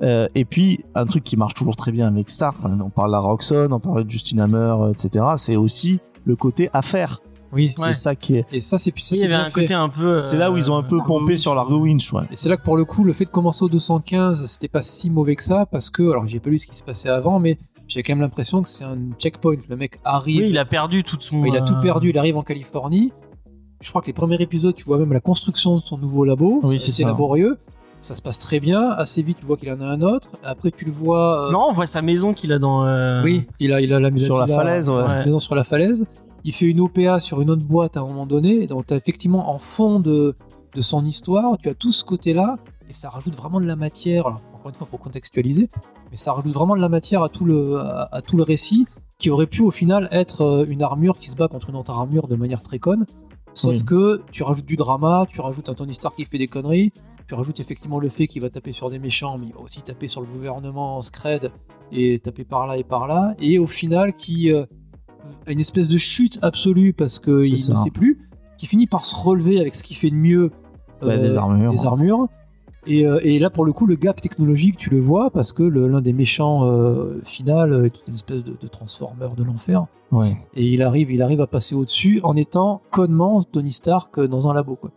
Euh, 0.02 0.28
et 0.34 0.44
puis, 0.44 0.84
un 0.94 1.06
truc 1.06 1.24
qui 1.24 1.36
marche 1.38 1.54
toujours 1.54 1.74
très 1.76 1.90
bien 1.92 2.06
avec 2.08 2.28
Star, 2.28 2.54
enfin, 2.58 2.76
on 2.84 2.90
parle 2.90 3.08
de 3.08 3.12
la 3.12 3.20
Roxxon, 3.20 3.68
on 3.70 3.80
parle 3.80 4.04
de 4.04 4.10
Justin 4.10 4.38
Hammer, 4.40 4.74
euh, 4.78 4.92
etc. 4.92 5.24
C'est 5.36 5.56
aussi 5.56 6.00
le 6.24 6.36
côté 6.36 6.68
affaire. 6.74 7.22
Oui, 7.52 7.72
C'est 7.78 7.84
Ouais. 7.86 7.92
ça 7.94 8.14
qui 8.14 8.36
est. 8.36 8.44
et 8.52 8.60
ça, 8.60 8.76
c'est 8.76 8.90
ça, 8.98 9.14
il 9.14 9.16
y 9.16 9.20
c'est 9.20 9.24
avait 9.26 9.34
un 9.42 9.48
côté 9.48 9.72
un 9.72 9.88
peu. 9.88 10.18
C'est 10.18 10.36
là 10.36 10.50
où 10.50 10.56
ils 10.58 10.70
ont 10.70 10.76
un 10.76 10.82
peu 10.82 10.96
euh, 10.98 11.04
pompé 11.06 11.36
sur 11.36 11.54
Largo 11.54 11.78
Winch, 11.78 12.12
ouais. 12.12 12.24
Et 12.30 12.36
c'est 12.36 12.48
là 12.50 12.56
que 12.58 12.62
pour 12.64 12.76
le 12.76 12.84
coup, 12.84 13.04
le 13.04 13.12
fait 13.14 13.24
de 13.24 13.30
commencer 13.30 13.64
au 13.64 13.68
215, 13.70 14.44
c'était 14.46 14.68
pas 14.68 14.82
si 14.82 15.08
mauvais 15.08 15.36
que 15.36 15.44
ça, 15.44 15.64
parce 15.64 15.88
que, 15.88 16.02
alors 16.10 16.26
j'ai 16.26 16.40
pas 16.40 16.50
lu 16.50 16.58
ce 16.58 16.66
qui 16.66 16.74
se 16.76 16.82
passait 16.84 17.08
avant, 17.08 17.38
mais 17.38 17.56
j'ai 17.88 18.02
quand 18.02 18.12
même 18.14 18.20
l'impression 18.22 18.62
que 18.62 18.68
c'est 18.68 18.84
un 18.84 18.98
checkpoint. 19.18 19.56
Le 19.68 19.76
mec 19.76 19.98
arrive, 20.04 20.42
Oui, 20.42 20.50
il 20.50 20.58
a 20.58 20.64
perdu 20.64 21.04
toute 21.04 21.22
son. 21.22 21.44
il 21.44 21.56
a 21.56 21.60
tout 21.60 21.74
euh, 21.74 21.80
perdu, 21.80 22.10
il 22.10 22.18
arrive 22.18 22.36
en 22.36 22.42
Californie. 22.42 23.12
Je 23.80 23.88
crois 23.90 24.00
que 24.02 24.06
les 24.06 24.12
premiers 24.12 24.40
épisodes, 24.40 24.74
tu 24.74 24.84
vois 24.84 24.98
même 24.98 25.12
la 25.12 25.20
construction 25.20 25.76
de 25.76 25.80
son 25.80 25.98
nouveau 25.98 26.24
labo, 26.24 26.60
Oui, 26.64 26.80
c'est 26.80 26.90
c'est 26.90 27.04
laborieux. 27.04 27.58
Ça 28.00 28.14
se 28.14 28.22
passe 28.22 28.38
très 28.38 28.60
bien, 28.60 28.90
assez 28.90 29.22
vite, 29.22 29.38
tu 29.40 29.46
vois 29.46 29.56
qu'il 29.56 29.70
en 29.72 29.80
a 29.80 29.84
un 29.86 30.00
autre. 30.02 30.30
Après, 30.44 30.70
tu 30.70 30.84
le 30.84 30.90
vois. 30.92 31.40
C'est 31.42 31.48
euh, 31.48 31.52
marrant, 31.52 31.70
on 31.70 31.72
voit 31.72 31.86
sa 31.86 32.02
maison 32.02 32.32
qu'il 32.34 32.52
a 32.52 32.58
dans. 32.58 32.84
euh, 32.86 33.22
oui, 33.24 33.46
il 33.58 33.72
a, 33.72 33.80
il 33.80 33.92
a 33.92 33.98
la 34.00 34.16
Sur 34.16 34.38
la 34.38 34.46
falaise, 34.46 34.88
ouais. 34.90 35.02
la 35.02 35.24
maison 35.24 35.38
sur 35.38 35.54
la 35.54 35.64
falaise. 35.64 36.06
Il 36.44 36.52
fait 36.52 36.66
une 36.66 36.80
OPA 36.80 37.18
sur 37.20 37.40
une 37.40 37.50
autre 37.50 37.64
boîte 37.64 37.96
à 37.96 38.00
un 38.00 38.06
moment 38.06 38.26
donné. 38.26 38.62
Et 38.62 38.66
donc, 38.66 38.86
tu 38.86 38.94
as 38.94 38.96
effectivement 38.96 39.50
en 39.50 39.58
fond 39.58 39.98
de, 39.98 40.36
de 40.74 40.80
son 40.80 41.04
histoire, 41.04 41.58
tu 41.58 41.68
as 41.68 41.74
tout 41.74 41.90
ce 41.90 42.04
côté-là. 42.04 42.56
Et 42.88 42.92
ça 42.92 43.08
rajoute 43.08 43.34
vraiment 43.34 43.60
de 43.60 43.66
la 43.66 43.74
matière. 43.74 44.26
Alors, 44.28 44.40
encore 44.54 44.68
une 44.68 44.74
fois, 44.76 44.86
faut 44.88 44.98
contextualiser. 44.98 45.68
Mais 46.10 46.16
ça 46.16 46.32
rajoute 46.32 46.52
vraiment 46.52 46.76
de 46.76 46.80
la 46.80 46.88
matière 46.88 47.22
à 47.22 47.28
tout 47.28 47.44
le, 47.44 47.76
à, 47.78 48.08
à 48.12 48.22
tout 48.22 48.36
le 48.36 48.42
récit 48.42 48.86
qui 49.18 49.30
aurait 49.30 49.46
pu 49.46 49.62
au 49.62 49.70
final 49.70 50.08
être 50.12 50.42
euh, 50.42 50.64
une 50.68 50.82
armure 50.82 51.18
qui 51.18 51.30
se 51.30 51.36
bat 51.36 51.48
contre 51.48 51.70
une 51.70 51.76
autre 51.76 51.90
armure 51.92 52.28
de 52.28 52.36
manière 52.36 52.62
très 52.62 52.78
conne. 52.78 53.06
Sauf 53.54 53.72
Oui. 53.78 53.84
que 53.84 54.22
tu 54.30 54.42
rajoutes 54.42 54.66
du 54.66 54.76
drama, 54.76 55.24
tu 55.28 55.40
rajoutes 55.40 55.68
un 55.70 55.74
Tony 55.74 55.94
Stark 55.94 56.14
qui 56.16 56.26
fait 56.26 56.36
des 56.36 56.46
conneries, 56.48 56.92
tu 57.26 57.34
rajoutes 57.34 57.58
effectivement 57.58 57.98
le 57.98 58.10
fait 58.10 58.26
qu'il 58.26 58.42
va 58.42 58.50
taper 58.50 58.72
sur 58.72 58.90
des 58.90 58.98
méchants, 58.98 59.36
mais 59.38 59.46
il 59.46 59.54
va 59.54 59.60
aussi 59.60 59.80
taper 59.80 60.08
sur 60.08 60.20
le 60.20 60.26
gouvernement 60.26 60.98
en 60.98 61.02
scred 61.02 61.50
et 61.90 62.18
taper 62.20 62.44
par 62.44 62.66
là 62.66 62.76
et 62.76 62.84
par 62.84 63.08
là, 63.08 63.34
et 63.40 63.58
au 63.58 63.66
final 63.66 64.12
qui 64.12 64.52
euh, 64.52 64.64
a 65.46 65.52
une 65.52 65.60
espèce 65.60 65.88
de 65.88 65.96
chute 65.96 66.38
absolue 66.42 66.92
parce 66.92 67.18
qu'il 67.18 67.34
ne 67.52 67.56
sait 67.56 67.90
plus, 67.92 68.28
qui 68.58 68.66
finit 68.66 68.86
par 68.86 69.06
se 69.06 69.14
relever 69.14 69.58
avec 69.58 69.74
ce 69.74 69.82
qu'il 69.82 69.96
fait 69.96 70.10
de 70.10 70.16
mieux 70.16 70.50
Bah, 71.00 71.08
euh, 71.12 71.22
des 71.22 71.38
armures. 71.38 71.70
des 71.70 71.84
armures. 71.86 72.26
Et, 72.86 73.06
euh, 73.06 73.18
et 73.22 73.38
là, 73.38 73.50
pour 73.50 73.64
le 73.64 73.72
coup, 73.72 73.86
le 73.86 73.96
gap 73.96 74.20
technologique, 74.20 74.76
tu 74.76 74.90
le 74.90 74.98
vois 75.00 75.30
parce 75.30 75.52
que 75.52 75.62
l'un 75.62 76.00
des 76.00 76.12
méchants 76.12 76.64
euh, 76.64 77.20
final 77.24 77.84
est 77.86 78.06
une 78.08 78.14
espèce 78.14 78.44
de, 78.44 78.56
de 78.60 78.66
transformer 78.68 79.26
de 79.36 79.42
l'enfer. 79.44 79.86
Ouais. 80.12 80.36
Et 80.54 80.66
il 80.68 80.82
arrive, 80.82 81.10
il 81.10 81.20
arrive 81.22 81.40
à 81.40 81.46
passer 81.46 81.74
au-dessus 81.74 82.20
en 82.22 82.36
étant 82.36 82.80
connement 82.92 83.42
Tony 83.42 83.72
Stark 83.72 84.18
euh, 84.18 84.28
dans 84.28 84.48
un 84.48 84.54
labo. 84.54 84.76
Quoi. 84.76 84.90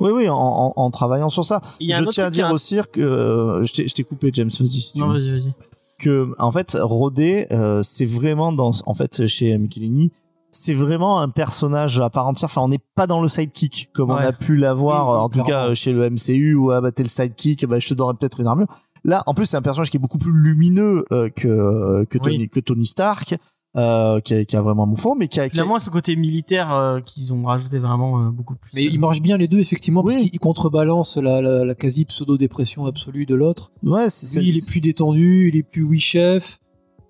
Oui, 0.00 0.10
oui, 0.14 0.28
en, 0.28 0.36
en- 0.36 0.72
en 0.76 0.90
travaillant 0.90 1.28
sur 1.28 1.44
ça. 1.44 1.60
Il 1.80 1.88
y 1.88 1.92
a 1.92 1.96
un 1.96 1.98
Je 2.00 2.04
autre 2.04 2.12
tiens 2.12 2.26
à 2.26 2.30
dire 2.30 2.46
a- 2.48 2.52
aussi 2.52 2.78
que 2.92 3.00
euh, 3.00 3.64
je 3.64 3.72
t'ai 3.74 3.88
je 3.88 3.94
t'ai 3.94 4.04
coupé, 4.04 4.30
James. 4.32 4.50
Vas-y, 4.58 4.68
si 4.80 4.92
tu 4.94 4.98
Non, 5.00 5.08
vas-y, 5.12 5.30
vas-y. 5.30 5.54
que 5.98 6.32
en 6.38 6.52
fait 6.52 6.76
Rodé 6.80 7.46
euh, 7.50 7.80
c'est 7.82 8.04
vraiment 8.06 8.52
dans 8.52 8.70
en 8.86 8.94
fait 8.94 9.26
chez 9.26 9.56
Michelini 9.58 10.12
c'est 10.50 10.74
vraiment 10.74 11.20
un 11.20 11.28
personnage 11.28 11.98
à 12.00 12.08
part 12.10 12.26
entière 12.26 12.48
enfin 12.50 12.62
on 12.62 12.68
n'est 12.68 12.80
pas 12.94 13.06
dans 13.06 13.20
le 13.22 13.28
sidekick 13.28 13.90
comme 13.92 14.10
on 14.10 14.16
a 14.16 14.32
pu 14.32 14.56
l'avoir 14.56 15.08
Oui, 15.08 15.16
en 15.18 15.28
tout 15.28 15.42
clairement. 15.44 15.68
cas 15.68 15.74
chez 15.74 15.92
le 15.92 16.08
MCU 16.10 16.54
où 16.54 16.70
ah 16.70 16.80
bah 16.80 16.92
t'es 16.92 17.02
le 17.02 17.08
sidekick 17.08 17.66
bah 17.66 17.78
je 17.78 17.88
te 17.88 17.94
donnerai 17.94 18.14
peut-être 18.18 18.40
une 18.40 18.46
armure 18.46 18.68
là 19.04 19.22
en 19.26 19.34
plus 19.34 19.46
c'est 19.46 19.56
un 19.56 19.62
personnage 19.62 19.90
qui 19.90 19.96
est 19.98 20.00
beaucoup 20.00 20.18
plus 20.18 20.32
lumineux 20.32 21.04
euh, 21.12 21.28
que 21.28 22.04
que 22.06 22.18
Tony 22.18 22.38
Oui. 22.38 22.48
que 22.48 22.60
Tony 22.60 22.86
Stark 22.86 23.36
euh, 23.76 24.20
qui, 24.20 24.32
a, 24.32 24.44
qui 24.46 24.56
a 24.56 24.62
vraiment 24.62 24.84
un 24.84 24.86
moufon 24.86 25.14
mais 25.14 25.28
qui 25.28 25.38
a, 25.38 25.44
qui 25.48 25.50
a- 25.50 25.62
Finalement, 25.62 25.78
ce 25.78 25.90
côté 25.90 26.16
militaire 26.16 26.72
euh, 26.72 27.00
qu'ils 27.00 27.30
ont 27.34 27.42
rajouté 27.44 27.78
vraiment 27.78 28.20
euh, 28.22 28.30
beaucoup 28.30 28.54
plus. 28.54 28.70
Mais 28.74 28.82
il 28.84 28.98
marche 28.98 29.20
bien 29.20 29.36
les 29.36 29.48
deux, 29.48 29.58
effectivement, 29.58 30.02
parce 30.02 30.14
Oui. 30.14 30.22
qu'il 30.22 30.30
il 30.34 30.38
contrebalance 30.38 31.18
la, 31.18 31.42
la- 31.42 31.62
la 31.66 31.74
quasi-pseudo-dépression 31.74 32.86
absolue 32.86 33.26
de 33.26 33.34
l'autre. 33.34 33.70
ouais 33.82 34.08
c'est 34.08 34.42
il 34.42 34.56
est 34.56 34.66
plus 34.66 34.80
détendu, 34.80 35.50
il 35.52 35.58
est 35.58 35.62
plus 35.62 35.82
oui 35.82 36.00
chef. 36.00 36.58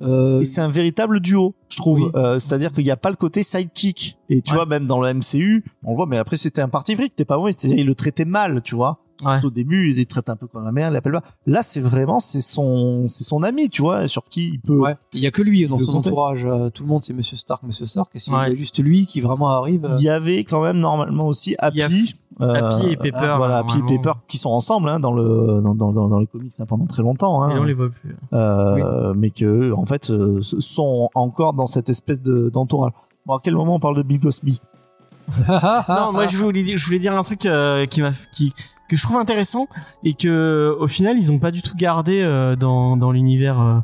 Euh, 0.03 0.41
Et 0.41 0.45
c'est 0.45 0.61
un 0.61 0.69
véritable 0.69 1.21
duo, 1.21 1.55
je 1.69 1.77
trouve. 1.77 2.01
Oui. 2.03 2.11
Euh, 2.17 2.39
C'est-à-dire 2.39 2.73
qu'il 2.73 2.85
n'y 2.85 2.91
a 2.91 2.97
pas 2.97 3.11
le 3.11 3.17
côté 3.17 3.43
sidekick. 3.43 4.19
Et 4.29 4.43
tu 4.43 4.51
Ouais. 4.53 4.57
vois, 4.59 4.67
même 4.67 4.87
dans 4.87 5.01
le 5.01 5.09
MCU, 5.13 5.65
on 5.85 5.91
le 5.91 5.97
voit, 5.97 6.07
mais 6.07 6.19
après 6.19 6.37
c'était 6.37 6.63
un 6.63 6.69
parti 6.69 6.97
pris, 6.97 7.11
t'es 7.11 7.25
pas 7.25 7.37
mauvais. 7.39 7.53
C'est-à-dire 7.53 7.79
il 7.79 7.87
le 7.87 7.95
traitait 7.95 8.25
mal, 8.25 8.61
tu 8.63 8.75
vois. 8.75 8.99
Ouais. 9.25 9.43
Au 9.43 9.49
début, 9.49 9.93
il 9.93 9.97
le 9.97 10.05
traite 10.05 10.29
un 10.29 10.37
peu 10.37 10.47
comme 10.47 10.63
la 10.63 10.73
merde, 10.73 10.91
il 10.91 10.95
l'appelle 10.95 11.13
pas. 11.13 11.23
Là, 11.47 11.63
c'est 11.63 11.81
vraiment, 11.81 12.21
c'est 12.21 12.43
son, 12.43 13.09
c'est 13.09 13.25
son 13.25 13.43
ami, 13.43 13.71
tu 13.71 13.81
vois, 13.81 14.07
sur 14.09 14.25
qui 14.29 14.51
il 14.51 14.61
peut. 14.61 14.77
ouais. 14.79 14.95
Il 15.15 15.21
y 15.21 15.27
a 15.27 15.31
que 15.31 15.41
lui 15.41 15.67
dans 15.67 15.79
son 15.79 15.93
compter. 15.93 16.09
entourage. 16.11 16.45
euh, 16.45 16.69
tout 16.69 16.83
le 16.83 16.91
monde 16.91 17.03
c'est 17.03 17.15
Monsieur 17.15 17.39
Stark, 17.39 17.63
Monsieur 17.63 17.87
Stark. 17.87 18.11
Et 18.15 18.19
c'est 18.19 18.31
Ouais. 18.31 18.51
y 18.51 18.53
a 18.53 18.55
juste 18.55 18.79
lui 18.79 19.07
qui 19.07 19.23
vraiment 19.23 19.49
arrive. 19.49 19.89
Il 19.99 20.03
y 20.05 20.11
avait 20.11 20.45
quand 20.45 20.63
même 20.63 20.79
normalement 20.79 21.27
aussi 21.29 21.55
Happy. 21.61 22.15
Euh, 22.41 22.53
Happy 22.55 22.91
et 22.91 22.97
Pepper, 22.97 23.19
ah, 23.19 23.37
voilà, 23.37 23.59
Happy 23.59 23.79
et. 23.79 23.83
Pepper 23.97 24.13
qui 24.29 24.37
sont 24.39 24.51
ensemble 24.51 24.89
hein, 24.89 25.01
dans 25.01 25.13
le 25.13 25.61
dans, 25.63 25.75
dans, 25.75 25.93
dans, 25.93 26.09
dans 26.09 26.19
les 26.19 26.27
comics 26.27 26.53
hein, 26.59 26.65
pendant 26.69 26.87
très 26.87 27.03
longtemps. 27.03 27.43
Hein. 27.43 27.51
Et 27.57 27.59
on 27.59 27.65
les 27.65 27.73
voit 27.75 27.89
plus. 27.91 28.15
euh, 28.33 29.15
mais 29.17 29.31
que 29.31 29.73
en 29.73 29.87
fait 29.87 30.11
euh, 30.11 30.41
sont 30.43 31.09
encore 31.15 31.55
dans 31.55 31.67
cette 31.67 31.89
espèce 31.89 32.21
de 32.21 32.49
d'entourage. 32.51 32.93
Bon, 33.25 33.35
à 33.35 33.41
quel 33.43 33.55
moment 33.55 33.75
on 33.77 33.81
parle 33.81 33.97
de 33.97 34.03
Bill 34.03 34.21
Cosby? 34.21 34.61
Non, 35.49 36.13
moi 36.13 36.27
je 36.27 36.37
voulais, 36.37 36.63
dire- 36.63 36.77
je 36.77 36.87
voulais 36.87 36.99
dire 37.01 37.17
un 37.17 37.23
truc 37.25 37.47
euh, 37.47 37.87
qui 37.87 38.01
m'a, 38.01 38.13
qui, 38.33 38.53
que 38.89 38.97
je 38.97 39.03
trouve 39.03 39.17
intéressant 39.17 39.67
et 40.05 40.15
que 40.15 40.77
au 40.79 40.87
final 40.87 41.17
ils 41.19 41.33
ont 41.33 41.39
pas 41.41 41.51
du 41.51 41.63
tout 41.63 41.75
gardé 41.77 42.21
euh, 42.23 42.55
dans, 42.55 42.97
dans 42.97 43.11
l'univers, 43.11 43.61
euh, 43.61 43.79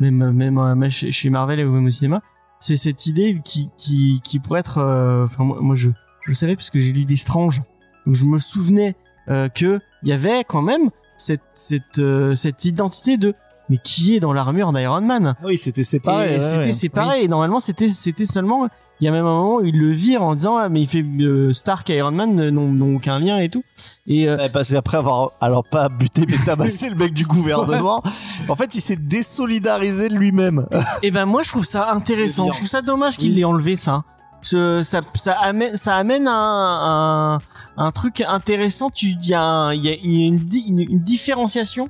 même 0.00 0.30
même, 0.32 0.58
euh, 0.58 0.88
chez, 0.90 1.28
Marvel 1.30 1.60
et 1.60 1.64
même 1.64 1.84
au 1.86 1.90
cinéma. 1.90 2.22
C'est 2.60 2.78
cette 2.78 3.04
idée 3.06 3.40
qui 3.44 3.68
qui 3.76 4.20
qui 4.24 4.38
pourrait 4.40 4.60
être, 4.60 4.78
euh, 4.78 5.24
enfin 5.24 5.44
moi, 5.44 5.58
moi, 5.60 5.74
je 5.74 5.90
je 6.22 6.30
le 6.30 6.34
savais 6.34 6.56
parce 6.56 6.70
que 6.70 6.78
j'ai 6.78 6.92
lu 6.92 7.04
des 7.04 7.16
Strange, 7.16 7.60
donc 8.06 8.14
je 8.14 8.24
me 8.24 8.38
souvenais 8.38 8.94
euh, 9.28 9.48
que 9.48 9.80
il 10.02 10.08
y 10.08 10.12
avait 10.12 10.44
quand 10.44 10.62
même 10.62 10.90
cette 11.16 11.40
cette 11.54 11.98
euh, 11.98 12.34
cette 12.34 12.64
identité 12.64 13.16
de 13.16 13.34
mais 13.68 13.78
qui 13.78 14.14
est 14.14 14.20
dans 14.20 14.32
l'armure 14.32 14.72
d'Iron 14.72 15.00
Man? 15.00 15.34
Ah 15.40 15.42
Oui, 15.46 15.58
c'était 15.58 15.82
séparé. 15.82 16.34
ouais, 16.34 16.40
c'était 16.40 16.56
ouais. 16.66 16.72
séparé 16.72 17.22
et 17.24 17.28
normalement 17.28 17.58
c'était 17.58 17.88
c'était 17.88 18.24
seulement 18.26 18.68
il 19.00 19.04
y 19.04 19.08
a 19.08 19.10
même 19.10 19.26
un 19.26 19.34
moment 19.34 19.56
où 19.56 19.64
il 19.64 19.76
le 19.78 19.90
vire 19.90 20.22
en 20.22 20.34
disant 20.36 20.56
ah 20.56 20.68
mais 20.68 20.80
il 20.82 20.86
fait 20.88 21.02
euh, 21.02 21.52
Stark 21.52 21.90
et 21.90 21.96
Iron 21.96 22.12
Man 22.12 22.48
n'ont 22.50 22.70
n'ont 22.72 22.96
aucun 22.96 23.18
lien 23.18 23.38
et 23.38 23.48
tout 23.48 23.64
et 24.06 24.28
euh, 24.28 24.36
Ouais, 24.36 24.48
parce 24.50 24.70
qu'après 24.72 24.98
avoir, 24.98 25.32
alors 25.40 25.64
pas 25.64 25.88
buté, 25.88 26.22
mais 26.28 26.36
tabassé 26.44 26.88
le 26.88 26.94
mec 26.94 27.12
du 27.12 27.26
gouvernement, 27.26 28.02
en 28.48 28.54
fait, 28.54 28.74
il 28.76 28.80
s'est 28.80 28.96
désolidarisé 28.96 30.08
de 30.08 30.14
lui-même. 30.14 30.66
et 31.02 31.10
ben 31.10 31.26
moi 31.26 31.42
je 31.42 31.50
trouve 31.50 31.64
ça 31.64 31.90
intéressant 31.92 32.52
je 32.52 32.58
trouve 32.58 32.68
ça 32.68 32.82
dommage 32.82 33.16
qu'il 33.18 33.30
Oui. 33.30 33.36
l'ait 33.36 33.44
enlevé 33.44 33.74
ça 33.76 34.04
ça 34.82 35.00
ça 35.14 35.32
amène 35.40 35.76
ça 35.76 35.96
amène 35.96 36.26
un, 36.28 37.34
un 37.36 37.38
un 37.78 37.92
truc 37.92 38.22
intéressant 38.26 38.90
il 39.02 39.18
y 39.26 39.34
a 39.34 39.74
y 39.74 40.26
une, 40.26 40.38
di- 40.38 40.64
une, 40.66 40.80
une 40.80 41.00
différenciation 41.00 41.88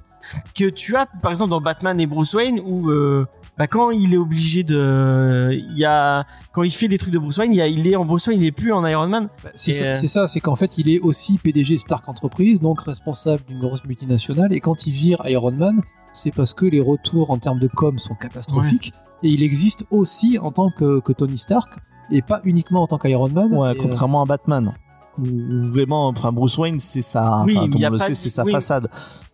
que 0.54 0.68
tu 0.68 0.96
as 0.96 1.06
par 1.22 1.30
exemple 1.30 1.50
dans 1.50 1.60
Batman 1.60 2.00
et 2.00 2.06
Bruce 2.06 2.34
Wayne 2.34 2.60
où 2.64 2.90
euh, 2.90 3.26
bah 3.56 3.66
quand 3.68 3.90
il 3.90 4.12
est 4.12 4.16
obligé 4.16 4.64
de 4.64 5.50
il 5.52 5.78
y 5.78 5.84
a 5.84 6.24
quand 6.52 6.62
il 6.64 6.72
fait 6.72 6.88
des 6.88 6.98
trucs 6.98 7.12
de 7.12 7.18
Bruce 7.18 7.38
Wayne 7.38 7.52
il, 7.52 7.56
y 7.56 7.60
a, 7.60 7.68
il 7.68 7.86
est 7.86 7.94
en 7.96 8.04
Bruce 8.04 8.26
Wayne 8.26 8.40
il 8.40 8.46
est 8.46 8.52
plus 8.52 8.72
en 8.72 8.84
Iron 8.86 9.06
Man 9.08 9.28
Bah, 9.44 9.50
C'est 9.54 9.70
Et, 9.70 9.74
ça, 9.74 9.84
euh, 9.84 9.94
c'est 9.94 10.08
ça, 10.08 10.26
c'est 10.28 10.40
qu'en 10.40 10.56
fait, 10.56 10.78
il 10.78 10.88
est 10.88 10.98
aussi 11.00 11.38
PDG 11.38 11.78
Stark 11.78 12.08
Enterprise, 12.08 12.58
donc 12.60 12.80
responsable 12.82 13.44
d'une 13.46 13.60
grosse 13.60 13.84
multinationale. 13.84 14.52
Et 14.52 14.60
quand 14.60 14.86
il 14.86 14.92
vire 14.92 15.22
Iron 15.26 15.52
Man, 15.52 15.80
c'est 16.12 16.34
parce 16.34 16.52
que 16.54 16.66
les 16.66 16.80
retours 16.80 17.30
en 17.30 17.38
termes 17.38 17.60
de 17.60 17.68
com 17.68 17.98
sont 17.98 18.14
catastrophiques. 18.14 18.92
Et 19.22 19.28
il 19.28 19.42
existe 19.42 19.84
aussi 19.90 20.38
en 20.38 20.50
tant 20.52 20.70
que, 20.70 21.00
que 21.00 21.12
Tony 21.12 21.38
Stark, 21.38 21.74
et 22.10 22.22
pas 22.22 22.40
uniquement 22.44 22.82
en 22.82 22.86
tant 22.86 22.98
qu'Iron 22.98 23.28
Man. 23.28 23.52
Ouais, 23.52 23.72
Et, 23.74 23.78
euh, 23.78 23.82
contrairement 23.82 24.22
à 24.22 24.26
Batman. 24.26 24.72
Où 25.18 25.22
où 25.24 25.58
vraiment, 25.72 26.08
enfin, 26.08 26.30
Bruce 26.30 26.58
Wayne, 26.58 26.78
c'est 26.78 27.00
sa, 27.02 27.42
Oui, 27.44 27.54
comme 27.54 27.82
on 27.82 27.90
le 27.90 27.98
sait, 27.98 28.14
c'est 28.14 28.28
sa 28.28 28.44
oui. 28.44 28.52
façade. 28.52 28.88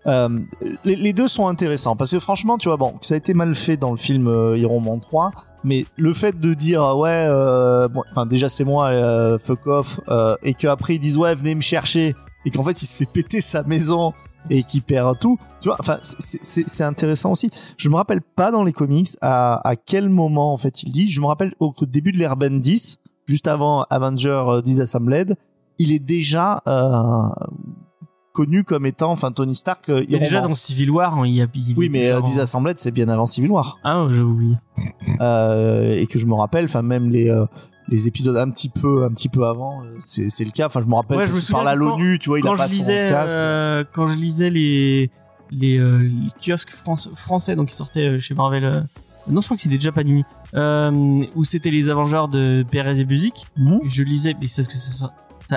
Euh, 0.07 0.39
les, 0.85 0.97
les 0.97 1.13
deux 1.13 1.29
sont 1.29 1.49
intéressants 1.49 1.97
parce 1.97 2.11
que 2.11 2.19
franchement, 2.19 2.59
tu 2.59 2.69
vois, 2.69 2.77
bon, 2.77 2.95
ça 3.01 3.15
a 3.15 3.17
été 3.17 3.35
mal 3.35 3.55
fait 3.55 3.77
dans 3.77 3.91
le 3.91 3.97
film 3.97 4.27
euh, 4.29 4.57
Iron 4.59 4.81
Man 4.81 5.01
3, 5.01 5.31
mais 5.65 5.87
le 5.97 6.13
fait 6.13 6.39
de 6.39 6.55
dire 6.55 6.83
ah 6.83 6.97
ouais, 6.97 7.11
euh, 7.29 7.89
bon, 7.89 8.03
enfin 8.11 8.27
déjà 8.27 8.49
c'est 8.49 8.65
moi, 8.65 8.87
euh, 8.89 9.39
fuck 9.39 9.67
off, 9.67 10.01
euh, 10.09 10.35
et 10.43 10.55
qu'après 10.55 10.97
ils 10.97 10.99
disent 10.99 11.19
ouais, 11.19 11.35
venez 11.35 11.55
me 11.55 11.61
chercher, 11.61 12.15
et 12.45 12.51
qu'en 12.51 12.65
fait 12.65 12.83
il 12.83 12.87
se 12.87 12.97
fait 12.97 13.07
péter 13.13 13.41
sa 13.41 13.63
maison 13.63 14.13
et 14.51 14.63
qu'il 14.65 14.83
perd 14.83 15.19
tout, 15.19 15.39
tu 15.61 15.69
vois, 15.69 15.77
enfin 15.81 15.99
c'est- 16.03 16.81
intéressant 16.83 17.31
aussi. 17.33 17.49
Je 17.77 17.89
me 17.89 17.95
rappelle 17.97 18.21
pas 18.23 18.51
dans 18.51 18.63
les 18.65 18.73
comics 18.73 19.09
à, 19.21 19.67
à 19.69 19.77
quel 19.77 20.09
moment 20.09 20.53
en 20.53 20.57
fait 20.57 20.83
il 20.83 20.91
dit. 20.93 21.11
Je 21.11 21.21
me 21.21 21.27
rappelle 21.27 21.53
au, 21.61 21.73
au 21.81 21.87
début 21.87 22.13
de 22.13 22.19
l'ère 22.19 22.37
Bendis, 22.37 22.99
juste 23.27 23.47
avant 23.47 23.83
Avenger 23.91 24.43
euh, 24.47 24.63
Disassembled, 24.63 25.37
il 25.79 25.93
est 25.93 25.99
déjà 26.01 26.61
euh, 26.67 27.23
connu 28.33 28.65
comme 28.65 28.87
étant, 28.87 29.11
enfin 29.13 29.31
Tony 29.31 29.55
Stark. 29.55 29.89
euh, 29.91 30.05
Il 30.09 30.15
est 30.15 30.19
déjà 30.19 30.41
dans 30.41 30.55
Civil 30.55 30.91
War, 30.91 31.19
hein, 31.19 31.27
il 31.27 31.37
y 31.37 31.43
a. 31.43 31.47
il 31.55 31.75
Oui, 31.77 31.89
mais 31.91 32.11
euh, 32.11 32.21
Disassembled, 32.21 32.79
c'est 32.79 32.91
bien 32.91 33.09
avant 33.09 33.27
Civil 33.27 33.51
War. 33.51 33.79
Ah, 33.85 34.07
j'avais 34.09 34.23
oublié. 34.23 34.57
Euh, 35.21 35.93
et 35.99 36.07
que 36.07 36.19
je 36.19 36.27
me 36.27 36.35
rappelle, 36.35 36.65
enfin 36.65 36.83
même 36.83 37.11
les 37.11 37.29
euh, 37.29 37.45
les 37.89 38.09
épisodes 38.09 38.37
un 38.37 38.51
petit 38.51 38.69
peu 38.69 39.05
un 39.05 39.11
petit 39.11 39.29
peu 39.29 39.45
avant, 39.47 39.83
euh, 39.83 39.99
c'est 40.05 40.29
c'est 40.31 40.45
le 40.45 40.51
cas. 40.51 40.67
Enfin, 40.67 40.81
je 40.81 40.87
me 40.87 40.95
rappelle 40.95 41.19
Ouais, 41.19 41.27
je 41.27 41.35
me 41.35 41.41
souviens 41.41 41.75
l'ONU, 41.75 42.19
tu 42.19 42.29
vois, 42.31 42.39
il 42.39 42.47
a 42.47 42.53
pas 42.53 42.67
je 42.67 42.73
son 42.73 42.77
lisais, 42.79 43.09
casque. 43.11 43.37
euh, 43.39 43.85
quand 43.93 44.07
je 44.07 44.19
lisais 44.19 44.51
les 44.51 45.11
les, 45.51 45.79
euh, 45.79 45.99
les 45.99 46.31
kiosques 46.41 46.71
France- 46.71 47.11
français, 47.15 47.57
donc 47.57 47.69
qui 47.69 47.75
sortaient 47.77 48.19
chez 48.21 48.35
Marvel. 48.35 48.65
euh, 48.65 48.81
non, 49.29 49.41
je 49.41 49.47
crois 49.47 49.57
que 49.57 49.63
c'était 49.63 49.77
déjà 49.77 49.93
Panini. 49.93 50.25
Où 51.35 51.45
c'était 51.45 51.71
les 51.71 51.89
Avengers 51.91 52.25
de 52.33 52.65
Perez 52.71 52.99
et 52.99 53.05
Buzik. 53.05 53.47
Mhm. 53.57 53.81
Je 53.85 54.03
lisais, 54.03 54.35
mais 54.41 54.47
c'est 54.49 54.63
ce 54.63 54.69
que 54.69 54.75
ça- 54.75 55.13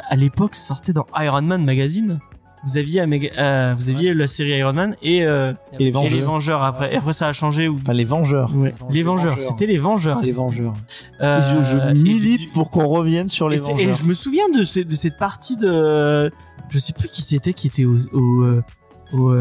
à 0.09 0.15
l'époque, 0.15 0.55
ça 0.55 0.63
sortait 0.75 0.93
dans 0.93 1.05
Iron 1.17 1.41
Man 1.41 1.63
magazine. 1.63 2.19
Vous 2.67 2.78
aviez, 2.78 3.01
euh, 3.38 3.75
vous 3.78 3.89
aviez 3.89 4.13
la 4.13 4.28
série 4.28 4.58
Iron 4.58 4.73
Man 4.73 4.95
et, 5.04 5.23
euh, 5.23 5.54
Et 5.73 5.78
les 5.84 5.86
et 5.88 5.91
Vengeurs. 5.91 6.13
les 6.19 6.25
Vengeurs 6.25 6.63
après. 6.63 6.93
Et 6.93 6.97
après, 6.97 7.13
ça 7.13 7.28
a 7.28 7.34
changé. 7.34 7.67
Où... 7.67 7.75
Enfin, 7.82 7.93
les 7.93 8.04
Vengeurs. 8.06 8.56
Ouais. 8.56 8.73
Les 8.91 9.04
Vengeurs, 9.04 9.34
Vengeurs. 9.36 9.49
c'était 9.49 9.67
les 9.67 9.78
Vengeurs. 9.78 10.17
Les 10.23 10.32
Vengeurs. 10.32 10.73
Euh, 11.21 11.41
je, 11.41 11.63
je 11.63 11.78
et 11.91 11.93
milite 11.93 12.51
pour 12.54 12.69
qu'on 12.69 12.88
revienne 12.88 13.28
sur 13.28 13.49
les 13.49 13.58
et, 13.58 13.60
c'est- 13.60 13.71
et 13.73 13.75
Vengeurs. 13.75 13.95
je 13.95 14.06
me 14.06 14.13
souviens 14.13 14.49
de, 14.49 14.65
ce- 14.65 14.80
de 14.80 14.95
cette 14.95 15.17
partie 15.17 15.58
de, 15.58 16.32
je 16.69 16.80
sais 16.80 16.93
plus 16.93 17.08
qui 17.10 17.21
c'était 17.21 17.54
qui 17.54 17.67
était 17.67 17.86
au, 17.86 17.97
au, 18.13 18.41
euh, 18.43 18.63
au, 19.13 19.32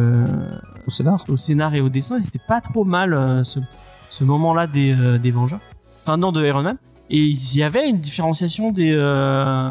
Au 0.86 0.90
scénar. 0.90 1.24
au 1.28 1.36
scénar 1.36 1.74
et 1.74 1.80
au 1.80 1.88
dessin. 1.88 2.18
et 2.18 2.22
C'était 2.22 2.38
pas 2.46 2.60
trop 2.60 2.84
mal 2.84 3.42
ce, 3.44 3.58
ce 4.10 4.24
moment-là 4.24 4.66
des, 4.66 4.94
des 5.18 5.30
Vengeurs, 5.30 5.60
enfin 6.04 6.16
non 6.18 6.30
de 6.32 6.44
Iron 6.44 6.62
Man. 6.62 6.76
Et 7.10 7.18
il 7.20 7.56
y 7.56 7.62
avait 7.62 7.88
une 7.88 7.98
différenciation 7.98 8.70
des 8.72 8.92
euh, 8.94 9.70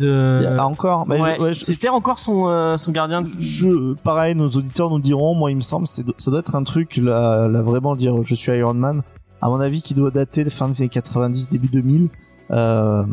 de. 0.00 0.56
Encore. 0.58 1.06
bah, 1.06 1.16
ouais, 1.16 1.38
ouais, 1.40 1.54
c'était 1.54 1.88
encore 1.88 2.18
son 2.18 2.48
euh, 2.48 2.76
son 2.76 2.90
gardien. 2.92 3.22
je, 3.38 3.94
pareil, 3.94 4.34
nos 4.34 4.48
auditeurs 4.48 4.90
nous 4.90 4.98
diront, 4.98 5.34
moi 5.34 5.50
il 5.50 5.56
me 5.56 5.60
semble, 5.60 5.86
ça 5.86 6.02
doit 6.30 6.40
être 6.40 6.54
un 6.56 6.64
truc, 6.64 6.96
là, 6.96 7.46
là 7.48 7.62
vraiment 7.62 7.94
dire 7.96 8.14
je 8.24 8.34
suis 8.34 8.50
Iron 8.52 8.74
Man, 8.74 9.02
à 9.40 9.48
mon 9.48 9.60
avis 9.60 9.82
qui 9.82 9.94
doit 9.94 10.10
dater 10.10 10.42
de 10.44 10.50
fin 10.50 10.68
des 10.68 10.82
années 10.82 10.88
90, 10.88 11.48
début 11.48 11.68
2000. 11.68 12.08
Euh, 12.52 13.04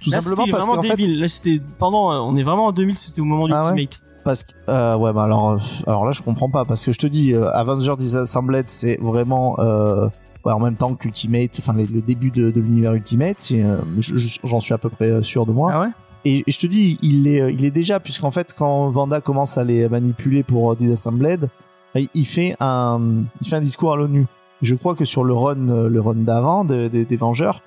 tout 0.00 0.10
Là, 0.10 0.20
simplement 0.20 0.44
parce 0.50 0.64
vraiment 0.66 0.82
qu'en 0.82 0.82
fait. 0.82 0.96
Là, 1.06 1.28
c'était 1.28 1.60
pendant. 1.78 2.12
euh, 2.12 2.18
On 2.18 2.36
est 2.36 2.42
vraiment 2.42 2.66
en 2.66 2.72
2000. 2.72 2.98
C'était 2.98 3.20
au 3.20 3.24
moment 3.24 3.46
du 3.46 3.52
Ah 3.54 3.62
ouais 3.72 3.82
Ultimate. 3.82 4.00
parce 4.24 4.42
que, 4.42 4.52
euh, 4.68 4.96
ouais, 4.96 5.12
bah 5.12 5.22
alors, 5.22 5.60
alors 5.86 6.04
là 6.04 6.10
je 6.10 6.20
comprends 6.20 6.50
pas, 6.50 6.64
parce 6.64 6.84
que 6.84 6.92
je 6.92 6.98
te 6.98 7.06
dis, 7.06 7.32
euh, 7.32 7.48
Avenger 7.52 7.94
Disassembled 7.96 8.68
c'est 8.68 8.98
vraiment, 9.00 9.54
euh, 9.60 10.08
ouais, 10.44 10.52
en 10.52 10.58
même 10.58 10.74
temps 10.74 10.94
qu'Ultimate, 10.94 11.56
enfin 11.60 11.74
le, 11.74 11.84
le 11.84 12.00
début 12.02 12.30
de, 12.32 12.50
de 12.50 12.60
l'univers 12.60 12.94
Ultimate, 12.94 13.52
je- 13.98 14.38
j'en 14.44 14.58
suis 14.58 14.74
à 14.74 14.78
peu 14.78 14.88
près 14.88 15.22
sûr 15.22 15.46
de 15.46 15.52
moi. 15.52 15.70
Ah 15.72 15.80
ouais. 15.82 15.88
Et, 16.24 16.44
et 16.46 16.52
je 16.52 16.58
te 16.58 16.66
dis, 16.66 16.98
il 17.02 17.26
est, 17.26 17.40
euh, 17.40 17.50
il 17.50 17.64
est 17.64 17.70
déjà, 17.70 17.98
puisqu'en 18.00 18.30
fait, 18.30 18.54
quand 18.56 18.88
Vanda 18.90 19.20
commence 19.20 19.58
à 19.58 19.64
les 19.64 19.88
manipuler 19.88 20.42
pour 20.42 20.72
euh, 20.72 20.76
Disassembled, 20.76 21.48
il 21.94 22.08
il 22.14 22.24
fait 22.26 22.54
un, 22.60 23.24
il 23.40 23.46
fait 23.48 23.56
un 23.56 23.60
discours 23.60 23.92
à 23.92 23.96
l'ONU. 23.96 24.26
Je 24.62 24.74
crois 24.76 24.94
que 24.94 25.04
sur 25.04 25.24
le 25.24 25.34
run, 25.34 25.68
euh, 25.68 25.88
le 25.88 26.00
run 26.00 26.14
d'avant 26.14 26.64
de- 26.64 26.86
de- 26.88 27.02
des 27.04 27.16
Vengeurs, 27.16 27.62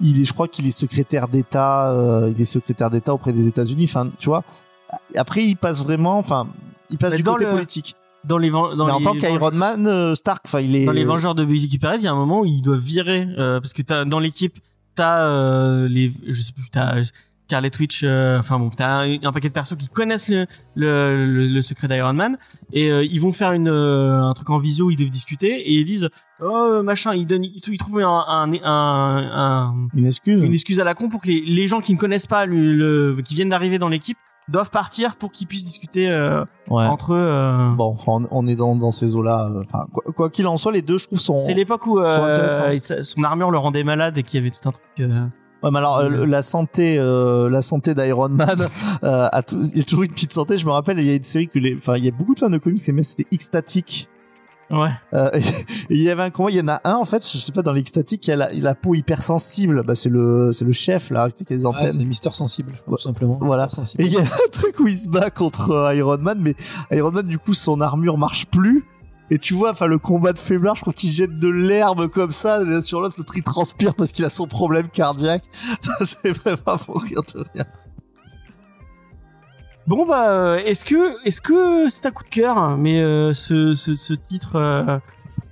il 0.00 0.20
est, 0.20 0.24
je 0.24 0.32
crois 0.32 0.48
qu'il 0.48 0.66
est 0.66 0.70
secrétaire 0.70 1.28
d'État, 1.28 1.92
euh, 1.92 2.32
il 2.34 2.40
est 2.40 2.44
secrétaire 2.46 2.88
d'État 2.88 3.12
auprès 3.12 3.32
des 3.34 3.46
États-Unis. 3.46 3.84
Enfin, 3.84 4.10
tu 4.18 4.30
vois. 4.30 4.42
Après, 5.16 5.44
il 5.44 5.56
passe 5.56 5.82
vraiment, 5.84 6.16
enfin, 6.18 6.48
il 6.88 6.96
passe 6.96 7.10
Mais 7.12 7.16
du 7.18 7.22
dans 7.22 7.32
côté 7.34 7.44
le- 7.44 7.50
politique. 7.50 7.94
Dans 8.24 8.38
les 8.38 8.50
dans 8.50 8.74
Mais 8.86 8.92
en 8.92 8.98
les 8.98 9.04
tant 9.04 9.14
qu'Iron 9.14 9.50
Man, 9.52 9.86
euh, 9.86 10.14
Stark, 10.14 10.42
enfin, 10.46 10.60
il 10.60 10.74
est. 10.74 10.84
dans 10.86 10.92
les 10.92 11.04
Vengeurs 11.04 11.34
de 11.34 11.44
Bucky 11.44 11.78
Perez, 11.78 11.96
il 11.98 12.02
y 12.02 12.06
a 12.06 12.12
un 12.12 12.14
moment 12.16 12.40
où 12.40 12.46
ils 12.46 12.60
doivent 12.62 12.80
virer 12.80 13.26
euh, 13.38 13.60
parce 13.60 13.72
que 13.74 13.82
t'as 13.82 14.04
dans 14.06 14.18
l'équipe 14.20 14.58
t'as 14.96 15.22
euh, 15.26 15.88
les 15.88 16.12
je 16.26 16.42
sais 16.42 16.52
plus 16.52 16.68
t'as 16.70 16.96
Scarlet 17.50 17.70
Witch 17.80 18.02
euh, 18.04 18.38
enfin 18.38 18.60
bon 18.60 18.70
t'as 18.70 19.02
un, 19.04 19.16
un 19.24 19.32
paquet 19.32 19.48
de 19.48 19.52
persos 19.54 19.74
qui 19.76 19.88
connaissent 19.88 20.28
le 20.28 20.46
le, 20.76 21.26
le, 21.26 21.48
le 21.48 21.62
secret 21.62 21.88
d'Iron 21.88 22.12
Man 22.12 22.38
et 22.72 22.90
euh, 22.92 23.04
ils 23.04 23.20
vont 23.20 23.32
faire 23.32 23.50
une 23.52 23.68
euh, 23.68 24.22
un 24.22 24.32
truc 24.34 24.48
en 24.50 24.58
visio 24.58 24.86
où 24.86 24.90
ils 24.92 24.96
doivent 24.96 25.10
discuter 25.10 25.48
et 25.68 25.72
ils 25.72 25.84
disent 25.84 26.08
oh 26.40 26.80
machin 26.84 27.12
ils 27.14 27.26
donnent 27.26 27.42
ils, 27.42 27.60
ils 27.66 27.78
trouvent 27.78 28.00
un 28.02 28.24
un, 28.28 28.52
un, 28.62 29.30
un- 29.34 29.88
Une 29.94 30.06
excuse. 30.06 30.42
une 30.44 30.52
excuse 30.52 30.78
à 30.78 30.84
la 30.84 30.94
con 30.94 31.08
pour 31.08 31.20
que 31.22 31.26
les, 31.26 31.40
les 31.44 31.66
gens 31.66 31.80
qui 31.80 31.92
ne 31.92 31.98
connaissent 31.98 32.28
pas 32.28 32.46
le, 32.46 32.72
le- 33.14 33.22
qui 33.22 33.34
viennent 33.34 33.48
d'arriver 33.48 33.80
dans 33.80 33.88
l'équipe 33.88 34.16
doivent 34.48 34.70
partir 34.70 35.16
pour 35.16 35.30
qu'ils 35.32 35.46
puissent 35.48 35.64
discuter 35.64 36.08
euh, 36.08 36.44
Ouais. 36.68 36.84
entre 36.86 37.14
eux 37.14 37.18
euh, 37.18 37.70
Bon, 37.70 37.96
enfin, 37.98 38.26
on, 38.30 38.46
est 38.46 38.54
dans, 38.56 38.74
dans 38.76 38.90
ces 38.92 39.14
eaux-là. 39.16 39.48
euh, 39.48 39.62
Enfin, 39.64 39.86
quoi 39.92 40.04
quoi 40.12 40.30
qu'il 40.30 40.46
en 40.48 40.56
soit, 40.56 40.70
les 40.72 40.82
deux, 40.82 40.98
je 40.98 41.06
trouve, 41.06 41.18
sont. 41.20 41.36
C'est 41.36 41.54
l'époque 41.54 41.84
où 41.86 41.98
euh, 42.00 42.78
son 43.02 43.22
armure 43.24 43.50
le 43.52 43.58
rendait 43.58 43.82
malade 43.84 44.16
et 44.18 44.22
qu'il 44.24 44.38
y 44.38 44.42
avait 44.42 44.50
tout 44.50 44.68
un 44.68 44.72
truc. 44.72 44.84
Ouais, 45.62 45.70
mais 45.70 45.78
alors 45.78 45.98
euh, 45.98 46.26
la 46.26 46.42
santé, 46.42 46.96
euh, 46.98 47.50
la 47.50 47.60
santé 47.62 47.94
d'Iron 47.94 48.28
Man, 48.30 48.66
euh, 49.04 49.28
a 49.30 49.42
tout- 49.42 49.60
il 49.72 49.78
y 49.78 49.80
a 49.80 49.84
toujours 49.84 50.04
une 50.04 50.12
petite 50.12 50.32
santé. 50.32 50.56
Je 50.56 50.66
me 50.66 50.70
rappelle, 50.72 50.98
il 50.98 51.06
y 51.06 51.10
a 51.10 51.14
une 51.14 51.22
série 51.22 51.48
que 51.48 51.58
les, 51.58 51.76
enfin, 51.76 51.96
il 51.96 52.04
y 52.04 52.08
a 52.08 52.12
beaucoup 52.12 52.34
de 52.34 52.40
fans 52.40 52.48
de 52.50 52.58
comics 52.58 52.82
qui 52.82 52.90
aimaient, 52.90 53.02
c'était 53.02 53.26
X-Static. 53.30 54.08
Ouais. 54.70 54.88
Euh, 55.14 55.28
il 55.90 56.00
y 56.00 56.08
avait 56.10 56.22
un 56.22 56.30
combat, 56.30 56.50
il 56.50 56.56
y 56.56 56.60
en 56.60 56.68
a 56.68 56.80
un 56.84 56.94
en 56.94 57.04
fait, 57.04 57.28
je 57.28 57.38
sais 57.38 57.50
pas 57.50 57.62
dans 57.62 57.72
l'extatique, 57.72 58.26
il 58.28 58.30
a 58.32 58.36
la, 58.36 58.52
il 58.52 58.64
a 58.66 58.70
la 58.70 58.74
peau 58.76 58.94
hypersensible. 58.94 59.82
Bah 59.82 59.96
c'est 59.96 60.08
le 60.10 60.52
c'est 60.52 60.64
le 60.64 60.72
chef 60.72 61.10
là 61.10 61.28
qui 61.28 61.42
a 61.42 61.56
Ah, 61.64 61.66
antennes. 61.66 61.90
c'est 61.90 62.04
Mister 62.04 62.30
Sensible, 62.30 62.72
tout 62.86 62.96
simplement. 62.96 63.36
Voilà. 63.42 63.68
Et 63.98 64.04
il 64.06 64.12
y 64.12 64.16
a 64.16 64.20
un 64.22 64.48
truc 64.52 64.78
où 64.78 64.86
il 64.86 64.96
se 64.96 65.08
bat 65.08 65.30
contre 65.30 65.72
euh, 65.72 65.94
Iron 65.96 66.18
Man, 66.18 66.38
mais 66.40 66.54
Iron 66.92 67.10
Man 67.10 67.26
du 67.26 67.38
coup 67.38 67.52
son 67.52 67.80
armure 67.80 68.16
marche 68.16 68.46
plus. 68.46 68.84
Et 69.32 69.38
tu 69.38 69.54
vois, 69.54 69.70
enfin 69.70 69.86
le 69.86 69.98
combat 69.98 70.32
de 70.32 70.38
faiblard, 70.38 70.74
je 70.74 70.80
crois 70.80 70.92
qu'il 70.92 71.10
jette 71.10 71.36
de 71.36 71.48
l'herbe 71.48 72.08
comme 72.08 72.32
ça, 72.32 72.62
et 72.62 72.64
là, 72.64 72.80
sur 72.80 73.00
l'autre, 73.00 73.14
l'autre 73.18 73.32
il 73.36 73.42
transpire 73.44 73.94
parce 73.94 74.10
qu'il 74.12 74.24
a 74.24 74.28
son 74.28 74.46
problème 74.48 74.88
cardiaque. 74.88 75.44
c'est 76.04 76.32
vraiment 76.36 76.76
pour 76.78 77.00
rire 77.02 77.22
de 77.34 77.44
rien. 77.54 77.64
Bon 79.86 80.06
bah, 80.06 80.30
euh, 80.32 80.56
est-ce 80.58 80.84
que 80.84 81.24
est-ce 81.26 81.40
que 81.40 81.88
c'est 81.88 82.06
un 82.06 82.10
coup 82.10 82.22
de 82.24 82.28
cœur, 82.28 82.76
mais 82.76 83.00
euh, 83.00 83.34
ce, 83.34 83.74
ce 83.74 83.94
ce 83.94 84.14
titre 84.14 84.56
euh, 84.56 84.98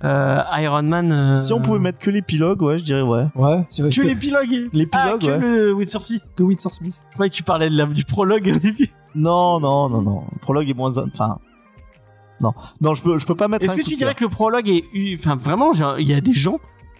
euh, 0.03 0.41
Iron 0.61 0.83
Man. 0.83 1.11
euh, 1.11 1.37
Si 1.37 1.51
on 1.51 1.61
pouvait 1.61 1.79
mettre 1.79 1.99
que 1.99 2.09
l'épilogue, 2.09 2.61
ouais, 2.61 2.77
je 2.77 2.83
dirais 2.85 3.01
ouais. 3.01 3.25
Ouais, 3.35 3.65
c'est 3.69 3.81
vrai 3.81 3.91
que 3.91 3.95
que, 4.01 4.07
l'épilogue. 4.07 4.69
L'épilogue, 4.71 4.91
ah, 4.93 5.17
que 5.19 5.25
ouais. 5.27 5.39
le 5.39 5.73
Windsor 5.73 6.05
Smith. 6.05 6.23
que 6.35 6.43
Windsor 6.43 6.73
Smith. 6.73 7.03
Je 7.09 7.13
croyais 7.15 7.29
que 7.29 7.35
tu 7.35 7.43
parlais 7.43 7.69
de 7.69 7.75
la, 7.75 7.85
du 7.85 8.05
prologue 8.05 8.47
au 8.55 8.59
début. 8.59 8.89
Non, 9.15 9.59
non, 9.59 9.89
non, 9.89 10.01
non. 10.01 10.23
Le 10.31 10.39
prologue 10.39 10.69
est 10.69 10.73
moins, 10.73 10.93
enfin, 10.97 11.39
non, 12.41 12.53
non, 12.81 12.93
je 12.95 13.03
peux, 13.03 13.17
je 13.17 13.25
peux 13.25 13.35
pas 13.35 13.47
mettre. 13.47 13.65
Est-ce 13.65 13.73
que 13.75 13.81
coup 13.81 13.89
tu 13.89 13.95
dirais 13.95 14.15
que 14.15 14.23
le 14.23 14.29
prologue 14.29 14.67
est, 14.69 14.83
eu- 14.93 15.17
enfin 15.17 15.35
vraiment, 15.35 15.73
genre, 15.73 15.99
il 15.99 16.07
y 16.07 16.13
a 16.13 16.21
des 16.21 16.33
gens 16.33 16.59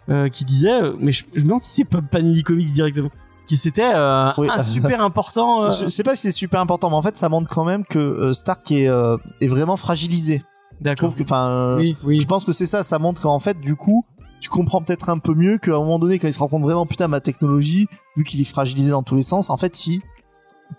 euh, 0.10 0.28
qui 0.30 0.44
disaient, 0.46 0.82
euh, 0.82 0.96
mais 1.00 1.12
je, 1.12 1.24
je 1.34 1.40
me 1.42 1.46
demande 1.46 1.62
si 1.62 1.70
c'est 1.82 1.86
pas 1.86 2.02
Panini 2.02 2.44
Comics 2.44 2.74
directement, 2.74 3.10
que 3.50 3.56
c'était 3.56 3.92
euh, 3.96 4.32
Oui. 4.38 4.48
un 4.52 4.62
super 4.62 5.02
important. 5.02 5.64
euh, 5.64 5.70
Je 5.70 5.88
sais 5.88 6.04
pas 6.04 6.16
si 6.16 6.24
c'est 6.24 6.32
super 6.32 6.60
important, 6.62 6.90
mais 6.90 6.96
en 6.96 7.02
fait, 7.02 7.18
ça 7.18 7.30
montre 7.30 7.48
quand 7.50 7.66
même 7.66 7.86
que 7.86 8.00
euh, 8.00 8.34
Stark 8.34 8.72
est, 8.72 8.88
euh, 8.88 9.18
est 9.42 9.48
vraiment 9.48 9.78
fragilisé. 9.78 10.44
Je 10.80 10.84
D'accord. 10.84 11.10
trouve 11.10 11.16
que, 11.20 11.24
enfin, 11.24 11.50
euh, 11.50 11.78
Oui, 11.78 11.98
oui. 12.04 12.20
je 12.22 12.26
pense 12.28 12.46
que 12.46 12.52
c'est 12.52 12.66
ça. 12.66 12.84
Ça 12.84 13.00
montre 13.00 13.22
qu'en 13.22 13.40
fait, 13.40 13.60
du 13.60 13.76
coup, 13.76 14.06
tu 14.40 14.50
comprends 14.50 14.82
peut-être 14.82 15.10
un 15.10 15.18
peu 15.18 15.34
mieux 15.34 15.58
qu'à 15.58 15.76
un 15.76 15.80
moment 15.80 16.00
donné, 16.00 16.20
quand 16.20 16.28
il 16.28 16.34
se 16.34 16.40
rend 16.40 16.48
compte 16.48 16.64
vraiment, 16.64 16.86
putain, 16.86 17.08
ma 17.10 17.20
technologie, 17.20 17.88
vu 18.16 18.24
qu'il 18.24 18.40
est 18.40 18.46
fragilisé 18.46 18.90
dans 18.92 19.04
tous 19.04 19.16
les 19.16 19.22
sens, 19.24 19.50
en 19.50 19.58
fait, 19.58 19.88
il 19.88 20.02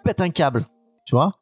pète 0.05 0.21
un 0.21 0.31
câble, 0.31 0.65
tu 1.05 1.15
vois? 1.15 1.35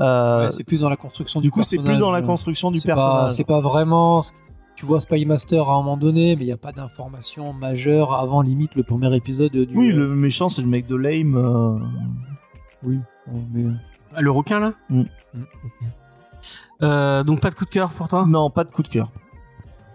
Euh, 0.00 0.44
Ouais, 0.44 0.50
c'est 0.50 0.64
plus 0.64 0.80
dans 0.80 0.88
la 0.88 0.96
construction 0.96 1.40
du 1.40 1.50
coup, 1.50 1.62
c'est 1.62 1.78
plus 1.82 1.98
dans 2.00 2.10
la 2.10 2.20
construction 2.22 2.70
du 2.70 2.80
personnage. 2.80 3.32
C'est 3.32 3.44
pas 3.44 3.60
vraiment. 3.60 4.22
ce- 4.22 4.32
Tu 4.76 4.86
vois 4.86 4.98
Spy 5.00 5.24
Master 5.24 5.68
à 5.68 5.74
un 5.74 5.76
moment 5.76 5.96
donné, 5.96 6.34
mais 6.34 6.42
il 6.42 6.46
n'y 6.46 6.52
a 6.52 6.56
pas 6.56 6.72
d'information 6.72 7.52
majeure 7.52 8.12
avant 8.12 8.42
limite 8.42 8.74
le 8.74 8.82
premier 8.82 9.14
épisode 9.14 9.52
du. 9.52 9.68
Oui, 9.76 9.92
le 9.92 10.08
méchant, 10.16 10.48
c'est 10.48 10.62
le 10.62 10.68
mec 10.68 10.86
de 10.88 10.96
Lame. 10.96 11.36
euh, 11.36 11.78
Oui, 12.82 12.98
mais. 13.52 13.66
Ah, 14.16 14.20
le 14.20 14.30
requin 14.32 14.58
là. 14.58 14.72
Mm. 14.90 15.02
Euh, 16.82 17.22
donc 17.22 17.40
pas 17.40 17.50
de 17.50 17.54
coup 17.54 17.64
de 17.64 17.70
cœur 17.70 17.90
pour 17.92 18.08
toi. 18.08 18.24
Non, 18.26 18.50
pas 18.50 18.64
de 18.64 18.70
coup 18.70 18.82
de 18.82 18.88
cœur. 18.88 19.12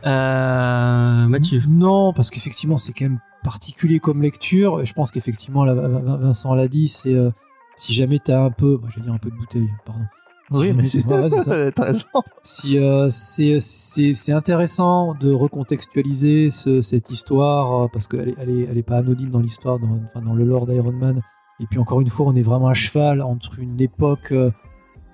Euh, 0.06 1.28
Mathieu. 1.28 1.62
Non, 1.68 2.14
parce 2.14 2.30
qu'effectivement, 2.30 2.78
c'est 2.78 2.94
quand 2.94 3.06
même 3.06 3.20
particulier 3.44 4.00
comme 4.00 4.22
lecture. 4.22 4.84
Je 4.86 4.94
pense 4.94 5.12
qu'effectivement, 5.12 5.66
Vincent 5.66 6.54
l'a 6.56 6.68
dit, 6.68 6.88
c'est 6.88 7.14
euh, 7.14 7.32
si 7.80 7.94
jamais 7.94 8.20
t'as 8.20 8.44
un 8.44 8.52
peu, 8.52 8.78
bah, 8.78 8.88
je 8.92 8.96
vais 8.98 9.02
dire 9.02 9.14
un 9.14 9.18
peu 9.18 9.30
de 9.30 9.36
bouteille, 9.36 9.70
pardon. 9.86 10.04
Si 10.52 10.58
Oui, 10.58 10.74
mais 10.74 10.84
c'est 10.84 11.06
ouais, 11.06 11.22
raison. 11.78 12.04
Si 12.42 12.78
euh, 12.80 13.10
c'est 13.12 14.32
intéressant 14.34 15.14
de 15.14 15.32
recontextualiser 15.32 16.50
ce- 16.50 16.82
cette 16.82 17.12
histoire 17.12 17.84
euh, 17.84 17.88
parce 17.94 18.08
qu'elle 18.08 18.30
est, 18.30 18.36
elle 18.40 18.50
est 18.50 18.64
elle 18.70 18.78
est 18.78 18.84
pas 18.84 18.98
anodine 18.98 19.30
dans 19.30 19.40
l'histoire, 19.40 19.78
dans, 19.80 20.00
enfin, 20.08 20.22
dans 20.26 20.34
le 20.34 20.44
lore 20.44 20.66
d'Iron 20.66 20.92
Man. 20.92 21.22
Et 21.60 21.68
puis 21.68 21.80
encore 21.80 22.02
une 22.02 22.10
fois, 22.10 22.26
on 22.26 22.36
est 22.36 22.42
vraiment 22.42 22.68
à 22.68 22.74
cheval 22.74 23.22
entre 23.22 23.60
une 23.60 23.80
époque 23.80 24.32
euh, 24.32 24.50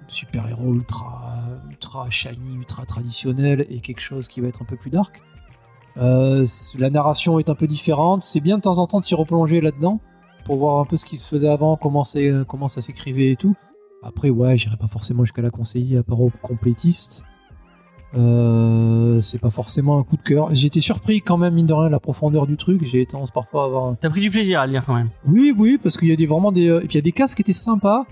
super-héros 0.07 0.73
ultra 0.75 1.33
ultra 1.69 2.09
shiny, 2.09 2.55
ultra 2.55 2.85
traditionnelle 2.85 3.65
et 3.69 3.79
quelque 3.81 4.01
chose 4.01 4.27
qui 4.27 4.39
va 4.41 4.47
être 4.47 4.61
un 4.61 4.65
peu 4.65 4.77
plus 4.77 4.89
dark. 4.89 5.21
Euh, 5.97 6.45
la 6.79 6.89
narration 6.89 7.39
est 7.39 7.49
un 7.49 7.55
peu 7.55 7.67
différente. 7.67 8.21
C'est 8.21 8.39
bien 8.39 8.57
de 8.57 8.61
temps 8.61 8.79
en 8.79 8.87
temps 8.87 8.99
de 8.99 9.05
s'y 9.05 9.15
replonger 9.15 9.59
là-dedans 9.61 9.99
pour 10.45 10.55
voir 10.55 10.79
un 10.79 10.85
peu 10.85 10.95
ce 10.95 11.05
qui 11.05 11.17
se 11.17 11.27
faisait 11.27 11.49
avant, 11.49 11.75
comment, 11.75 12.03
c'est- 12.05 12.31
comment 12.47 12.67
ça 12.69 12.79
s'écrivait 12.79 13.31
et 13.31 13.35
tout. 13.35 13.55
Après, 14.03 14.29
ouais, 14.29 14.57
j'irai 14.57 14.77
pas 14.77 14.87
forcément 14.87 15.25
jusqu'à 15.25 15.41
la 15.41 15.49
conseiller 15.49 15.97
à 15.97 16.03
part 16.03 16.21
aux 16.21 16.31
complétistes. 16.41 17.23
Euh, 18.17 19.19
c'est 19.19 19.39
pas 19.39 19.49
forcément 19.49 19.97
un 19.99 20.03
coup 20.03 20.15
de 20.15 20.21
cœur. 20.21 20.49
J'ai 20.53 20.67
été 20.67 20.79
surpris 20.79 21.21
quand 21.21 21.37
même, 21.37 21.53
mine 21.55 21.65
de 21.65 21.73
rien, 21.73 21.87
de 21.87 21.91
la 21.91 21.99
profondeur 21.99 22.47
du 22.47 22.55
truc. 22.55 22.83
J'ai 22.85 23.05
tendance 23.05 23.31
parfois 23.31 23.63
à 23.63 23.65
avoir. 23.65 23.85
un- 23.85 23.95
T'as 23.95 24.09
pris 24.09 24.21
du 24.21 24.31
plaisir 24.31 24.61
à 24.61 24.67
le 24.67 24.73
lire 24.73 24.83
quand 24.85 24.93
même. 24.95 25.09
Oui, 25.27 25.53
oui, 25.57 25.77
parce 25.81 25.97
qu'il 25.97 26.07
y 26.07 26.11
a 26.13 26.15
des, 26.15 26.25
vraiment 26.27 26.51
des. 26.51 26.67
euh, 26.69 26.77
Et 26.81 26.87
puis 26.87 26.93
il 26.93 26.95
y 26.95 26.99
a 26.99 27.01
des 27.01 27.11
casques 27.11 27.35
qui 27.37 27.41
étaient 27.41 27.51
sympas. 27.53 28.05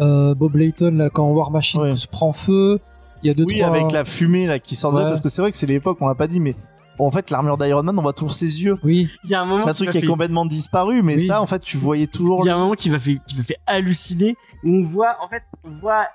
Euh, 0.00 0.34
Bob 0.34 0.56
Layton, 0.56 0.92
là, 0.92 1.10
quand 1.10 1.28
War 1.30 1.50
Machine 1.50 1.80
Ouais. 1.82 1.94
se 1.96 2.06
prend 2.08 2.32
feu. 2.32 2.80
Il 3.22 3.26
y 3.26 3.30
a 3.30 3.34
deux, 3.34 3.44
Oui, 3.44 3.58
trois... 3.58 3.68
avec 3.74 3.92
la 3.92 4.04
fumée 4.04 4.46
là 4.46 4.58
qui 4.58 4.74
sort 4.74 4.92
de 4.92 4.98
Ouais. 4.98 5.04
parce 5.04 5.20
que 5.20 5.28
c'est 5.28 5.40
vrai 5.42 5.50
que 5.50 5.56
c'est 5.56 5.66
l'époque, 5.66 5.98
on 6.00 6.08
l'a 6.08 6.14
pas 6.14 6.26
dit, 6.26 6.40
mais 6.40 6.54
en 6.98 7.10
fait, 7.10 7.30
l'armure 7.30 7.56
d'Iron 7.58 7.82
Man, 7.82 7.98
on 7.98 8.02
voit 8.02 8.12
toujours 8.12 8.34
ses 8.34 8.62
yeux. 8.62 8.76
Oui, 8.82 9.08
Il 9.24 9.30
y 9.30 9.34
a 9.34 9.40
un 9.42 9.44
moment 9.44 9.60
C'est 9.60 9.70
un 9.70 9.74
truc 9.74 9.90
qui 9.90 9.98
a 9.98 10.00
fait- 10.00 10.06
complètement 10.06 10.46
disparu, 10.46 11.02
mais 11.02 11.16
Oui. 11.16 11.26
ça, 11.26 11.40
en 11.42 11.46
fait, 11.46 11.58
tu 11.60 11.76
voyais 11.76 12.06
toujours. 12.06 12.44
Il 12.44 12.48
y 12.48 12.50
a 12.50 12.56
un 12.56 12.58
moment 12.60 12.74
qui 12.74 12.90
m'a 12.90 12.98
fait, 12.98 13.18
qui 13.26 13.36
m'a 13.36 13.42
fait 13.42 13.56
halluciner 13.66 14.36
où 14.64 14.70
on 14.76 14.82
voit, 14.84 15.16
en 15.24 15.28
fait, 15.28 15.42
on 15.64 15.70
voit, 15.70 16.06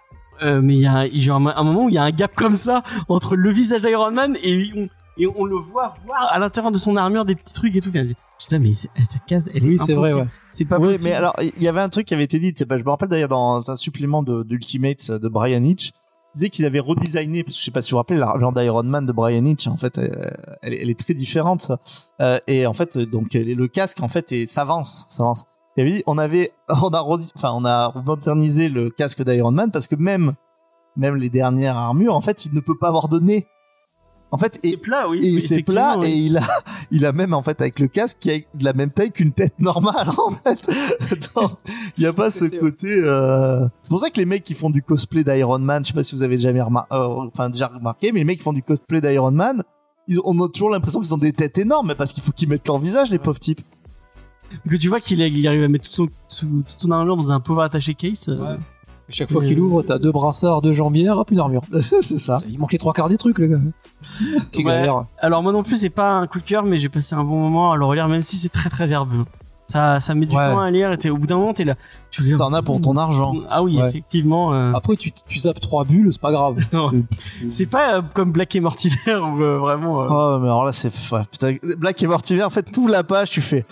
euh, 0.42 0.62
mais 0.62 0.76
il 0.76 0.82
y 0.82 0.88
a 0.88 0.94
un, 1.00 1.10
genre 1.20 1.38
un 1.38 1.64
moment 1.64 1.86
où 1.86 1.90
il 1.90 1.96
y 1.96 1.98
a 1.98 2.04
un 2.04 2.12
gap 2.12 2.34
comme 2.36 2.56
ça 2.56 2.82
entre 3.10 3.36
le 3.36 3.52
visage 3.52 3.82
d'Iron 3.82 4.12
Man 4.12 4.38
et 4.42 4.72
on, 4.76 4.88
et 5.22 5.28
on 5.28 5.44
le 5.44 5.58
voit 5.58 5.96
voir 6.06 6.30
à 6.32 6.40
l'intérieur 6.40 6.72
de 6.72 6.78
son 6.78 6.96
armure 6.96 7.26
des 7.26 7.36
petits 7.36 7.54
trucs 7.54 7.76
et 7.76 7.82
tout. 7.82 7.92
Je 7.94 8.00
dis 8.48 8.54
là, 8.54 8.60
mais 8.60 8.74
c'est- 8.74 8.90
sa 9.04 9.20
case, 9.20 9.50
elle 9.54 9.66
est 9.66 9.68
oui, 9.68 9.78
c'est 9.78 9.94
vrai, 9.94 10.14
ouais. 10.14 10.26
C'est 10.50 10.64
pas 10.64 10.78
Oui, 10.80 10.88
possible. 10.94 11.10
mais 11.10 11.12
alors, 11.14 11.34
il 11.58 11.62
y 11.62 11.68
avait 11.68 11.82
un 11.82 11.90
truc 11.90 12.08
qui 12.08 12.14
avait 12.14 12.24
été 12.24 12.40
dit, 12.40 12.54
tu 12.54 12.60
sais 12.60 12.66
pas, 12.66 12.78
je 12.78 12.84
me 12.86 12.90
rappelle 12.90 13.10
d'ailleurs 13.10 13.28
dans 13.28 13.70
un 13.70 13.76
supplément 13.76 14.24
de- 14.24 14.44
d'Ultimates 14.44 15.12
de 15.12 15.28
Brian 15.28 15.62
Hitch, 15.62 15.92
il 16.36 16.38
disait 16.38 16.50
qu'ils 16.50 16.66
avaient 16.66 16.80
redesigné, 16.80 17.44
parce 17.44 17.56
que 17.56 17.60
je 17.62 17.66
sais 17.66 17.72
pas 17.72 17.82
si 17.82 17.92
vous 17.92 17.96
vous 17.96 17.98
rappelez, 18.00 18.20
l'armure 18.20 18.52
d'Iron 18.52 18.84
Man 18.84 19.06
de 19.06 19.12
Brian 19.12 19.44
Hitch, 19.46 19.68
en 19.68 19.78
fait, 19.78 19.98
elle, 20.62 20.90
est- 20.90 21.00
très 21.00 21.14
différente. 21.14 21.72
Euh, 22.22 22.38
et 22.48 22.66
en 22.66 22.74
fait, 22.74 22.98
donc, 22.98 23.34
le 23.34 23.68
casque, 23.68 24.02
en 24.02 24.10
fait, 24.10 24.46
s'avance, 24.46 25.08
s'avance. 25.10 25.46
Avait 25.78 25.92
dit, 25.92 26.04
on 26.08 26.18
avait, 26.18 26.52
on 26.84 26.90
a, 26.90 27.02
enfin, 27.36 27.52
on 27.54 27.64
a 27.66 27.94
modernisé 28.06 28.68
le 28.70 28.90
casque 28.90 29.24
d'Iron 29.24 29.52
Man 29.52 29.72
parce 29.72 29.88
que 29.88 29.96
même, 29.96 30.34
même 30.98 31.16
les 31.16 31.30
dernières 31.30 31.78
armures, 31.78 32.16
en 32.16 32.22
fait, 32.22 32.46
il 32.46 32.54
ne 32.54 32.60
peut 32.60 32.78
pas 32.78 32.90
avoir 32.90 33.08
de 33.08 33.20
nez. 33.20 33.48
En 34.32 34.38
fait, 34.38 34.60
c'est 34.62 34.72
et, 34.72 34.78
plat, 34.78 35.10
oui. 35.10 35.26
et 35.26 35.40
c'est 35.40 35.64
plat 35.64 35.98
et 36.04 36.12
il 36.12 36.38
a 36.38 36.44
il 36.92 37.06
a 37.06 37.12
même 37.12 37.34
en 37.34 37.42
fait 37.42 37.60
avec 37.62 37.80
le 37.80 37.88
casque 37.88 38.18
qui 38.20 38.32
a 38.32 38.38
de 38.38 38.64
la 38.64 38.74
même 38.74 38.92
taille 38.92 39.12
qu'une 39.12 39.32
tête 39.32 39.60
normale 39.60 40.08
en 40.18 40.32
fait 40.32 41.30
Donc, 41.36 41.52
il 41.98 42.04
y 42.04 42.06
a 42.06 42.14
pas 42.14 42.30
ce 42.30 42.46
côté 42.46 42.88
euh... 42.92 43.68
c'est 43.82 43.90
pour 43.90 44.00
ça 44.00 44.12
que 44.12 44.18
les 44.18 44.26
mecs 44.26 44.44
qui 44.44 44.54
font 44.54 44.70
du 44.70 44.84
cosplay 44.84 45.24
d'Iron 45.24 45.58
Man 45.58 45.84
je 45.84 45.88
sais 45.90 45.94
pas 45.96 46.04
si 46.04 46.14
vous 46.16 46.22
avez 46.22 46.38
jamais 46.38 46.62
remarqué 46.62 46.90
enfin 46.92 47.50
déjà 47.50 47.68
remarqué 47.68 48.12
mais 48.12 48.20
les 48.20 48.26
mecs 48.26 48.38
qui 48.38 48.44
font 48.44 48.54
du 48.54 48.62
cosplay 48.62 49.02
d'Iron 49.02 49.32
Man 49.32 49.64
ils 50.08 50.20
ont, 50.20 50.24
on 50.26 50.46
a 50.46 50.48
toujours 50.48 50.70
l'impression 50.70 51.00
qu'ils 51.02 51.14
ont 51.16 51.20
des 51.20 51.34
têtes 51.34 51.58
énormes 51.58 51.88
mais 51.88 51.96
parce 51.96 52.14
qu'il 52.14 52.22
faut 52.22 52.32
qu'ils 52.32 52.50
mettent 52.50 52.68
leur 52.68 52.78
visage 52.78 53.10
les 53.10 53.20
pauvres 53.20 53.40
types 53.40 53.62
que 54.70 54.76
tu 54.76 54.90
vois 54.90 55.00
qu'il 55.00 55.22
il 55.22 55.48
arrive 55.48 55.64
à 55.64 55.68
mettre 55.68 55.86
toute 55.86 55.94
son, 55.94 56.08
toute 56.46 56.66
son 56.78 56.92
armure 56.92 57.16
dans 57.18 57.32
un 57.32 57.40
pauvre 57.40 57.62
attaché 57.62 57.94
case. 57.94 58.30
euh, 58.30 58.38
Ouais. 58.38 58.58
Chaque 59.10 59.32
fois 59.32 59.42
qu'il 59.44 59.60
ouvre, 59.60 59.82
t'as 59.84 59.98
deux 59.98 60.12
brassards, 60.12 60.62
deux 60.62 60.74
jambières, 60.74 61.18
hop, 61.18 61.32
une 61.32 61.40
armure. 61.40 61.62
c'est 62.02 62.18
ça 62.20 62.38
Il 62.50 62.60
manque 62.60 62.72
les 62.72 62.78
trois 62.78 62.94
quarts 62.94 63.10
des 63.10 63.18
trucs, 63.18 63.40
les 63.40 63.48
gars. 63.50 63.58
Qui 64.52 64.60
Ouais. 64.60 64.64
galère. 64.66 65.06
Alors 65.20 65.42
moi 65.44 65.52
non 65.52 65.64
plus, 65.64 65.78
c'est 65.78 65.90
pas 65.90 66.12
un 66.14 66.28
coup 66.28 66.40
de 66.40 66.44
cœur, 66.46 66.64
mais 66.64 66.78
j'ai 66.78 66.90
passé 66.90 67.16
un 67.16 67.24
bon 67.24 67.38
moment 67.40 67.72
à 67.72 67.76
le 67.78 67.86
relire, 67.86 68.08
même 68.08 68.22
si 68.22 68.36
c'est 68.38 68.50
très 68.50 68.70
très 68.70 68.88
verbeux. 68.88 69.26
Ça, 69.68 70.00
ça 70.00 70.16
met 70.16 70.26
du 70.26 70.36
Ouais. 70.36 70.50
temps 70.50 70.60
à 70.60 70.72
lire. 70.72 70.92
Et 70.92 70.98
t'es- 70.98 71.12
au 71.12 71.18
bout 71.18 71.28
d'un 71.28 71.38
moment, 71.38 71.54
t'es 71.54 71.64
là. 71.64 71.76
Tu 72.10 72.24
lis. 72.24 72.36
t'en 72.36 72.52
as 72.54 72.64
pour 72.64 72.82
ton 72.82 72.98
argent 72.98 73.34
Ah 73.52 73.62
oui, 73.62 73.80
Ouais. 73.80 73.88
effectivement. 73.90 74.52
euh, 74.52 74.72
Après, 74.74 74.96
tu, 74.96 75.12
tu 75.12 75.40
zappes 75.40 75.60
trois 75.60 75.84
bulles, 75.86 76.12
c'est 76.12 76.22
pas 76.22 76.32
grave. 76.32 76.56
Euh, 76.74 77.02
C'est 77.52 77.68
pas 77.68 77.98
euh, 77.98 78.02
comme 78.16 78.32
Black 78.32 78.56
et 78.56 78.60
Mortimer 78.62 78.96
où 79.16 79.44
euh, 79.44 79.58
vraiment. 79.60 80.02
euh, 80.02 80.08
oh 80.10 80.40
mais 80.42 80.48
alors 80.48 80.66
là 80.66 80.72
c'est 80.74 80.92
Black 81.78 82.02
et 82.02 82.08
Mortimer 82.08 82.44
en 82.44 82.50
fait 82.50 82.64
t'ouvres 82.72 82.90
la 82.90 83.04
page 83.04 83.30
tu 83.30 83.42
fais 83.42 83.64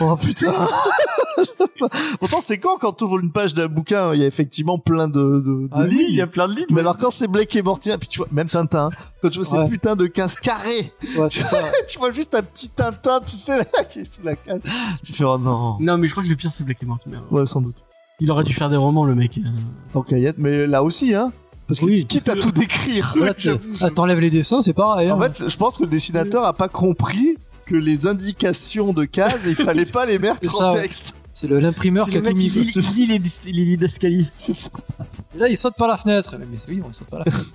oh 0.00 0.16
putain 0.16 0.52
pourtant 2.20 2.38
c'est 2.44 2.58
quand 2.58 2.76
quand 2.78 2.92
t'ouvres 2.92 3.18
une 3.20 3.32
page 3.32 3.54
d'un 3.54 3.66
bouquin 3.68 4.14
il 4.14 4.20
y 4.20 4.24
a 4.24 4.26
effectivement 4.26 4.78
plein 4.78 5.08
de, 5.08 5.20
de, 5.20 5.40
de 5.40 5.68
Ah 5.72 5.80
oui, 5.82 5.90
lignes 5.90 6.06
il 6.10 6.14
y 6.16 6.20
a 6.20 6.26
plein 6.26 6.48
de 6.48 6.54
lignes. 6.54 6.66
Mais 6.70 6.80
alors 6.80 6.96
quand 6.96 7.10
c'est 7.10 7.28
Blake 7.28 7.54
et 7.56 7.62
Mortimer, 7.62 7.96
puis 7.98 8.08
tu 8.08 8.18
vois, 8.18 8.28
même 8.32 8.48
Tintin, 8.48 8.90
quand 9.20 9.28
tu 9.30 9.40
vois 9.40 9.58
Ouais. 9.58 9.64
ces 9.66 9.70
putains 9.70 9.96
de 9.96 10.06
15 10.06 10.36
carrés, 10.36 10.92
Ouais, 11.16 11.28
c'est 11.28 11.42
ça. 11.42 11.58
tu 11.88 11.98
vois 11.98 12.10
juste 12.10 12.34
un 12.34 12.42
petit 12.42 12.68
Tintin, 12.70 13.20
tu 13.20 13.32
sais, 13.36 13.58
là, 13.58 13.84
qui 13.90 14.00
est 14.00 14.12
sous 14.14 14.22
la 14.24 14.36
canne. 14.36 14.60
Tu 15.04 15.12
fais, 15.12 15.24
oh 15.24 15.36
non. 15.38 15.76
Non, 15.80 15.98
mais 15.98 16.06
je 16.08 16.12
crois 16.12 16.22
que 16.24 16.28
le 16.28 16.36
pire 16.36 16.52
c'est 16.52 16.64
Black 16.64 16.82
et 16.82 16.86
Mortimer. 16.86 17.18
Ouais, 17.30 17.44
sans 17.46 17.60
doute. 17.60 17.76
Il 18.20 18.30
aurait 18.30 18.44
dû 18.44 18.54
faire 18.54 18.70
des 18.70 18.76
romans, 18.76 19.04
le 19.04 19.14
mec. 19.14 19.38
euh. 19.38 19.48
Tant 19.92 20.02
qu'à 20.02 20.18
y 20.18 20.26
être, 20.26 20.38
mais 20.38 20.66
là 20.66 20.82
aussi, 20.84 21.14
hein. 21.14 21.32
Parce 21.66 21.80
que 21.80 21.86
Oui. 21.86 22.06
quitte 22.06 22.28
à 22.28 22.34
tout 22.36 22.50
décrire. 22.52 23.14
Voilà, 23.16 23.34
t'es- 23.34 23.56
ah, 23.80 23.90
T'enlèves 23.90 24.20
les 24.20 24.30
dessins, 24.30 24.62
c'est 24.62 24.72
pareil. 24.74 25.10
En 25.10 25.20
hein. 25.20 25.30
fait, 25.30 25.48
je 25.48 25.56
pense 25.56 25.78
que 25.78 25.82
le 25.84 25.88
dessinateur 25.88 26.44
a 26.44 26.52
pas 26.52 26.68
compris 26.68 27.36
que 27.72 27.76
les 27.76 28.06
indications 28.06 28.92
de 28.92 29.04
cases, 29.04 29.42
il 29.46 29.56
fallait 29.64 29.84
pas 29.86 30.04
les 30.06 30.18
mettre 30.18 30.44
en 30.54 30.58
ça, 30.58 30.70
ouais. 30.72 30.82
texte. 30.82 31.18
C'est 31.32 31.48
l'imprimeur 31.48 32.08
qui 32.10 32.18
a 32.18 32.20
tout 32.20 32.32
mis. 32.34 32.50
qui 32.50 32.50
lit, 32.50 32.70
il 32.74 32.94
lit 32.94 33.06
les, 33.06 33.52
les 33.64 33.76
d'escalier. 33.78 34.26
Et 35.34 35.38
là, 35.38 35.48
il 35.48 35.56
saute 35.56 35.74
par 35.76 35.88
la 35.88 35.96
fenêtre. 35.96 36.36
Mais 36.38 36.46
oui, 36.68 36.82
on 36.86 36.92
saute 36.92 37.08
par 37.08 37.20
la 37.20 37.24
fenêtre. 37.30 37.54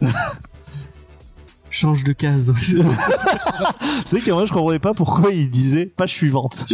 Change 1.70 2.04
de 2.04 2.12
case. 2.12 2.52
C'est 4.04 4.16
vrai 4.18 4.20
qu'en 4.28 4.34
vrai, 4.36 4.46
je 4.46 4.52
comprenais 4.52 4.78
pas 4.78 4.92
pourquoi 4.92 5.30
il 5.30 5.48
disait 5.48 5.86
page 5.86 6.12
suivante. 6.12 6.66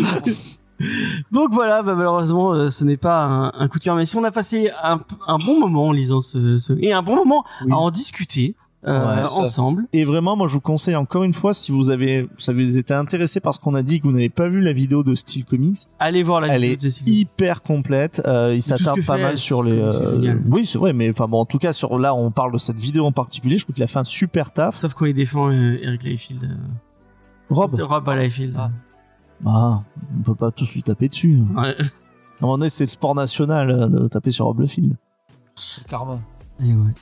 Donc 1.31 1.53
voilà, 1.53 1.83
bah, 1.83 1.95
malheureusement, 1.95 2.53
euh, 2.55 2.69
ce 2.71 2.85
n'est 2.85 2.97
pas 2.97 3.23
un, 3.25 3.53
un 3.55 3.69
coup 3.69 3.79
de 3.79 3.85
cœur. 3.85 3.95
Mais 3.95 4.07
si 4.07 4.17
on 4.17 4.25
a 4.25 4.33
passé 4.33 4.71
un, 4.83 5.01
un 5.27 5.37
bon 5.39 5.61
moment 5.61 5.87
en 5.89 5.93
lisant 5.93 6.21
ce, 6.21 6.59
ce- 6.59 6.73
et 6.81 6.93
un 6.93 7.03
bon 7.03 7.15
moment 7.15 7.45
Oui. 7.65 7.73
à 7.73 7.77
en 7.77 7.91
discuter, 7.91 8.57
euh, 8.87 9.17
Ouais, 9.17 9.23
ensemble. 9.23 9.87
Et 9.93 10.05
vraiment, 10.05 10.37
moi, 10.37 10.47
je 10.49 10.53
vous 10.55 10.61
conseille 10.61 10.97
encore 10.97 11.25
une 11.25 11.33
fois, 11.33 11.53
si 11.55 11.73
vous 11.73 11.91
avez, 11.91 12.29
ça 12.39 12.53
vous 12.53 12.77
été 12.77 12.95
intéressé 12.95 13.41
par 13.41 13.55
ce 13.55 13.59
qu'on 13.61 13.75
a 13.75 13.83
dit, 13.83 13.97
et 13.97 13.99
que 14.01 14.05
vous 14.05 14.13
n'avez 14.13 14.29
pas 14.29 14.49
vu 14.49 14.61
la 14.61 14.73
vidéo 14.73 15.03
de 15.03 15.15
Steel 15.15 15.45
Comics, 15.45 15.79
Allez 15.99 16.23
voir 16.23 16.41
la 16.41 16.49
elle 16.49 16.63
vidéo 16.63 16.73
est 16.73 16.77
de 16.77 16.81
Cécile. 16.83 17.09
hyper 17.09 17.63
complète. 17.63 18.23
Euh, 18.27 18.53
il 18.55 18.63
s'attarde 18.63 19.05
pas 19.05 19.17
fait, 19.17 19.23
mal 19.23 19.37
sur 19.39 19.63
les. 19.63 19.77
génial. 19.77 20.43
oui, 20.49 20.65
c'est 20.67 20.79
vrai, 20.79 20.93
mais 20.93 21.11
enfin 21.11 21.27
bon, 21.27 21.41
en 21.41 21.47
tout 21.47 21.59
cas, 21.59 21.73
sur 21.73 21.99
là, 21.99 22.15
on 22.15 22.31
parle 22.31 22.53
de 22.53 22.59
cette 22.59 22.79
vidéo 22.79 23.05
en 23.05 23.13
particulier. 23.13 23.59
Je 23.59 23.65
trouve 23.65 23.75
qu'il 23.75 23.85
a 23.85 23.89
fait 23.89 23.99
un 23.99 24.05
super 24.05 24.53
taf. 24.53 24.77
Sauf 24.77 24.95
quand 24.95 25.07
il 25.07 25.15
défend 25.15 25.51
euh, 25.51 25.79
Eric 25.83 26.03
Layfield. 26.05 26.45
euh. 26.45 26.57
Rob, 27.51 27.71
C'est 27.71 27.83
Rob 27.83 28.07
Liefeld. 28.09 28.55
Ah. 28.59 28.71
bah, 29.41 29.83
on 30.19 30.23
peut 30.23 30.35
pas 30.35 30.51
tous 30.51 30.73
lui 30.75 30.83
taper 30.83 31.09
dessus. 31.09 31.43
Ouais. 31.57 31.77
À 31.79 32.45
un 32.45 32.47
moment 32.47 32.59
donné, 32.59 32.69
c'est 32.71 32.85
le 32.85 32.89
sport 32.91 33.15
national 33.15 33.71
euh, 33.71 33.89
de 33.89 34.09
taper 34.09 34.31
sur 34.31 34.45
Rob 34.47 34.61
le 34.61 34.67
karma. 35.89 36.21
Et 36.61 36.73
ouais. 36.73 36.93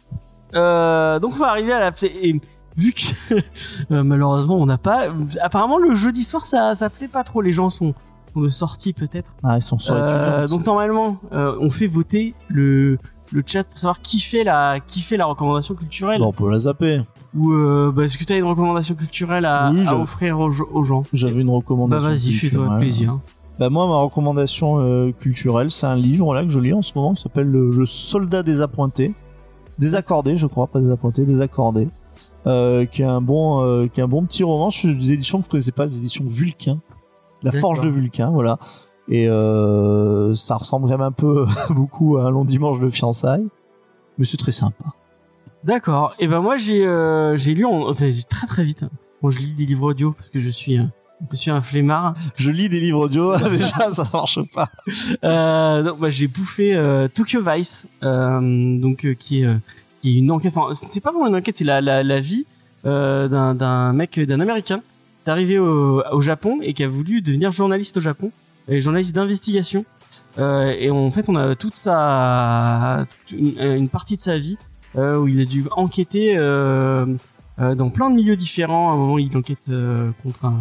Euh, 0.54 1.18
donc 1.18 1.32
on 1.34 1.38
va 1.38 1.48
arriver 1.48 1.72
à 1.72 1.80
la 1.80 1.92
et 2.22 2.40
vu 2.76 2.92
que 2.92 3.34
euh, 3.92 4.02
malheureusement 4.04 4.56
on 4.56 4.66
n'a 4.66 4.78
pas 4.78 5.06
apparemment 5.42 5.78
le 5.78 5.94
jeudi 5.94 6.22
soir 6.24 6.46
ça 6.46 6.74
ça 6.74 6.90
plaît 6.90 7.08
pas 7.08 7.24
trop. 7.24 7.40
Les 7.42 7.50
gens 7.52 7.68
sont, 7.70 7.94
sont 8.34 8.40
de 8.40 8.48
sortie 8.48 8.92
peut-être. 8.92 9.32
Ah, 9.42 9.56
ils 9.58 9.62
sont 9.62 9.78
sur 9.78 9.94
Euh, 9.94 10.46
donc 10.46 10.64
normalement 10.64 11.18
euh, 11.32 11.56
on 11.60 11.70
fait 11.70 11.86
voter 11.88 12.34
le 12.48 12.98
le 13.32 13.42
chat 13.44 13.64
pour 13.64 13.76
savoir 13.78 14.00
qui 14.00 14.20
fait 14.20 14.44
la 14.44 14.78
qui 14.86 15.00
fait 15.00 15.16
la 15.16 15.26
recommandation 15.26 15.74
culturelle. 15.74 16.20
Bon, 16.20 16.28
on 16.28 16.32
peut 16.32 16.48
la 16.50 16.60
zapper. 16.60 17.00
ou 17.36 17.50
bah, 17.92 18.04
est-ce 18.04 18.16
que 18.18 18.24
tu 18.24 18.32
as 18.32 18.36
une 18.36 18.44
recommandation 18.44 18.94
culturelle 18.94 19.44
à, 19.46 19.70
Oui, 19.72 19.80
à 19.80 19.84
j'avais- 19.84 20.00
offrir 20.02 20.38
aux, 20.38 20.50
aux 20.72 20.84
gens 20.84 21.02
J'avais 21.12 21.40
une 21.40 21.48
bah 21.48 21.54
recommandation. 21.54 22.08
vas-y 22.08 22.30
fais-toi 22.30 22.76
plaisir 22.78 23.18
Bah 23.58 23.68
moi, 23.68 23.88
ma 23.88 23.96
recommandation 23.96 24.78
euh, 24.78 25.10
culturelle, 25.10 25.72
c'est 25.72 25.86
un 25.88 25.96
livre 25.96 26.34
là 26.34 26.44
que 26.44 26.50
je 26.50 26.60
lis 26.60 26.72
en 26.72 26.82
ce 26.82 26.92
moment 26.94 27.14
qui 27.14 27.22
s'appelle 27.22 27.48
le, 27.50 27.70
Le 27.70 27.84
Soldat 27.84 28.44
désappointé, 28.44 29.12
désaccordé, 29.78 30.36
je 30.36 30.46
crois, 30.46 30.66
pas 30.66 30.80
désappointé, 30.80 31.24
désaccordé, 31.24 31.88
euh, 32.46 32.84
qui 32.84 33.02
est 33.02 33.06
un 33.06 33.20
bon, 33.20 33.62
euh, 33.62 33.86
qui 33.86 34.00
est 34.00 34.02
un 34.02 34.08
bon 34.08 34.24
petit 34.24 34.44
roman. 34.44 34.70
Je 34.70 34.78
suis 34.78 34.94
des 34.94 35.12
éditions 35.12 35.38
que 35.38 35.44
je 35.44 35.50
connaissais 35.50 35.72
pas, 35.72 35.86
des 35.86 35.96
éditions 35.96 36.24
Vulcain, 36.26 36.80
la. 37.42 37.52
Forge 37.52 37.80
de 37.80 37.88
Vulcain, 37.88 38.30
voilà. 38.30 38.58
Et 39.08 39.28
euh, 39.28 40.34
ça 40.34 40.56
ressemble 40.56 40.86
quand 40.86 40.92
même 40.92 41.00
un 41.00 41.12
peu 41.12 41.46
beaucoup 41.70 42.16
à 42.18 42.24
un 42.24 42.30
long 42.30 42.44
dimanche 42.44 42.80
de 42.80 42.88
fiançailles, 42.88 43.48
mais 44.18 44.24
c'est 44.24 44.36
très 44.36 44.52
sympa. 44.52 44.86
D'accord. 45.64 46.14
Et 46.18 46.28
ben 46.28 46.40
moi 46.40 46.56
j'ai 46.56 46.86
euh, 46.86 47.36
j'ai 47.36 47.54
lu 47.54 47.64
en, 47.64 47.88
enfin 47.88 48.10
j'ai 48.10 48.22
très 48.22 48.46
très 48.46 48.64
vite. 48.64 48.84
Moi 49.22 49.30
je 49.32 49.40
lis 49.40 49.52
des 49.52 49.66
livres 49.66 49.90
audio 49.90 50.12
parce 50.12 50.28
que 50.28 50.38
je 50.38 50.50
suis 50.50 50.78
euh, 50.78 50.84
je 51.30 51.36
suis 51.36 51.50
un 51.50 51.60
flemmard. 51.60 52.14
Je 52.36 52.50
lis 52.50 52.68
des 52.68 52.80
livres 52.80 53.00
audio, 53.00 53.36
déjà 53.50 53.90
ça 53.90 54.08
marche 54.12 54.38
pas. 54.54 54.68
Euh, 55.24 55.82
donc 55.82 56.00
bah, 56.00 56.10
j'ai 56.10 56.28
bouffé 56.28 56.74
euh, 56.74 57.08
Tokyo 57.08 57.40
Vice, 57.46 57.88
euh, 58.02 58.78
donc 58.78 59.04
euh, 59.04 59.14
qui 59.14 59.42
est 59.42 59.46
euh, 59.46 59.54
qui 60.02 60.16
est 60.16 60.18
une 60.18 60.30
enquête. 60.30 60.52
Enfin 60.56 60.72
c'est 60.74 61.02
pas 61.02 61.10
vraiment 61.10 61.28
une 61.28 61.36
enquête, 61.36 61.56
c'est 61.56 61.64
la 61.64 61.80
la, 61.80 62.02
la 62.02 62.20
vie 62.20 62.46
euh, 62.84 63.28
d'un 63.28 63.54
d'un 63.54 63.92
mec 63.92 64.18
d'un 64.20 64.40
américain 64.40 64.80
qui 65.24 65.30
est 65.30 65.32
arrivé 65.32 65.58
au, 65.58 66.02
au 66.12 66.20
Japon 66.20 66.58
et 66.62 66.72
qui 66.74 66.84
a 66.84 66.88
voulu 66.88 67.22
devenir 67.22 67.50
journaliste 67.52 67.96
au 67.96 68.00
Japon, 68.00 68.30
et 68.68 68.80
journaliste 68.80 69.14
d'investigation. 69.14 69.84
Euh, 70.38 70.74
et 70.78 70.90
en 70.90 71.10
fait 71.10 71.28
on 71.28 71.36
a 71.36 71.54
toute 71.54 71.76
sa 71.76 73.06
toute 73.26 73.38
une, 73.38 73.58
une 73.58 73.88
partie 73.88 74.16
de 74.16 74.20
sa 74.20 74.38
vie 74.38 74.58
euh, 74.96 75.18
où 75.18 75.28
il 75.28 75.40
a 75.40 75.44
dû 75.44 75.64
enquêter 75.72 76.36
euh, 76.36 77.06
euh, 77.58 77.74
dans 77.74 77.90
plein 77.90 78.10
de 78.10 78.16
milieux 78.16 78.36
différents. 78.36 78.90
À 78.90 78.92
un 78.92 78.96
moment, 78.96 79.18
il 79.18 79.34
enquête 79.36 79.58
euh, 79.70 80.10
contre 80.22 80.44
un. 80.44 80.60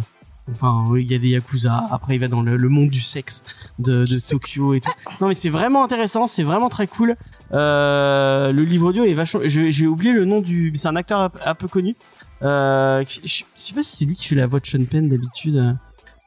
Enfin, 0.50 0.84
oui, 0.88 1.02
il 1.04 1.10
y 1.10 1.14
a 1.14 1.18
des 1.18 1.28
yakuza. 1.30 1.88
Après, 1.90 2.14
il 2.14 2.18
va 2.20 2.28
dans 2.28 2.40
le, 2.42 2.56
le 2.56 2.68
monde 2.68 2.88
du 2.88 3.00
sexe 3.00 3.42
de, 3.80 4.04
de 4.04 4.28
Tokyo 4.30 4.74
et 4.74 4.80
tout. 4.80 4.92
Non, 5.20 5.26
mais 5.28 5.34
c'est 5.34 5.48
vraiment 5.48 5.82
intéressant. 5.84 6.26
C'est 6.28 6.44
vraiment 6.44 6.68
très 6.68 6.86
cool. 6.86 7.16
Euh, 7.52 8.52
le 8.52 8.62
livre 8.62 8.88
audio 8.88 9.04
est 9.04 9.12
vachement. 9.14 9.40
J'ai 9.44 9.86
oublié 9.86 10.12
le 10.12 10.24
nom 10.24 10.40
du. 10.40 10.72
C'est 10.76 10.88
un 10.88 10.96
acteur 10.96 11.20
un, 11.20 11.28
peu- 11.30 11.40
un 11.44 11.54
peu 11.54 11.66
connu. 11.68 11.96
Euh, 12.42 13.04
je, 13.24 13.42
sais 13.54 13.74
pas 13.74 13.82
si 13.82 13.96
c'est 13.96 14.04
lui 14.04 14.14
qui 14.14 14.26
fait 14.28 14.34
la 14.36 14.46
voix 14.46 14.60
de 14.60 14.66
Sean 14.66 14.84
Penn 14.84 15.08
d'habitude. 15.08 15.76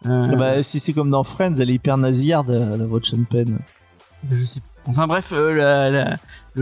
Euh, 0.05 0.35
Bah, 0.37 0.61
si 0.63 0.79
c'est 0.79 0.93
comme 0.93 1.09
dans 1.11 1.23
Friends, 1.23 1.55
elle 1.59 1.69
est 1.69 1.75
hyper 1.75 1.97
nasillarde, 1.97 2.49
la 2.49 2.85
voix 2.87 2.99
de 2.99 3.05
Sean 3.05 3.23
Penn. 3.29 3.59
Je 4.31 4.43
sais 4.45 4.59
pas. 4.59 4.65
Enfin 4.89 5.07
bref, 5.07 5.29
euh, 5.31 6.05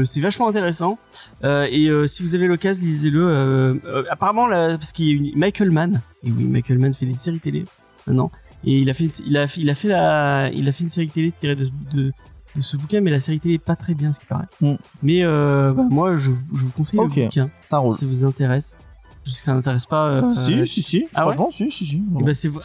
c'est 0.04 0.20
vachement 0.22 0.48
intéressant. 0.50 0.98
Euh, 1.44 1.68
et 1.72 1.88
euh, 1.88 2.08
si 2.08 2.22
vous 2.24 2.36
avez 2.36 2.48
l'occasion, 2.48 2.84
lisez-le. 2.84 3.80
Apparemment, 4.10 4.48
là, 4.48 4.78
parce 4.78 4.92
qu'il 4.92 5.06
y 5.08 5.12
a 5.12 5.14
une 5.14 5.38
Michael 5.38 5.72
Mann. 5.72 6.02
Et 6.24 6.32
oui, 6.32 6.44
Michael 6.44 6.78
Mann 6.80 6.94
fait 6.94 7.06
des 7.06 7.16
séries 7.16 7.40
télé 7.40 7.66
maintenant. 8.06 8.32
Et 8.66 8.80
il 8.80 8.90
a 8.90 8.94
fait, 8.94 9.06
une- 9.06 9.12
il 9.28 9.38
a, 9.38 9.46
il 9.58 9.70
a 9.70 9.76
fait 9.76 9.88
la, 9.88 10.50
il 10.54 10.68
a 10.68 10.72
fait 10.72 10.84
une 10.84 10.90
série 10.90 11.08
télé 11.10 11.32
tirée 11.32 11.56
de, 11.56 11.70
de, 11.94 12.12
de 12.56 12.62
ce 12.62 12.76
bouquin, 12.76 13.02
mais 13.02 13.12
la 13.12 13.20
série 13.20 13.40
télé 13.40 13.56
est 13.56 13.60
pas 13.60 13.76
très 13.76 13.94
bien, 13.94 14.12
ce 14.14 14.20
qui 14.20 14.26
paraît. 14.26 14.48
Mm. 14.62 14.74
Mais 15.04 15.24
euh, 15.24 15.74
bah, 15.74 15.84
moi, 15.90 16.18
je, 16.18 16.32
je 16.54 16.66
vous 16.66 16.72
conseille 16.72 17.00
Ok. 17.00 17.16
le 17.16 17.24
bouquin 17.26 17.50
roule. 17.72 17.92
si 17.94 18.00
ça 18.00 18.06
vous 18.08 18.26
intéresse. 18.26 18.78
Je 19.24 19.32
sais 19.32 19.38
que 19.38 19.42
ça 19.44 19.54
n'intéresse 19.54 19.86
pas. 19.86 20.08
euh, 20.08 20.30
si, 20.30 20.68
si, 20.68 20.82
si. 20.82 21.08
Ah 21.14 21.26
ouais 21.28 21.34
Franchement, 21.34 21.50
si, 21.52 21.70
si, 21.72 21.86
si. 21.86 21.96
et 22.20 22.24
ben 22.24 22.34
c'est 22.34 22.50
v- 22.50 22.60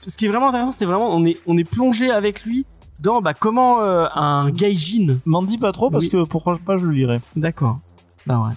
ce 0.00 0.16
qui 0.16 0.26
est 0.26 0.28
vraiment 0.28 0.48
intéressant, 0.48 0.72
c'est 0.72 0.84
vraiment 0.84 1.14
on 1.14 1.24
est 1.24 1.38
on 1.46 1.56
est 1.58 1.64
plongé 1.64 2.10
avec 2.10 2.44
lui 2.44 2.64
dans 3.02 3.20
bah 3.20 3.34
comment 3.34 3.82
euh, 3.82 4.06
un 4.14 4.50
gaijin 4.50 5.18
M'en 5.24 5.42
dis 5.42 5.58
pas 5.58 5.72
trop 5.72 5.90
parce 5.90 6.04
Oui. 6.04 6.10
que 6.10 6.24
pourquoi 6.24 6.58
pas 6.64 6.78
je 6.78 6.86
le 6.86 6.92
lirai. 6.92 7.20
D'accord. 7.36 7.78
Bah 8.26 8.38
ouais. 8.48 8.54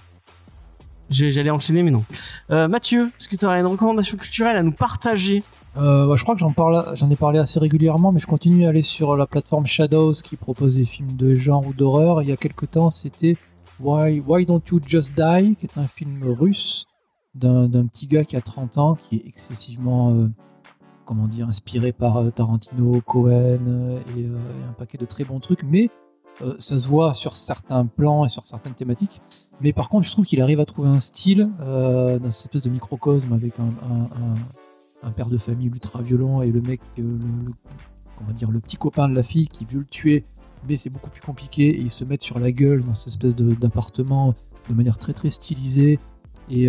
J'allais 1.08 1.50
enchaîner, 1.50 1.82
mais 1.84 1.90
non. 1.92 2.04
Euh, 2.50 2.66
Mathieu, 2.66 3.10
est-ce 3.18 3.28
que 3.28 3.36
tu 3.36 3.44
aurais 3.46 3.60
une 3.60 3.66
recommandation 3.66 4.16
culturelle 4.16 4.56
à 4.56 4.62
nous 4.62 4.72
partager? 4.72 5.44
Euh, 5.76 6.06
bah, 6.08 6.14
je 6.16 6.22
crois 6.22 6.34
que 6.34 6.40
j'en 6.40 6.50
parle, 6.52 6.84
j'en 6.96 7.08
ai 7.10 7.16
parlé 7.16 7.38
assez 7.38 7.60
régulièrement, 7.60 8.10
mais 8.10 8.18
je 8.18 8.26
continue 8.26 8.66
à 8.66 8.70
aller 8.70 8.82
sur 8.82 9.16
la 9.16 9.26
plateforme 9.26 9.66
Shadows 9.66 10.14
qui 10.24 10.36
propose 10.36 10.76
des 10.76 10.84
films 10.84 11.14
de 11.16 11.34
genre 11.36 11.64
ou 11.66 11.72
d'horreur. 11.72 12.22
Il 12.22 12.28
y 12.28 12.32
a 12.32 12.36
quelques 12.36 12.70
temps, 12.72 12.90
c'était 12.90 13.36
Why, 13.78 14.20
Why 14.26 14.46
Don't 14.46 14.62
You 14.72 14.80
Just 14.84 15.12
Die, 15.16 15.54
qui 15.60 15.66
est 15.66 15.78
un 15.78 15.86
film 15.86 16.24
russe 16.24 16.86
d'un 17.34 17.68
d'un 17.68 17.86
petit 17.86 18.06
gars 18.06 18.24
qui 18.24 18.34
a 18.36 18.40
30 18.40 18.78
ans, 18.78 18.94
qui 18.96 19.16
est 19.16 19.22
excessivement, 19.28 20.10
euh, 20.12 20.28
comment 21.06 21.28
dire, 21.28 21.48
inspiré 21.48 21.92
par 21.92 22.18
euh, 22.18 22.30
Tarantino, 22.30 23.00
Cohen 23.00 23.30
euh, 23.32 23.98
et, 24.16 24.24
euh, 24.24 24.36
et 24.36 24.68
un 24.68 24.72
paquet 24.72 24.98
de 24.98 25.06
très 25.06 25.24
bons 25.24 25.40
trucs, 25.40 25.62
mais 25.62 25.88
ça 26.58 26.76
se 26.76 26.86
voit 26.86 27.14
sur 27.14 27.34
certains 27.34 27.86
plans 27.86 28.26
et 28.26 28.28
sur 28.28 28.46
certaines 28.46 28.74
thématiques. 28.74 29.22
Mais 29.62 29.72
par 29.72 29.88
contre, 29.88 30.06
je 30.06 30.12
trouve 30.12 30.26
qu'il 30.26 30.42
arrive 30.42 30.60
à 30.60 30.66
trouver 30.66 30.90
un 30.90 31.00
style 31.00 31.48
dans 31.58 32.30
cette 32.30 32.54
espèce 32.54 32.60
de 32.60 32.68
microcosme 32.68 33.32
avec 33.32 33.54
un, 33.58 35.10
père 35.12 35.30
de 35.30 35.38
famille 35.38 35.68
ultra 35.68 36.02
violent 36.02 36.42
et 36.42 36.50
le 36.50 36.60
mec, 36.60 36.82
le, 36.98 37.18
comment 38.18 38.32
dire, 38.32 38.50
le 38.50 38.60
petit 38.60 38.76
copain 38.76 39.08
de 39.08 39.14
la 39.14 39.22
fille 39.22 39.48
qui 39.48 39.64
veut 39.64 39.78
le 39.78 39.86
tuer, 39.86 40.26
mais 40.68 40.76
c'est 40.76 40.90
beaucoup 40.90 41.08
plus 41.08 41.22
compliqué 41.22 41.68
et 41.68 41.80
ils 41.80 41.90
se 41.90 42.04
mettent 42.04 42.22
sur 42.22 42.38
la 42.38 42.52
gueule 42.52 42.84
dans 42.84 42.94
cette 42.94 43.14
espèce 43.14 43.34
d'appartement 43.34 44.34
de 44.68 44.74
manière 44.74 44.98
très 44.98 45.14
très 45.14 45.30
stylisée 45.30 45.98
et 46.50 46.68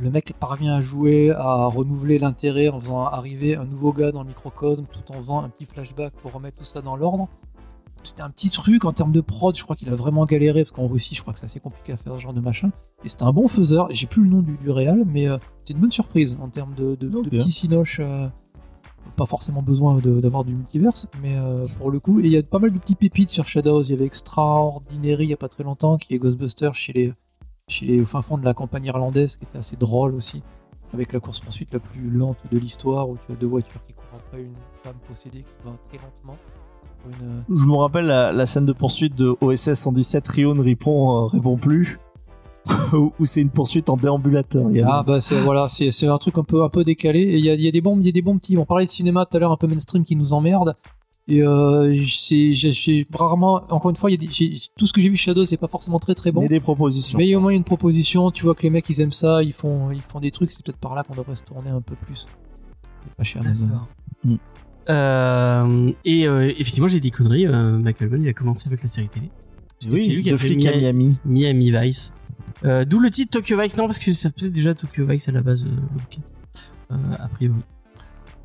le 0.00 0.10
mec 0.10 0.34
parvient 0.38 0.74
à 0.74 0.80
jouer, 0.80 1.30
à 1.30 1.66
renouveler 1.66 2.18
l'intérêt 2.18 2.68
en 2.68 2.80
faisant 2.80 3.04
arriver 3.04 3.56
un 3.56 3.64
nouveau 3.64 3.92
gars 3.92 4.12
dans 4.12 4.22
le 4.22 4.28
microcosme 4.28 4.84
tout 4.90 5.12
en 5.12 5.16
faisant 5.16 5.42
un 5.42 5.48
petit 5.48 5.66
flashback 5.66 6.12
pour 6.14 6.32
remettre 6.32 6.58
tout 6.58 6.64
ça 6.64 6.82
dans 6.82 6.96
l'ordre. 6.96 7.28
C'était 8.02 8.22
un 8.22 8.28
petit 8.28 8.50
truc 8.50 8.84
en 8.84 8.92
termes 8.92 9.12
de 9.12 9.22
prod, 9.22 9.56
je 9.56 9.62
crois 9.62 9.76
qu'il 9.76 9.88
a 9.88 9.94
vraiment 9.94 10.26
galéré 10.26 10.64
parce 10.64 10.72
qu'en 10.72 10.86
Russie, 10.86 11.14
je 11.14 11.22
crois 11.22 11.32
que 11.32 11.38
c'est 11.38 11.46
assez 11.46 11.60
compliqué 11.60 11.92
à 11.92 11.96
faire 11.96 12.14
ce 12.14 12.20
genre 12.20 12.34
de 12.34 12.40
machin. 12.40 12.70
Et 13.02 13.08
c'était 13.08 13.22
un 13.22 13.32
bon 13.32 13.48
faiseur, 13.48 13.88
j'ai 13.90 14.06
plus 14.06 14.22
le 14.22 14.28
nom 14.28 14.42
du, 14.42 14.58
du 14.58 14.70
réal, 14.70 15.04
mais 15.06 15.26
euh, 15.26 15.38
c'est 15.64 15.72
une 15.72 15.80
bonne 15.80 15.90
surprise 15.90 16.36
en 16.40 16.48
termes 16.48 16.74
de, 16.74 16.96
de, 16.96 17.08
petits 17.08 17.68
euh, 18.00 18.28
pas 19.16 19.24
forcément 19.24 19.62
besoin 19.62 19.96
d'avoir 19.96 20.44
du 20.44 20.54
multiverse, 20.54 21.08
mais 21.22 21.36
euh, 21.38 21.64
pour 21.78 21.90
le 21.90 21.98
coup, 21.98 22.20
et 22.20 22.24
il 22.24 22.32
y 22.32 22.36
a 22.36 22.42
pas 22.42 22.58
mal 22.58 22.72
de 22.72 22.78
petits 22.78 22.94
pépites 22.94 23.30
sur 23.30 23.46
Shadows. 23.46 23.84
Il 23.84 23.90
y 23.90 23.94
avait 23.94 24.04
Extraordinary 24.04 25.24
il 25.24 25.30
y 25.30 25.32
a 25.34 25.38
pas 25.38 25.48
très 25.48 25.64
longtemps, 25.64 25.96
qui 25.96 26.14
est 26.14 26.18
Ghostbusters 26.18 26.74
chez 26.74 26.92
les, 26.92 27.12
chez 27.68 27.86
les 27.86 28.00
au 28.00 28.06
fin 28.06 28.22
fond 28.22 28.38
de 28.38 28.44
la 28.44 28.54
campagne 28.54 28.84
irlandaise, 28.84 29.36
qui 29.36 29.44
était 29.44 29.58
assez 29.58 29.76
drôle 29.76 30.14
aussi, 30.14 30.42
avec 30.92 31.12
la 31.12 31.20
course 31.20 31.40
poursuite 31.40 31.72
la 31.72 31.78
plus 31.80 32.10
lente 32.10 32.36
de 32.50 32.58
l'histoire, 32.58 33.08
où 33.08 33.16
tu 33.26 33.32
as 33.32 33.36
deux 33.36 33.46
voitures 33.46 33.80
qui 33.86 33.94
courent 33.94 34.04
après 34.26 34.42
une 34.42 34.54
femme 34.82 34.96
possédée 35.08 35.40
qui 35.40 35.56
va 35.64 35.72
très 35.88 35.98
lentement. 35.98 36.36
Une, 37.06 37.42
Je 37.56 37.64
me 37.64 37.74
rappelle 37.76 38.06
la, 38.06 38.32
la 38.32 38.46
scène 38.46 38.66
de 38.66 38.72
poursuite 38.72 39.14
de 39.14 39.34
OSS 39.40 39.74
117 39.74 40.26
Rio 40.28 40.54
ne 40.54 40.62
répond, 40.62 41.24
euh, 41.24 41.26
répond 41.26 41.56
plus. 41.56 41.98
où 42.94 43.12
où 43.20 43.24
c'est 43.26 43.42
une 43.42 43.50
poursuite 43.50 43.90
en 43.90 43.98
déambulateur. 43.98 44.70
Il 44.70 44.78
y 44.78 44.80
a- 44.82 44.88
Ah 44.90 45.02
bah 45.02 45.20
c'est 45.20 45.38
voilà, 45.42 45.68
c'est 45.68 46.06
un 46.06 46.16
truc 46.16 46.38
un 46.38 46.44
peu 46.44 46.62
un 46.64 46.70
peu 46.70 46.82
décalé 46.82 47.20
et 47.20 47.36
il 47.36 47.44
y 47.44 47.50
a, 47.50 47.54
y 47.56 47.68
a 47.68 47.70
des 47.70 47.82
bons 47.82 47.98
il 48.00 48.06
y 48.06 48.08
a 48.08 48.12
des 48.12 48.22
bons 48.22 48.38
petits. 48.38 48.56
On 48.56 48.64
parlait 48.64 48.86
de 48.86 48.90
cinéma 48.90 49.26
tout 49.26 49.36
à 49.36 49.40
l'heure 49.40 49.52
un 49.52 49.58
peu 49.58 49.66
mainstream 49.66 50.02
qui 50.02 50.16
nous 50.16 50.32
emmerde 50.32 50.74
et 51.26 51.42
euh, 51.42 51.94
c'est 52.06 52.52
j'ai- 52.52 53.06
rarement 53.14 53.62
encore 53.70 53.90
une 53.90 53.96
fois 53.96 54.10
il 54.10 54.22
y 54.22 54.24
a 54.24 54.28
des- 54.28 54.32
j'ai- 54.32 54.58
tout 54.76 54.86
ce 54.86 54.92
que 54.92 55.00
j'ai 55.00 55.08
vu 55.08 55.16
Shadow 55.16 55.44
c'est 55.46 55.56
pas 55.56 55.68
forcément 55.68 55.98
très 55.98 56.14
très 56.14 56.32
bon. 56.32 56.42
Mais 56.42 56.48
des 56.48 56.60
propositions. 56.60 57.16
Mais 57.18 57.26
il 57.26 57.30
y 57.30 57.34
a 57.34 57.38
au 57.38 57.40
moins 57.40 57.50
une 57.52 57.64
proposition, 57.64 58.30
tu 58.30 58.44
vois 58.44 58.54
que 58.54 58.62
les 58.62 58.70
mecs 58.70 58.88
ils 58.90 59.00
aiment 59.00 59.12
ça, 59.12 59.42
ils 59.42 59.52
font 59.54 59.90
ils 59.90 60.02
font 60.02 60.20
des 60.20 60.30
trucs, 60.30 60.50
c'est 60.52 60.64
peut-être 60.64 60.78
par 60.78 60.94
là 60.94 61.02
qu'on 61.02 61.14
devrait 61.14 61.36
se 61.36 61.42
tourner 61.42 61.70
un 61.70 61.80
peu 61.80 61.94
plus. 61.96 62.26
C'est 63.06 63.16
Pas 63.16 63.24
chez 63.24 63.38
Amazon. 63.38 63.68
Mm. 64.24 64.34
Euh, 64.90 65.92
Et 66.04 66.26
euh, 66.28 66.52
effectivement, 66.58 66.88
j'ai 66.88 67.00
des 67.00 67.10
conneries. 67.10 67.46
euh, 67.46 67.78
Michael 67.78 68.10
Mann, 68.10 68.22
il 68.22 68.28
a 68.28 68.32
commencé 68.34 68.68
avec 68.68 68.82
la 68.82 68.88
série 68.88 69.08
télé. 69.08 69.26
Que 69.28 69.32
c'est 69.80 69.88
lui 70.10 70.16
Oui, 70.16 70.22
qui 70.22 70.30
a 70.30 70.36
fait 70.36 70.48
flic 70.48 70.66
à 70.66 70.72
Mia- 70.72 70.92
Miami. 70.92 71.16
Miami 71.24 71.70
Vice. 71.70 72.12
Euh, 72.64 72.84
D'où 72.84 72.98
le 73.00 73.10
titre 73.10 73.30
Tokyo 73.38 73.58
Vice. 73.60 73.76
Non, 73.76 73.86
parce 73.86 73.98
que 73.98 74.12
ça 74.12 74.22
s'appelait 74.28 74.50
déjà 74.50 74.74
Tokyo 74.74 75.06
Vice 75.06 75.28
à 75.28 75.32
la 75.32 75.42
base. 75.42 75.64
euh. 75.64 76.92
Euh, 76.92 76.96
a 77.18 77.28
priori. 77.28 77.58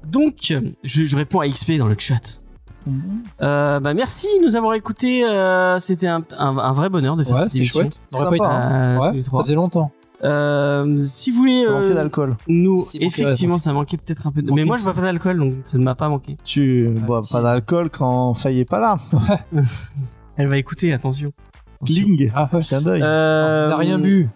Donc, 0.08 0.36
je, 0.84 1.04
je 1.06 1.16
réponds 1.16 1.40
à 1.42 1.48
XP 1.50 1.78
dans 1.78 1.88
le 1.88 1.96
chat. 1.98 2.42
Euh, 3.42 3.80
bah 3.80 3.94
merci 3.94 4.28
de 4.40 4.46
nous 4.46 4.56
avoir 4.56 4.74
écoutés. 4.74 5.24
euh, 5.26 5.78
C'était 5.80 6.08
un, 6.08 6.24
un- 6.38 6.58
un 6.58 6.74
vrai 6.74 6.90
bonheur 6.90 7.16
de 7.16 7.24
faire 7.24 7.36
Ouais, 7.36 7.42
cette 7.44 7.52
c'est 7.52 7.58
émission. 7.60 7.82
chouette. 7.82 8.00
Pas 8.12 8.20
Euh, 8.32 8.98
Ouais, 9.12 9.22
ça 9.22 9.32
faisait 9.44 9.56
longtemps. 9.56 9.92
Euh, 10.24 10.98
si 11.02 11.32
vous 11.32 11.38
voulez 11.38 11.64
Ça 11.64 11.72
manquait 11.72 11.92
euh, 11.92 11.94
d'alcool. 11.94 12.36
nous, 12.48 12.82
Si, 12.82 12.98
effectivement, 13.02 13.58
ça 13.58 13.72
manquait 13.72 13.96
peut-être 13.98 14.28
un 14.28 14.32
peu. 14.32 14.42
De... 14.42 14.52
Mais 14.52 14.66
moi, 14.66 14.76
je 14.78 14.84
bois 14.84 14.94
pas 14.94 15.02
d'alcool, 15.02 15.38
donc 15.40 15.54
ça 15.64 15.78
ne 15.78 15.84
m'a 15.84 15.96
pas 15.96 16.10
manqué. 16.10 16.36
Tu 16.44 16.90
Ah, 16.90 17.00
bois 17.06 17.22
pas 17.32 17.42
d'alcool 17.42 17.90
quand 17.90 18.34
Faye 18.34 18.60
est 18.60 18.66
pas 18.66 18.80
là. 18.80 18.98
Elle 20.36 20.48
va 20.48 20.58
écouter, 20.58 20.92
attention. 20.94 21.32
Kling. 21.86 22.32
Ah 22.36 22.50
ouais. 22.52 22.62
Clin 22.62 22.82
d'œil. 22.82 23.02
Euh, 23.02 23.68
On 23.68 23.70
n'a 23.70 23.78
rien 23.78 24.00
bu. 24.00 24.28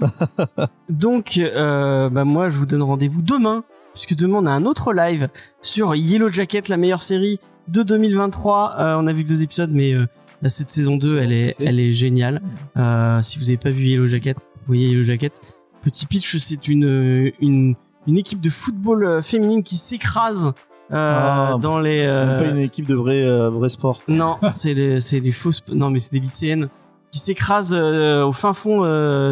Donc, 0.88 1.38
euh, 1.38 2.08
bah 2.10 2.24
moi, 2.24 2.50
je 2.50 2.58
vous 2.58 2.66
donne 2.66 2.82
rendez-vous 2.82 3.22
demain, 3.22 3.62
puisque 3.94 4.14
demain 4.16 4.38
on 4.42 4.46
a 4.46 4.50
un 4.50 4.64
autre 4.66 4.92
live 4.92 5.28
sur 5.60 5.94
Yellow 5.94 6.28
Jacket, 6.32 6.68
la 6.68 6.76
meilleure 6.76 7.02
série 7.02 7.38
de 7.68 7.82
2023. 7.82 8.76
Euh, 8.78 8.96
on 8.98 9.06
a 9.06 9.12
vu 9.12 9.24
que 9.24 9.28
deux 9.28 9.42
épisodes, 9.42 9.70
mais 9.72 9.92
euh, 9.94 10.06
cette 10.46 10.70
saison 10.70 10.96
2, 10.96 11.08
C'est 11.08 11.16
elle 11.16 11.32
est, 11.32 11.56
elle 11.60 11.80
est 11.80 11.92
géniale. 11.92 12.42
Euh, 12.76 13.20
si 13.22 13.38
vous 13.38 13.48
avez 13.48 13.58
pas 13.58 13.70
vu 13.70 13.84
Yellow 13.84 14.06
Jacket, 14.06 14.36
vous 14.36 14.66
voyez 14.66 14.88
Yellow 14.88 15.02
Jacket. 15.02 15.32
Petit 15.82 16.06
pitch, 16.06 16.36
c'est 16.36 16.68
une, 16.68 17.32
une 17.40 17.74
une 18.08 18.18
équipe 18.18 18.40
de 18.40 18.50
football 18.50 19.22
féminine 19.22 19.62
qui 19.62 19.76
s'écrase 19.76 20.52
Ah, 20.90 21.56
dans 21.60 21.78
les. 21.78 22.04
Pas 22.06 22.44
une 22.48 22.58
équipe 22.58 22.86
de 22.86 22.94
vrai, 22.94 23.48
vrai 23.48 23.68
sport. 23.68 24.02
non, 24.08 24.38
c'est 24.50 24.74
des, 24.74 25.32
fausses. 25.32 25.64
Non, 25.72 25.90
mais 25.90 25.98
c'est 25.98 26.12
des 26.12 26.20
lycéennes 26.20 26.68
qui 27.10 27.18
s'écrasent 27.18 27.74
au 27.74 28.32
fin 28.32 28.52
fond 28.52 28.82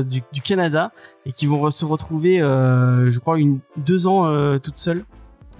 du, 0.02 0.22
du 0.32 0.40
Canada 0.40 0.92
et 1.26 1.32
qui 1.32 1.46
vont 1.46 1.70
se 1.70 1.84
retrouver, 1.84 2.38
je 2.38 3.18
crois, 3.18 3.38
une, 3.38 3.58
deux 3.76 4.06
ans 4.06 4.58
toutes 4.58 4.78
seules. 4.78 5.04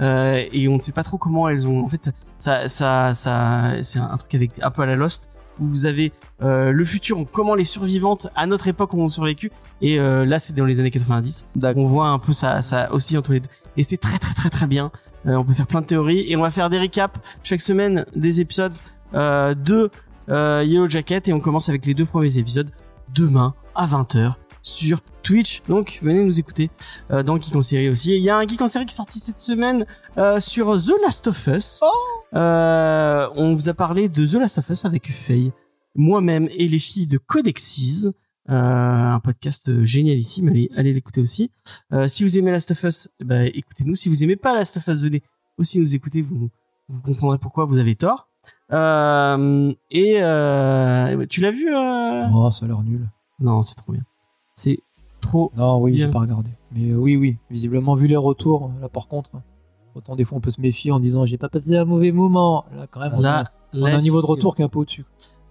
Euh, 0.00 0.44
et 0.52 0.68
on 0.68 0.76
ne 0.76 0.80
sait 0.80 0.92
pas 0.92 1.02
trop 1.02 1.18
comment 1.18 1.48
elles 1.48 1.66
ont. 1.66 1.84
En 1.84 1.88
fait, 1.88 2.10
ça, 2.40 2.66
ça, 2.66 3.14
ça, 3.14 3.74
c'est 3.82 4.00
un 4.00 4.16
truc 4.16 4.34
avec 4.34 4.50
un 4.60 4.70
peu 4.70 4.82
à 4.82 4.86
la 4.86 4.96
Lost 4.96 5.30
où 5.60 5.66
vous 5.66 5.86
avez 5.86 6.12
euh, 6.42 6.72
le 6.72 6.84
futur, 6.84 7.24
comment 7.32 7.54
les 7.54 7.64
survivantes 7.64 8.28
à 8.34 8.46
notre 8.46 8.66
époque 8.66 8.94
ont 8.94 9.08
survécu. 9.10 9.52
Et 9.82 10.00
euh, 10.00 10.24
là, 10.24 10.38
c'est 10.38 10.54
dans 10.54 10.64
les 10.64 10.80
années 10.80 10.90
90 10.90 11.46
D'accord. 11.54 11.84
on 11.84 11.86
voit 11.86 12.08
un 12.08 12.18
peu 12.18 12.32
ça, 12.32 12.62
ça 12.62 12.90
aussi 12.92 13.16
entre 13.16 13.32
les 13.32 13.40
deux. 13.40 13.48
Et 13.76 13.82
c'est 13.82 13.98
très 13.98 14.18
très 14.18 14.34
très 14.34 14.50
très 14.50 14.66
bien. 14.66 14.90
Euh, 15.26 15.34
on 15.34 15.44
peut 15.44 15.52
faire 15.52 15.66
plein 15.66 15.82
de 15.82 15.86
théories 15.86 16.24
et 16.30 16.36
on 16.36 16.42
va 16.42 16.50
faire 16.50 16.70
des 16.70 16.78
récaps 16.78 17.18
chaque 17.42 17.60
semaine 17.60 18.06
des 18.16 18.40
épisodes 18.40 18.72
euh, 19.14 19.54
de 19.54 19.90
euh, 20.30 20.62
Yellow 20.64 20.88
Jacket 20.88 21.28
et 21.28 21.32
on 21.32 21.40
commence 21.40 21.68
avec 21.68 21.84
les 21.84 21.94
deux 21.94 22.06
premiers 22.06 22.38
épisodes 22.38 22.70
demain 23.14 23.54
à 23.74 23.86
20h 23.86 24.34
sur 24.62 25.00
Twitch. 25.22 25.62
Donc 25.68 25.98
venez 26.02 26.22
nous 26.22 26.38
écouter 26.38 26.70
euh, 27.10 27.22
dans 27.22 27.40
Geek 27.40 27.54
en 27.56 27.62
série 27.62 27.88
aussi. 27.88 28.16
Il 28.16 28.22
y 28.22 28.30
a 28.30 28.36
un 28.36 28.46
Geek 28.46 28.60
en 28.60 28.68
série 28.68 28.86
qui 28.86 28.92
est 28.92 28.96
sorti 28.96 29.18
cette 29.18 29.40
semaine 29.40 29.86
euh, 30.18 30.40
sur 30.40 30.76
The 30.76 30.92
Last 31.02 31.26
of 31.26 31.46
Us. 31.46 31.80
Euh, 32.34 33.28
on 33.36 33.54
vous 33.54 33.68
a 33.68 33.74
parlé 33.74 34.08
de 34.08 34.26
The 34.26 34.34
Last 34.34 34.58
of 34.58 34.68
Us 34.70 34.84
avec 34.84 35.10
Faye, 35.12 35.52
moi-même 35.94 36.48
et 36.52 36.68
les 36.68 36.78
filles 36.78 37.06
de 37.06 37.18
Codexis. 37.18 38.06
Euh, 38.48 38.52
un 38.52 39.20
podcast 39.20 39.84
génialissime, 39.84 40.48
allez, 40.48 40.70
allez 40.76 40.92
l'écouter 40.92 41.20
aussi. 41.20 41.50
Si 42.08 42.24
vous 42.24 42.38
aimez 42.38 42.50
Last 42.50 42.70
of 42.72 42.82
Us, 42.82 43.08
bah, 43.20 43.44
écoutez-nous. 43.44 43.94
Si 43.94 44.08
vous 44.08 44.24
aimez 44.24 44.36
pas 44.36 44.54
Last 44.54 44.76
of 44.76 44.86
Us, 44.88 45.02
venez 45.02 45.22
aussi 45.58 45.78
nous 45.78 45.94
écouter. 45.94 46.22
Vous, 46.22 46.50
vous 46.88 47.00
comprendrez 47.02 47.38
pourquoi 47.38 47.64
vous 47.64 47.78
avez 47.78 47.94
tort. 47.94 48.28
Et 48.70 48.74
tu 51.28 51.40
l'as 51.40 51.50
vu 51.50 51.68
Oh, 51.72 52.50
ça 52.50 52.64
a 52.64 52.68
l'air 52.68 52.82
nul. 52.82 53.08
Non, 53.40 53.62
c'est 53.62 53.76
trop 53.76 53.92
bien. 53.92 54.02
C'est 54.54 54.78
trop. 55.20 55.52
Non, 55.56 55.78
oui, 55.80 55.96
j'ai 55.96 56.08
pas 56.08 56.20
regardé. 56.20 56.50
Mais 56.72 56.90
euh, 56.90 56.96
oui, 56.96 57.16
oui, 57.16 57.36
visiblement, 57.50 57.94
vu 57.94 58.06
les 58.06 58.16
retours, 58.16 58.70
là 58.80 58.88
par 58.88 59.08
contre, 59.08 59.30
autant 59.94 60.16
des 60.16 60.24
fois 60.24 60.38
on 60.38 60.40
peut 60.40 60.50
se 60.50 60.60
méfier 60.60 60.92
en 60.92 61.00
disant 61.00 61.24
j'ai 61.24 61.38
pas 61.38 61.48
passé 61.48 61.76
un 61.76 61.84
mauvais 61.84 62.12
moment. 62.12 62.64
Là, 62.76 62.86
quand 62.90 63.00
même, 63.00 63.12
on, 63.16 63.24
a, 63.24 63.44
Là, 63.72 63.96
un 63.96 64.00
niveau 64.00 64.20
de 64.20 64.26
retour 64.26 64.56
qui 64.56 64.62
est 64.62 64.64
un 64.64 64.68
peu 64.68 64.80
au-dessus. 64.80 65.04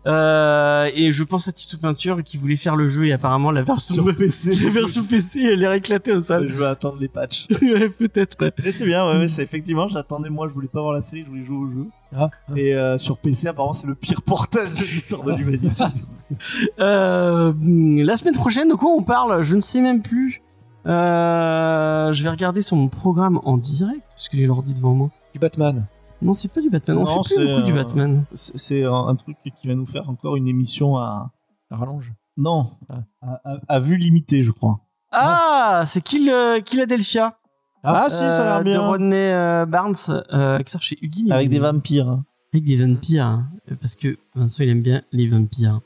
Euh, 0.08 0.90
et 0.96 1.12
je 1.12 1.24
pense 1.26 1.48
à 1.50 1.52
Tito 1.52 1.78
Peinture 1.78 2.24
qui 2.24 2.38
voulait 2.38 2.56
faire 2.56 2.78
le 2.78 2.88
jeu 2.88 3.06
et 3.08 3.12
apparemment 3.12 3.52
la 3.52 3.64
version 3.64 3.96
Sur 3.96 4.16
PC. 4.16 4.56
la 4.64 4.70
version 4.70 5.04
PC 5.04 5.42
elle 5.42 5.64
est 5.64 5.78
éclatée 5.78 6.14
au 6.14 6.20
Je 6.20 6.26
sol. 6.26 6.48
vais 6.48 6.66
attendre 6.66 6.98
les 7.00 7.10
patchs. 7.10 7.48
Ouais, 7.62 7.90
Peut-être. 7.90 8.38
ouais. 8.42 8.54
Mais 8.64 8.72
c'est 8.72 8.86
bien, 8.86 9.06
ouais, 9.06 9.20
ouais, 9.20 9.28
c'est 9.28 9.44
effectivement, 9.44 9.88
j'attendais, 9.88 10.30
moi, 10.30 10.48
je 10.48 10.54
voulais 10.54 10.70
pas 10.70 10.82
voir 10.82 10.94
la 10.94 11.02
série, 11.02 11.24
je 11.24 11.30
voulais 11.30 11.42
jouer 11.42 11.58
au 11.58 11.70
jeu. 11.70 11.86
Ah, 12.16 12.30
ah. 12.48 12.54
Et 12.56 12.74
euh, 12.76 12.98
sur 12.98 13.18
PC, 13.18 13.48
apparemment, 13.48 13.74
c'est 13.74 13.88
le 13.88 13.96
pire 13.96 14.22
portage 14.22 14.72
de 14.74 14.78
l'histoire 14.80 15.24
de 15.24 15.34
l'humanité. 15.34 15.84
Euh, 16.80 17.54
la 17.58 18.16
semaine 18.18 18.36
prochaine, 18.36 18.70
de 18.70 18.76
quoi 18.76 18.92
on 18.92 19.02
parle? 19.02 19.42
Je 19.42 19.56
ne 19.56 19.62
sais 19.62 19.82
même 19.82 20.02
plus. 20.04 20.44
Euh, 20.86 22.12
je 22.14 22.24
vais 22.24 22.30
regarder 22.30 22.62
sur 22.62 22.76
mon 22.78 22.88
programme 22.88 23.40
en 23.46 23.58
direct 23.58 24.02
parce 24.16 24.30
que 24.30 24.38
j'ai 24.38 24.46
l'ordi 24.46 24.74
devant 24.76 24.94
moi. 24.94 25.10
Du 25.34 25.40
Batman. 25.40 25.86
Non, 26.22 26.34
c'est 26.34 26.52
pas 26.52 26.62
du 26.62 26.70
Batman. 26.70 26.98
On 27.00 27.06
Non, 27.06 27.24
fait 27.24 27.36
plus 27.36 27.36
c'est, 27.46 27.48
beaucoup 27.52 27.66
du 27.66 27.74
Batman. 27.74 28.24
c'est 28.34 28.84
un, 28.86 28.94
un 29.08 29.16
truc 29.16 29.38
qui 29.42 29.68
va 29.68 29.74
nous 29.76 29.86
faire 29.88 30.10
encore 30.10 30.36
une 30.36 30.48
émission 30.48 30.98
à. 30.98 31.32
Rallonge. 31.72 32.14
Non, 32.38 32.70
Ah. 32.90 33.00
à, 33.22 33.42
à- 33.54 33.60
à 33.68 33.80
vue 33.80 33.98
limitée, 33.98 34.44
je 34.44 34.52
crois. 34.52 34.82
Ah, 35.12 35.84
c'est 35.88 36.02
Kill, 36.02 36.32
Philadelphia. 36.66 37.39
Ah, 37.84 38.10
si, 38.10 38.18
ça 38.18 38.42
a 38.42 38.44
l'air 38.44 38.56
Euh, 38.58 38.64
bien. 38.64 38.74
De 38.76 38.80
Rodney 38.88 39.32
euh, 39.34 39.66
Barnes, 39.66 39.94
euh, 40.34 40.60
qui 40.60 40.72
sort 40.72 40.82
chez 40.82 40.98
Hugi. 41.02 41.32
Avec 41.32 41.50
des 41.50 41.60
vampires. 41.60 42.20
Avec 42.54 42.66
des 42.66 42.76
vampires. 42.78 43.26
hein, 43.26 43.48
Parce 43.82 43.96
que 43.96 44.18
Vincent, 44.36 44.64
il 44.64 44.70
aime 44.70 44.82
bien 44.82 45.02
les 45.12 45.28
vampires. 45.30 45.80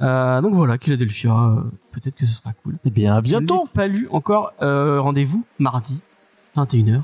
Euh, 0.00 0.40
donc 0.40 0.54
voilà, 0.54 0.76
Philadelphia. 0.80 1.30
euh, 1.32 1.62
Peut-être 1.92 2.14
que 2.16 2.26
ce 2.26 2.32
sera 2.34 2.52
cool. 2.62 2.76
Eh 2.84 2.90
bien, 2.90 3.14
à 3.14 3.20
bientôt. 3.20 3.66
pas 3.74 3.86
lu 3.86 4.08
encore. 4.12 4.52
Euh, 4.62 5.00
Rendez-vous 5.00 5.44
mardi, 5.58 6.00
21h, 6.56 7.02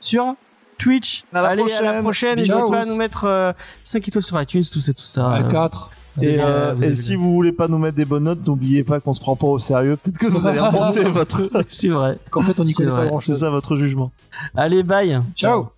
sur 0.00 0.34
Twitch. 0.78 1.24
À 1.32 1.42
la 1.42 1.48
Allez, 1.50 1.62
à 1.62 1.64
la 1.82 2.02
prochaine. 2.02 2.02
prochaine. 2.02 2.36
N'hésitez 2.36 2.54
pas 2.70 2.82
à 2.82 2.84
nous 2.86 2.96
mettre 2.96 3.24
euh, 3.24 3.52
5 3.84 4.08
étoiles 4.08 4.24
sur 4.24 4.40
iTunes, 4.42 4.64
tout 4.72 4.80
ça, 4.80 4.92
tout 4.92 5.04
ça. 5.04 5.30
À 5.30 5.40
Euh, 5.42 5.48
4. 5.48 5.90
Vous 6.16 6.24
Et, 6.24 6.38
avez- 6.38 6.42
euh, 6.42 6.74
vous 6.76 6.82
et 6.84 6.94
si 6.94 7.14
vous 7.16 7.32
voulez 7.32 7.52
pas 7.52 7.68
nous 7.68 7.78
mettre 7.78 7.96
des 7.96 8.04
bonnes 8.04 8.24
notes, 8.24 8.46
n'oubliez 8.46 8.84
pas 8.84 9.00
qu'on 9.00 9.12
se 9.12 9.20
prend 9.20 9.36
pas 9.36 9.46
au 9.46 9.58
sérieux. 9.58 9.96
Peut-être 10.02 10.18
que 10.18 10.26
vous 10.26 10.46
allez 10.46 10.58
remonter 10.60 11.04
votre. 11.04 11.42
C'est 11.68 11.88
vrai. 11.88 12.18
Qu'en 12.30 12.42
fait, 12.42 12.58
on 12.60 12.64
n'y 12.64 12.72
connaît 12.74 12.90
vrai. 12.90 13.10
pas 13.10 13.16
C'est 13.20 13.34
ça 13.34 13.50
votre 13.50 13.76
jugement. 13.76 14.10
Allez, 14.54 14.82
bye. 14.82 15.20
Ciao. 15.34 15.68